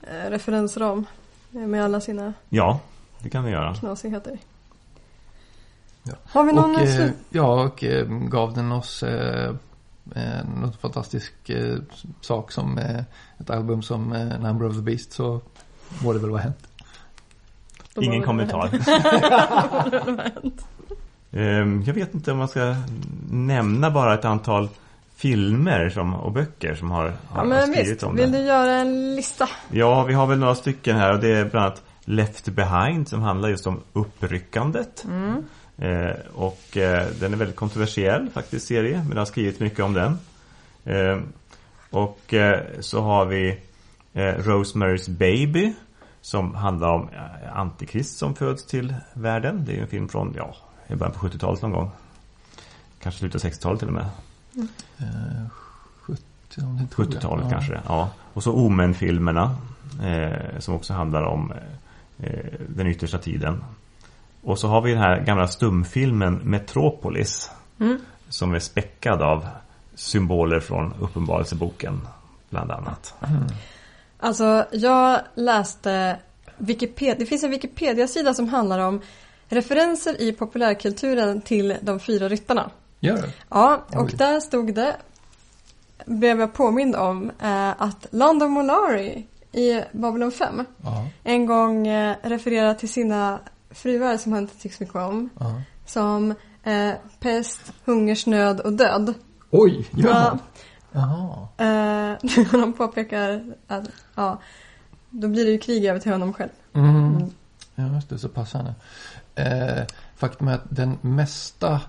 eh, 0.02 0.30
referensram 0.30 1.06
med 1.50 1.84
alla 1.84 2.00
sina 2.00 2.34
Ja, 2.48 2.80
det 3.18 3.30
kan 3.30 3.44
det 3.44 3.50
göra. 3.50 3.74
knasigheter. 3.74 4.38
Ja. 6.08 6.14
Har 6.24 6.44
vi 6.44 6.52
någon 6.52 6.74
och, 6.74 6.80
eh, 6.80 7.10
Ja, 7.30 7.64
och 7.64 7.84
eh, 7.84 8.06
gav 8.06 8.54
den 8.54 8.72
oss 8.72 9.02
eh, 9.02 9.54
eh 10.14 10.44
något 10.60 10.80
fantastisk 10.80 11.50
eh, 11.50 11.76
sak 12.20 12.52
som 12.52 12.78
eh, 12.78 13.00
ett 13.38 13.50
album 13.50 13.82
som 13.82 14.12
eh, 14.12 14.40
Number 14.40 14.66
of 14.66 14.74
the 14.74 14.82
Beast 14.82 15.12
så 15.12 15.40
må 16.02 16.12
det 16.12 16.18
väl 16.18 16.30
vara 16.30 16.42
hänt. 16.42 16.68
Ingen 18.00 18.22
kommentar. 18.22 18.70
Ehm, 21.32 21.82
jag 21.86 21.94
vet 21.94 22.14
inte 22.14 22.32
om 22.32 22.38
man 22.38 22.48
ska 22.48 22.76
nämna 23.30 23.90
bara 23.90 24.14
ett 24.14 24.24
antal 24.24 24.68
filmer 25.16 25.88
som, 25.88 26.14
och 26.14 26.32
böcker 26.32 26.74
som 26.74 26.90
har, 26.90 27.12
har 27.28 27.46
ja, 27.46 27.62
skrivit 27.62 27.92
visst. 27.92 28.02
om 28.02 28.16
det. 28.16 28.22
Vill 28.22 28.32
du 28.32 28.38
göra 28.38 28.72
en 28.72 29.16
lista? 29.16 29.48
Ja, 29.70 30.04
vi 30.04 30.14
har 30.14 30.26
väl 30.26 30.38
några 30.38 30.54
stycken 30.54 30.96
här 30.96 31.12
och 31.12 31.20
det 31.20 31.32
är 31.32 31.44
bland 31.44 31.66
annat 31.66 31.82
Left 32.04 32.48
Behind 32.48 33.08
som 33.08 33.22
handlar 33.22 33.48
just 33.48 33.66
om 33.66 33.80
uppryckandet. 33.92 35.04
Mm. 35.04 35.44
Eh, 35.78 36.16
och 36.34 36.76
eh, 36.76 37.06
den 37.20 37.32
är 37.32 37.36
väldigt 37.36 37.56
kontroversiell 37.56 38.30
faktiskt 38.30 38.66
serie, 38.66 38.98
men 38.98 39.10
det 39.10 39.20
har 39.20 39.26
skrivit 39.26 39.60
mycket 39.60 39.80
om 39.80 39.92
den. 39.92 40.18
Eh, 40.84 41.18
och 41.90 42.34
eh, 42.34 42.60
så 42.80 43.02
har 43.02 43.24
vi 43.24 43.58
eh, 44.12 44.34
Rosemary's 44.34 45.10
Baby 45.10 45.72
som 46.20 46.54
handlar 46.54 46.88
om 46.88 47.08
eh, 47.08 47.58
Antikrist 47.58 48.18
som 48.18 48.34
föds 48.34 48.66
till 48.66 48.94
världen. 49.12 49.64
Det 49.64 49.76
är 49.76 49.80
en 49.80 49.88
film 49.88 50.08
från, 50.08 50.34
ja, 50.36 50.56
i 50.88 50.94
början 50.94 51.14
på 51.14 51.26
70-talet 51.26 51.62
någon 51.62 51.72
gång. 51.72 51.90
Kanske 53.00 53.18
slutet 53.18 53.44
av 53.44 53.50
60-talet 53.50 53.78
till 53.78 53.88
och 53.88 53.94
med. 53.94 54.06
Mm. 54.54 54.68
70-talet 56.90 57.44
ja. 57.44 57.50
kanske, 57.50 57.80
ja. 57.86 58.10
Och 58.32 58.42
så 58.42 58.52
Omen-filmerna 58.52 59.56
som 60.58 60.74
också 60.74 60.92
handlar 60.92 61.22
om 61.22 61.52
den 62.68 62.86
yttersta 62.86 63.18
tiden. 63.18 63.64
Och 64.42 64.58
så 64.58 64.68
har 64.68 64.80
vi 64.80 64.90
den 64.90 65.00
här 65.00 65.20
gamla 65.20 65.48
stumfilmen 65.48 66.34
Metropolis. 66.34 67.50
Mm. 67.80 67.98
Som 68.28 68.54
är 68.54 68.58
späckad 68.58 69.22
av 69.22 69.46
symboler 69.94 70.60
från 70.60 70.94
Uppenbarelseboken. 71.00 72.00
Bland 72.50 72.70
annat. 72.70 73.14
Mm. 73.28 73.42
Alltså 74.18 74.66
jag 74.72 75.20
läste 75.34 76.16
Wikipedia, 76.56 77.14
det 77.18 77.26
finns 77.26 77.44
en 77.44 77.50
Wikipedia-sida 77.50 78.34
som 78.34 78.48
handlar 78.48 78.78
om 78.78 79.00
referenser 79.48 80.22
i 80.22 80.32
populärkulturen 80.32 81.40
till 81.40 81.76
de 81.80 82.00
fyra 82.00 82.28
ryttarna. 82.28 82.70
Gör 83.00 83.30
Ja, 83.48 83.84
och 83.88 84.02
Oj. 84.02 84.14
där 84.16 84.40
stod 84.40 84.74
det, 84.74 84.96
blev 86.04 86.40
jag 86.40 86.52
påmind 86.52 86.96
om, 86.96 87.30
eh, 87.42 87.82
att 87.82 88.06
London 88.10 88.50
Molari 88.50 89.26
i 89.52 89.80
Babylon 89.92 90.32
5 90.32 90.64
Aha. 90.84 91.06
en 91.24 91.46
gång 91.46 91.86
eh, 91.86 92.16
refererar 92.22 92.74
till 92.74 92.88
sina 92.88 93.38
fruar 93.78 94.16
som 94.16 94.32
han 94.32 94.42
inte 94.42 94.56
tycks 94.56 94.80
mycket 94.80 94.96
om. 94.96 95.30
Aha. 95.40 95.62
Som 95.86 96.34
eh, 96.62 96.92
pest, 97.20 97.72
hungersnöd 97.84 98.60
och 98.60 98.72
död. 98.72 99.14
Oj, 99.50 99.86
ja. 99.90 100.38
Jaha. 100.92 101.48
Eh, 101.56 102.44
de 102.52 102.72
påpekar 102.72 103.54
att 103.66 103.84
ja, 104.14 104.40
då 105.10 105.28
blir 105.28 105.44
det 105.44 105.50
ju 105.50 105.58
krig 105.58 105.84
över 105.84 106.00
till 106.00 106.12
honom 106.12 106.32
själv. 106.32 106.50
Mm. 106.72 106.96
Mm. 106.96 107.30
Ja, 107.74 107.94
just 107.94 108.08
det, 108.08 108.18
så 108.18 108.28
passande. 108.28 108.74
Eh, 109.34 109.82
faktum 110.16 110.48
är 110.48 110.54
att 110.54 110.66
den 110.68 110.98
mesta 111.00 111.80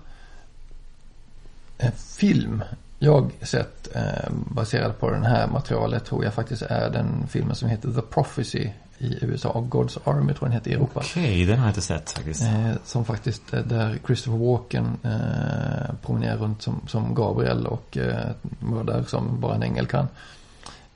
eh, 1.78 1.92
film 1.92 2.64
jag 2.98 3.32
sett 3.42 3.96
eh, 3.96 4.30
baserad 4.30 4.98
på 4.98 5.10
det 5.10 5.28
här 5.28 5.46
materialet 5.46 6.04
tror 6.04 6.24
jag 6.24 6.34
faktiskt 6.34 6.62
är 6.62 6.90
den 6.90 7.26
filmen 7.28 7.56
som 7.56 7.68
heter 7.68 7.92
The 7.92 8.02
Prophecy 8.02 8.70
i 9.00 9.18
USA. 9.20 9.48
Och 9.48 9.64
God's 9.64 9.98
Army 10.04 10.34
tror 10.34 10.48
jag 10.48 10.50
den 10.50 10.52
heter 10.52 10.70
i 10.70 10.74
Europa. 10.74 11.00
Okej, 11.00 11.22
okay, 11.22 11.46
den 11.46 11.58
har 11.58 11.66
jag 11.66 11.70
inte 11.70 11.80
sett 11.80 12.10
faktiskt. 12.10 12.42
Eh, 12.42 12.72
som 12.84 13.04
faktiskt 13.04 13.54
eh, 13.54 13.60
där 13.60 13.98
Christopher 14.06 14.38
Walken 14.38 14.98
eh, 15.02 15.94
promenerar 16.02 16.36
runt 16.36 16.62
som, 16.62 16.80
som 16.86 17.14
Gabriel 17.14 17.66
och 17.66 17.96
eh, 17.96 18.30
mördar 18.58 19.02
som 19.02 19.40
bara 19.40 19.54
en 19.54 19.62
ängel 19.62 19.86
kan. 19.86 20.06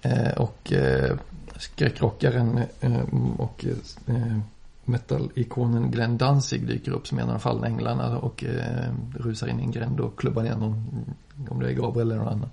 Eh, 0.02 0.32
och 0.36 0.72
eh, 0.72 1.16
skräckrockaren 1.56 2.60
eh, 2.80 3.00
och 3.36 3.64
eh, 4.06 4.38
metal-ikonen 4.84 5.90
Glenn 5.90 6.18
Danzig 6.18 6.66
dyker 6.66 6.92
upp 6.92 7.06
som 7.06 7.18
en 7.18 7.24
av 7.24 7.30
de 7.30 7.40
fallna 7.40 7.66
änglarna 7.66 8.18
och 8.18 8.44
eh, 8.44 8.92
rusar 9.14 9.48
in 9.48 9.60
i 9.60 9.62
en 9.62 9.70
gränd 9.70 10.00
och 10.00 10.18
klubbar 10.18 10.42
ner 10.42 10.56
någon, 10.56 11.04
om 11.48 11.60
det 11.60 11.68
är 11.68 11.72
Gabriel 11.72 12.10
eller 12.10 12.24
någon 12.24 12.32
annan. 12.32 12.50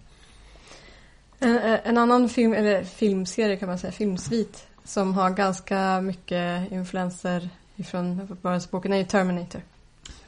En, 1.39 1.57
en 1.83 1.97
annan 1.97 2.29
film, 2.29 2.53
eller 2.53 2.83
filmserie 2.83 3.55
kan 3.55 3.69
man 3.69 3.77
säga, 3.77 3.91
filmsvit 3.91 4.67
som 4.83 5.13
har 5.13 5.29
ganska 5.29 6.01
mycket 6.01 6.71
influenser 6.71 7.49
ifrån 7.75 8.21
uppenbarelseboken 8.21 8.93
är 8.93 8.97
ju 8.97 9.03
Terminator. 9.03 9.61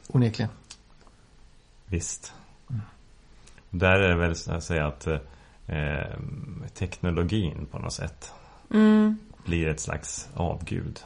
Onekligen. 0.08 0.52
Visst. 1.86 2.34
Mm. 2.70 2.82
Där 3.70 4.00
är 4.00 4.10
det 4.10 4.16
väl 4.16 4.36
så 4.36 4.52
att 4.52 4.64
säga 4.64 4.88
att 4.88 5.08
eh, 5.08 6.20
teknologin 6.74 7.68
på 7.72 7.80
något 7.80 7.94
sätt 7.94 8.32
mm. 8.74 9.18
blir 9.46 9.68
ett 9.68 9.80
slags 9.80 10.30
avgud. 10.34 11.00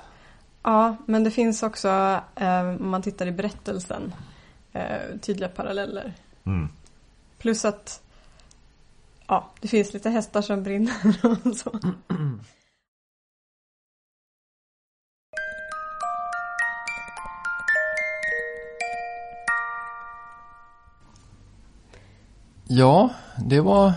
Ja, 0.64 0.96
men 1.06 1.24
det 1.24 1.32
finns 1.32 1.64
också, 1.64 2.22
eh, 2.36 2.62
om 2.62 2.90
man 2.90 3.02
tittar 3.02 3.28
i 3.28 3.32
berättelsen, 3.32 4.14
eh, 4.74 5.18
tydliga 5.22 5.50
paralleller. 5.50 6.14
Mm. 6.44 6.70
Plus 7.38 7.66
att 7.66 8.02
ja, 9.28 9.52
det 9.62 9.68
finns 9.68 9.94
lite 9.94 10.10
hästar 10.10 10.42
som 10.42 10.64
brinner 10.64 11.16
och 11.48 11.56
så. 11.56 11.80
Ja, 22.70 23.10
det 23.46 23.62
var 23.62 23.94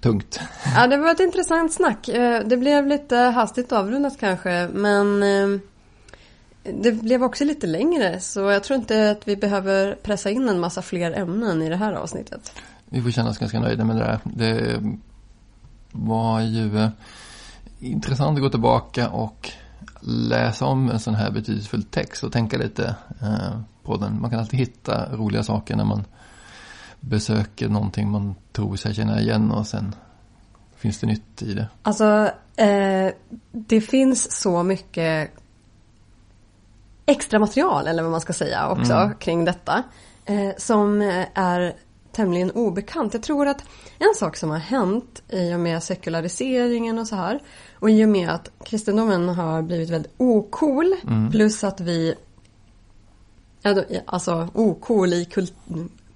tungt. 0.00 0.40
Ja, 0.76 0.86
det 0.86 0.96
var 0.96 1.10
ett 1.10 1.20
intressant 1.20 1.72
snack. 1.72 2.08
Eh, 2.08 2.42
det 2.46 2.56
blev 2.56 2.86
lite 2.86 3.16
hastigt 3.16 3.72
avrundat 3.72 4.20
kanske, 4.20 4.68
men 4.72 5.22
eh, 5.22 5.60
det 6.82 6.92
blev 6.92 7.22
också 7.22 7.44
lite 7.44 7.66
längre. 7.66 8.20
Så 8.20 8.40
jag 8.40 8.64
tror 8.64 8.78
inte 8.78 9.10
att 9.10 9.28
vi 9.28 9.36
behöver 9.36 9.94
pressa 9.94 10.30
in 10.30 10.48
en 10.48 10.60
massa 10.60 10.82
fler 10.82 11.12
ämnen 11.12 11.62
i 11.62 11.68
det 11.68 11.76
här 11.76 11.92
avsnittet. 11.92 12.52
Vi 12.86 13.02
får 13.02 13.10
känna 13.10 13.30
oss 13.30 13.38
ganska 13.38 13.60
nöjda 13.60 13.84
med 13.84 13.96
det 13.96 14.02
där. 14.02 14.20
Det 14.24 14.82
var 15.92 16.40
ju 16.40 16.78
eh, 16.78 16.88
intressant 17.78 18.36
att 18.36 18.42
gå 18.42 18.50
tillbaka 18.50 19.08
och 19.08 19.50
läsa 20.00 20.66
om 20.66 20.90
en 20.90 21.00
sån 21.00 21.14
här 21.14 21.30
betydelsefull 21.30 21.82
text 21.82 22.24
och 22.24 22.32
tänka 22.32 22.58
lite 22.58 22.94
på 23.82 23.96
den. 23.96 24.20
Man 24.20 24.30
kan 24.30 24.38
alltid 24.38 24.60
hitta 24.60 25.16
roliga 25.16 25.42
saker 25.42 25.76
när 25.76 25.84
man 25.84 26.04
besöker 27.00 27.68
någonting 27.68 28.10
man 28.10 28.34
tror 28.52 28.76
sig 28.76 28.94
känna 28.94 29.20
igen 29.20 29.50
och 29.50 29.66
sen 29.66 29.94
finns 30.76 31.00
det 31.00 31.06
nytt 31.06 31.42
i 31.42 31.54
det? 31.54 31.68
Alltså, 31.82 32.30
eh, 32.56 33.12
det 33.52 33.80
finns 33.80 34.40
så 34.40 34.62
mycket 34.62 35.30
extra 37.06 37.38
material 37.38 37.86
eller 37.86 38.02
vad 38.02 38.12
man 38.12 38.20
ska 38.20 38.32
säga 38.32 38.68
också 38.68 38.92
mm. 38.92 39.14
kring 39.14 39.44
detta. 39.44 39.82
Eh, 40.24 40.50
som 40.56 41.02
är 41.34 41.74
tämligen 42.12 42.50
obekant. 42.50 43.14
Jag 43.14 43.22
tror 43.22 43.48
att 43.48 43.64
en 43.98 44.14
sak 44.14 44.36
som 44.36 44.50
har 44.50 44.58
hänt 44.58 45.22
i 45.28 45.54
och 45.54 45.60
med 45.60 45.82
sekulariseringen 45.82 46.98
och 46.98 47.06
så 47.06 47.16
här 47.16 47.40
och 47.74 47.90
i 47.90 48.04
och 48.04 48.08
med 48.08 48.30
att 48.30 48.50
kristendomen 48.64 49.28
har 49.28 49.62
blivit 49.62 49.90
väldigt 49.90 50.12
ocool 50.16 50.94
plus 51.30 51.64
att 51.64 51.80
vi 51.80 52.14
alltså 54.06 54.48
ocool 54.54 55.12
i 55.12 55.24
kult, 55.24 55.54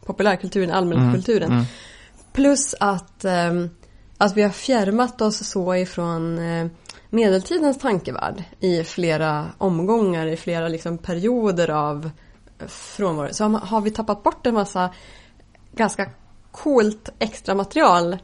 populärkulturen, 0.07 0.71
allmänkulturen. 0.71 1.65
Plus 2.33 2.75
att, 2.81 3.25
ehm, 3.25 3.71
att 4.19 4.37
vi 4.37 4.43
har 4.43 4.51
fjärmat 4.51 5.21
oss 5.21 5.47
så 5.49 5.75
ifrån 5.77 6.39
eh, 6.39 6.67
medeltidens 7.11 7.79
tankevärld 7.79 8.45
i 8.61 8.85
flera 8.85 9.47
omgångar, 9.59 10.27
i 10.27 10.37
flera 10.37 10.69
liksom, 10.69 10.99
perioder 10.99 11.71
av 11.71 12.11
frånvaro. 12.67 13.29
Så 13.33 13.45
har- 13.49 13.81
vi 13.81 13.91
tappat 13.91 14.23
bort 14.23 14.47
en 14.47 14.55
massa 14.55 14.91
ganska 15.75 16.11
coolt 16.51 17.09
extra 17.19 17.55
material. 17.55 18.19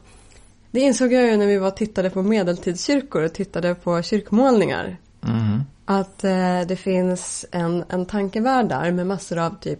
Det 0.71 0.79
insåg 0.79 1.13
jag 1.13 1.23
ju 1.25 1.37
när 1.37 1.47
vi 1.47 1.57
var 1.57 1.71
tittade 1.71 2.09
på 2.09 2.23
medeltidskyrkor 2.23 3.23
och 3.23 3.33
tittade 3.33 3.75
på 3.75 4.01
kyrkmålningar. 4.01 4.97
Mhm. 5.21 5.63
Att 5.85 6.23
eh, 6.23 6.61
det 6.67 6.75
finns 6.79 7.45
en, 7.51 7.83
en 7.89 8.05
tankevärld 8.05 8.69
där 8.69 8.91
med 8.91 9.07
massor 9.07 9.37
av 9.39 9.55
typ 9.59 9.79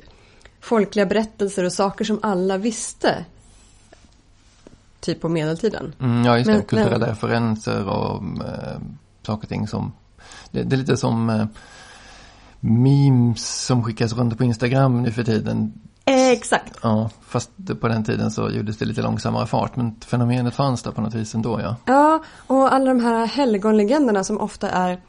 folkliga 0.62 1.06
berättelser 1.06 1.64
och 1.64 1.74
saker 1.74 2.06
som 2.06 2.20
alla 2.22 2.58
visste. 2.58 3.26
Typ 5.00 5.22
på 5.22 5.30
medeltiden. 5.30 5.94
Mm, 6.00 6.26
ja, 6.26 6.38
just 6.38 6.48
Men- 6.48 6.58
det. 6.58 6.66
Kulturella 6.66 7.08
referenser 7.08 7.88
och 7.88 8.24
eh, 8.24 8.80
saker 9.22 9.44
och 9.44 9.50
ting 9.50 9.68
som... 9.68 9.92
Det, 10.52 10.64
det 10.64 10.76
är 10.76 10.78
lite 10.78 10.98
som 10.98 11.30
eh, 11.30 11.46
memes 12.60 13.66
som 13.66 13.84
skickas 13.84 14.14
runt 14.14 14.38
på 14.38 14.44
Instagram 14.44 15.02
nu 15.04 15.12
för 15.12 15.24
tiden. 15.24 15.74
Exakt. 16.06 16.80
Ja, 16.82 17.10
fast 17.22 17.52
på 17.82 17.88
den 17.88 18.04
tiden 18.04 18.32
så 18.32 18.50
gjordes 18.50 18.78
det 18.78 18.86
lite 18.86 19.02
långsammare 19.02 19.48
fart. 19.48 19.76
Men 19.76 19.96
fenomenet 20.06 20.56
fanns 20.56 20.84
där 20.84 20.92
på 20.92 21.02
något 21.02 21.14
vis 21.14 21.36
ändå, 21.36 21.62
ja. 21.62 21.76
Ja, 21.86 22.24
och 22.48 22.74
alla 22.74 22.86
de 22.94 23.00
här 23.00 23.26
helgonlegenderna 23.26 24.24
som 24.24 24.38
ofta 24.38 24.70
är 24.70 25.00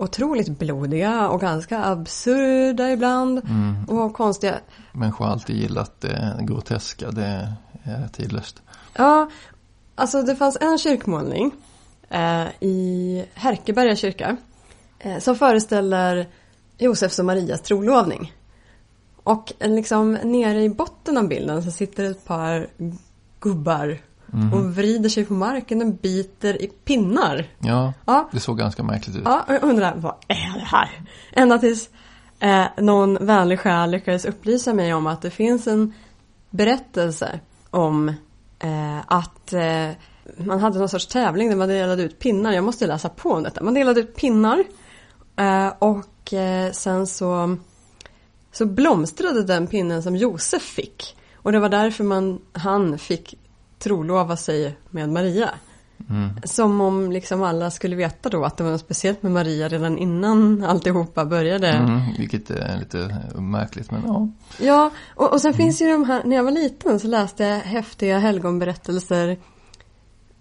otroligt 0.00 0.48
blodiga 0.48 1.28
och 1.28 1.40
ganska 1.40 1.84
absurda 1.84 2.90
ibland. 2.90 3.40
Och 3.88 4.14
konstiga. 4.14 4.60
Människor 4.92 5.24
har 5.24 5.32
alltid 5.32 5.56
gillat 5.56 6.00
det 6.00 6.36
groteska, 6.40 7.10
det 7.10 7.52
är 7.82 8.08
tidlöst. 8.12 8.62
Ja, 8.94 9.30
alltså 9.94 10.22
det 10.22 10.36
fanns 10.36 10.58
en 10.60 10.78
kyrkmålning 10.78 11.52
eh, 12.08 12.46
i 12.60 13.24
Härkeberga 13.34 13.96
kyrka 13.96 14.36
eh, 14.98 15.18
som 15.18 15.36
föreställer 15.36 16.28
Josefs 16.78 17.18
och 17.18 17.24
Marias 17.24 17.60
trolovning. 17.60 18.32
Och 19.22 19.52
liksom 19.60 20.12
nere 20.12 20.62
i 20.62 20.70
botten 20.70 21.16
av 21.16 21.28
bilden 21.28 21.62
så 21.62 21.70
sitter 21.70 22.10
ett 22.10 22.24
par 22.24 22.68
gubbar 23.40 23.98
och 24.54 24.76
vrider 24.76 25.08
sig 25.08 25.24
på 25.24 25.34
marken 25.34 25.82
och 25.82 25.94
biter 25.94 26.62
i 26.62 26.66
pinnar. 26.66 27.46
Ja, 27.58 27.92
Ja, 28.04 28.28
det 28.32 28.40
såg 28.40 28.58
ganska 28.58 28.82
märkligt 28.82 29.16
ut. 29.16 29.22
Ja, 29.24 29.44
och 29.48 29.54
jag 29.54 29.62
undrar, 29.62 29.94
vad 29.96 30.14
är 30.28 30.58
det 30.58 30.64
här? 30.64 30.90
Ända 31.32 31.58
tills 31.58 31.90
eh, 32.38 32.64
någon 32.76 33.26
vänlig 33.26 33.60
själ 33.60 33.90
lyckades 33.90 34.24
upplysa 34.24 34.74
mig 34.74 34.94
om 34.94 35.06
att 35.06 35.22
det 35.22 35.30
finns 35.30 35.66
en 35.66 35.94
berättelse 36.50 37.40
om 37.70 38.08
eh, 38.58 38.98
att 39.06 39.52
eh, 39.52 39.90
man 40.36 40.60
hade 40.60 40.78
någon 40.78 40.88
sorts 40.88 41.06
tävling 41.06 41.48
där 41.48 41.56
man 41.56 41.68
delade 41.68 42.02
ut 42.02 42.18
pinnar. 42.18 42.52
Jag 42.52 42.64
måste 42.64 42.86
läsa 42.86 43.08
på 43.08 43.30
om 43.30 43.42
detta. 43.42 43.62
Man 43.62 43.74
delade 43.74 44.00
ut 44.00 44.16
pinnar 44.16 44.64
eh, 45.36 45.72
och 45.78 46.32
eh, 46.32 46.72
sen 46.72 47.06
så, 47.06 47.56
så 48.52 48.66
blomstrade 48.66 49.44
den 49.44 49.66
pinnen 49.66 50.02
som 50.02 50.16
Josef 50.16 50.62
fick. 50.62 51.16
Och 51.34 51.52
det 51.52 51.60
var 51.60 51.68
därför 51.68 52.04
man, 52.04 52.40
han 52.52 52.98
fick 52.98 53.34
trolova 53.80 54.36
sig 54.36 54.76
med 54.90 55.08
Maria. 55.08 55.50
Som 56.44 56.80
om 56.80 57.12
liksom 57.12 57.42
alla 57.42 57.70
skulle 57.70 57.96
veta 57.96 58.28
då 58.28 58.44
att 58.44 58.56
det 58.56 58.64
var 58.64 58.70
något 58.70 58.80
speciellt 58.80 59.22
med 59.22 59.32
Maria 59.32 59.68
redan 59.68 59.98
innan 59.98 60.64
alltihopa 60.64 61.24
började. 61.24 61.68
Mm, 61.68 62.00
vilket 62.18 62.50
är 62.50 62.78
lite 62.78 63.22
märkligt, 63.34 63.90
men 63.90 64.02
ja. 64.06 64.28
Ja, 64.60 64.90
och, 65.14 65.32
och 65.32 65.40
sen 65.40 65.54
finns 65.54 65.82
ju 65.82 65.90
de 65.92 66.04
här, 66.04 66.24
när 66.24 66.36
jag 66.36 66.44
var 66.44 66.50
liten 66.50 67.00
så 67.00 67.08
läste 67.08 67.44
jag 67.44 67.58
häftiga 67.58 68.18
helgonberättelser 68.18 69.36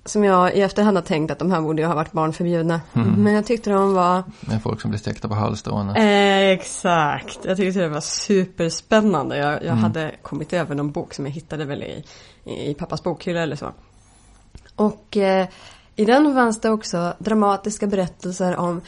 som 0.06 0.24
jag 0.24 0.56
i 0.56 0.62
efterhand 0.62 0.98
har 0.98 1.02
tänkt 1.02 1.32
att 1.32 1.40
de 1.40 1.52
här 1.52 1.62
borde 1.62 1.82
ju 1.82 1.88
ha 1.88 1.96
varit 1.96 2.12
barnförbjudna. 2.12 2.82
Men 3.18 3.34
jag 3.34 3.46
tyckte 3.46 3.70
de 3.70 3.94
var 3.94 4.24
Med 4.40 4.64
folk 4.64 4.82
som 4.82 4.90
blir 4.90 5.00
stekta 5.00 5.28
på 5.28 5.36
halvstråna. 5.36 5.96
Eh, 5.96 6.50
exakt, 6.50 7.40
jag 7.46 7.58
tyckte 7.58 7.80
det 7.80 7.90
var 7.90 8.02
superspännande. 8.02 9.38
Jag, 9.38 9.64
jag 9.64 9.74
hade 9.74 10.12
kommit 10.22 10.54
över 10.54 10.76
någon 10.76 10.92
bok 10.92 11.14
som 11.14 11.26
jag 11.26 11.32
hittade 11.32 11.66
väl 11.66 11.84
i, 11.84 12.04
i 12.50 12.74
pappas 12.74 13.04
bokhylla 13.04 13.42
eller 13.42 13.56
så. 13.56 13.72
Och 14.76 15.18
eh, 15.18 15.48
i 15.96 16.06
den 16.06 16.34
fanns 16.34 16.62
det 16.62 16.70
också 16.70 17.14
dramatiska 17.20 17.88
berättelser 17.88 18.56
om 18.56 18.82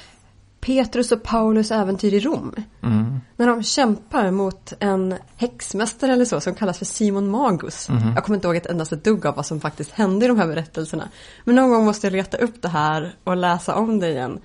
Petrus 0.61 1.11
och 1.11 1.23
Paulus 1.23 1.71
äventyr 1.71 2.13
i 2.13 2.19
Rom. 2.19 2.55
Mm. 2.83 3.19
När 3.35 3.47
de 3.47 3.63
kämpar 3.63 4.31
mot 4.31 4.73
en 4.79 5.15
häxmästare 5.35 6.13
eller 6.13 6.25
så 6.25 6.39
som 6.41 6.55
kallas 6.55 6.77
för 6.77 6.85
Simon 6.85 7.29
Magus. 7.29 7.89
Jag 8.15 8.23
kommer 8.23 8.37
inte 8.37 8.47
ihåg 8.47 8.55
ett 8.55 8.65
endaste 8.65 8.95
dugg 8.95 9.25
av 9.25 9.35
vad 9.35 9.45
som 9.45 9.61
faktiskt 9.61 9.91
hände 9.91 10.25
i 10.25 10.27
de 10.27 10.39
här 10.39 10.47
berättelserna. 10.47 11.09
Men 11.43 11.55
någon 11.55 11.69
gång 11.69 11.85
måste 11.85 12.07
jag 12.07 12.11
leta 12.11 12.37
upp 12.37 12.61
det 12.61 12.69
här 12.69 13.15
och 13.23 13.37
läsa 13.37 13.75
om 13.75 13.99
det 13.99 14.09
igen. 14.09 14.39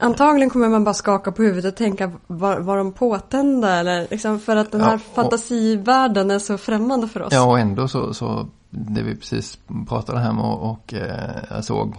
Antagligen 0.00 0.50
kommer 0.50 0.68
man 0.68 0.84
bara 0.84 0.94
skaka 0.94 1.32
på 1.32 1.42
huvudet 1.42 1.72
och 1.72 1.76
tänka 1.78 2.12
var, 2.26 2.60
var 2.60 2.76
de 2.76 2.92
påtända 2.92 3.74
eller 3.76 4.06
liksom 4.10 4.40
för 4.40 4.56
att 4.56 4.72
den 4.72 4.80
här 4.80 4.88
Ja, 4.90 4.94
och- 4.94 5.00
fantasivärlden 5.14 6.30
är 6.30 6.38
så 6.38 6.58
främmande 6.58 7.08
för 7.08 7.22
oss. 7.22 7.32
Ja, 7.32 7.42
och 7.46 7.58
ändå 7.58 7.88
så, 7.88 8.14
så 8.14 8.48
det 8.70 9.02
vi 9.02 9.16
precis 9.16 9.58
pratade 9.88 10.18
här 10.18 10.32
med 10.32 10.44
och, 10.44 10.70
och 10.70 10.94
eh, 10.94 11.34
jag 11.50 11.64
såg 11.64 11.94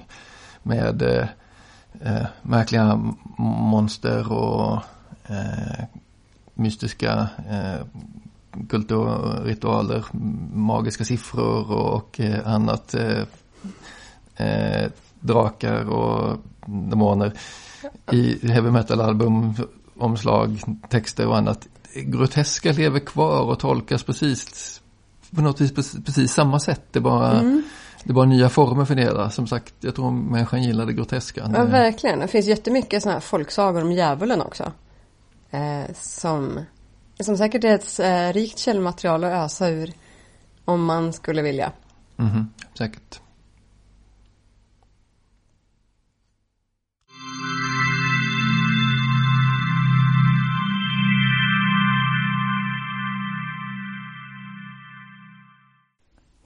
med 0.64 1.02
eh, 1.02 1.28
eh, 2.02 2.26
märkliga 2.42 3.14
monster 3.38 4.32
och 4.32 4.74
eh, 5.28 5.84
mystiska 6.54 7.28
eh, 7.50 7.86
kulturritualer, 8.70 10.06
magiska 10.54 11.04
siffror 11.06 11.72
och, 11.72 12.20
eh, 12.20 12.48
annat. 12.54 12.96
Eh, 14.36 14.88
drakar 15.20 15.90
och 15.90 16.38
demoner 16.66 17.34
i 18.12 18.48
heavy 18.48 18.72
metal-album, 18.72 19.54
omslag, 19.98 20.60
texter 20.90 21.28
och 21.28 21.38
annat. 21.38 21.68
Groteska 21.96 22.72
lever 22.72 23.00
kvar 23.00 23.42
och 23.42 23.60
tolkas 23.60 24.04
precis 24.04 24.82
på 25.36 25.42
något 25.42 25.62
vis 25.62 25.74
precis, 26.06 26.32
samma 26.34 26.60
sätt. 26.60 26.82
Det 26.92 27.00
är 27.00 27.02
bara, 27.02 27.34
det 28.04 28.10
är 28.10 28.14
bara 28.14 28.26
nya 28.26 28.50
former 28.50 28.86
för 28.86 28.96
det 28.96 29.02
hela. 29.02 29.30
Som 29.30 29.48
sagt, 29.48 29.74
jag 29.80 29.96
tror 29.96 30.12
människan 30.12 30.64
gillar 30.64 30.86
det 30.86 30.94
groteska. 30.94 31.42
Ja, 31.54 31.60
Det- 31.64 31.72
verkligen. 31.72 32.20
Det 32.20 32.28
finns 32.28 32.46
jättemycket 32.46 33.04
sådana 33.04 33.16
här 33.16 33.22
folksagor 33.22 33.82
om 33.82 33.92
djävulen 33.92 34.42
också. 34.42 34.72
Eh, 35.52 35.94
som, 35.96 36.60
som 37.20 37.38
säkert 37.38 37.64
är 37.64 37.76
ett 37.76 38.00
eh, 38.00 38.34
rikt 38.34 38.58
källmaterial 38.60 39.24
att 39.24 39.46
ösa 39.46 39.70
ur. 39.70 39.94
Om 40.66 40.86
man 40.86 41.14
skulle 41.14 41.42
vilja. 41.42 41.72
Mhm, 42.16 42.50
säkert. 42.78 43.20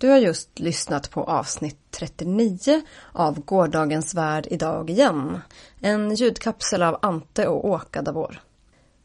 Du 0.03 0.09
har 0.09 0.17
just 0.17 0.59
lyssnat 0.59 1.11
på 1.11 1.23
avsnitt 1.23 1.77
39 1.91 2.81
av 3.11 3.39
Gårdagens 3.45 4.13
värld 4.13 4.47
idag 4.51 4.89
igen. 4.89 5.41
En 5.81 6.15
ljudkapsel 6.15 6.83
av 6.83 6.99
Ante 7.01 7.47
och 7.47 7.65
Åka 7.65 8.01
Davor. 8.01 8.41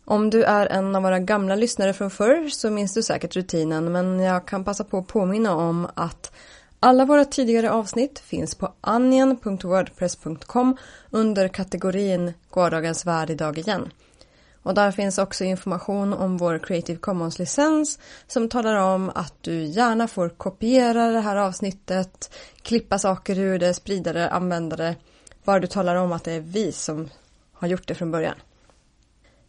Om 0.04 0.30
du 0.30 0.42
är 0.42 0.66
en 0.66 0.96
av 0.96 1.02
våra 1.02 1.18
gamla 1.18 1.54
lyssnare 1.54 1.92
från 1.92 2.10
förr 2.10 2.48
så 2.48 2.70
minns 2.70 2.94
du 2.94 3.02
säkert 3.02 3.36
rutinen 3.36 3.92
men 3.92 4.20
jag 4.20 4.46
kan 4.46 4.64
passa 4.64 4.84
på 4.84 4.98
att 4.98 5.06
påminna 5.06 5.54
om 5.54 5.88
att 5.94 6.32
alla 6.80 7.04
våra 7.04 7.24
tidigare 7.24 7.70
avsnitt 7.70 8.18
finns 8.18 8.54
på 8.54 8.72
anjen.wordpress.com 8.80 10.76
under 11.10 11.48
kategorin 11.48 12.32
Gårdagens 12.50 13.06
värld 13.06 13.30
idag 13.30 13.58
igen. 13.58 13.90
Och 14.68 14.74
där 14.74 14.90
finns 14.90 15.18
också 15.18 15.44
information 15.44 16.12
om 16.12 16.36
vår 16.36 16.58
Creative 16.58 16.98
Commons-licens 16.98 17.98
som 18.26 18.48
talar 18.48 18.76
om 18.76 19.10
att 19.14 19.34
du 19.40 19.64
gärna 19.64 20.08
får 20.08 20.28
kopiera 20.28 21.10
det 21.10 21.20
här 21.20 21.36
avsnittet, 21.36 22.34
klippa 22.62 22.98
saker 22.98 23.38
ur 23.38 23.58
det, 23.58 23.74
sprida 23.74 24.12
det, 24.12 24.30
använda 24.30 24.76
det. 24.76 24.96
Bara 25.44 25.60
du 25.60 25.66
talar 25.66 25.96
om 25.96 26.12
att 26.12 26.24
det 26.24 26.32
är 26.32 26.40
vi 26.40 26.72
som 26.72 27.08
har 27.52 27.68
gjort 27.68 27.88
det 27.88 27.94
från 27.94 28.10
början. 28.10 28.34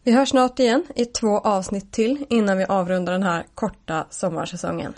Vi 0.02 0.12
hörs 0.12 0.28
snart 0.28 0.58
igen 0.58 0.84
i 0.94 1.04
två 1.04 1.38
avsnitt 1.38 1.92
till 1.92 2.26
innan 2.28 2.58
vi 2.58 2.64
avrundar 2.64 3.12
den 3.12 3.22
här 3.22 3.46
korta 3.54 4.06
sommarsäsongen. 4.10 4.94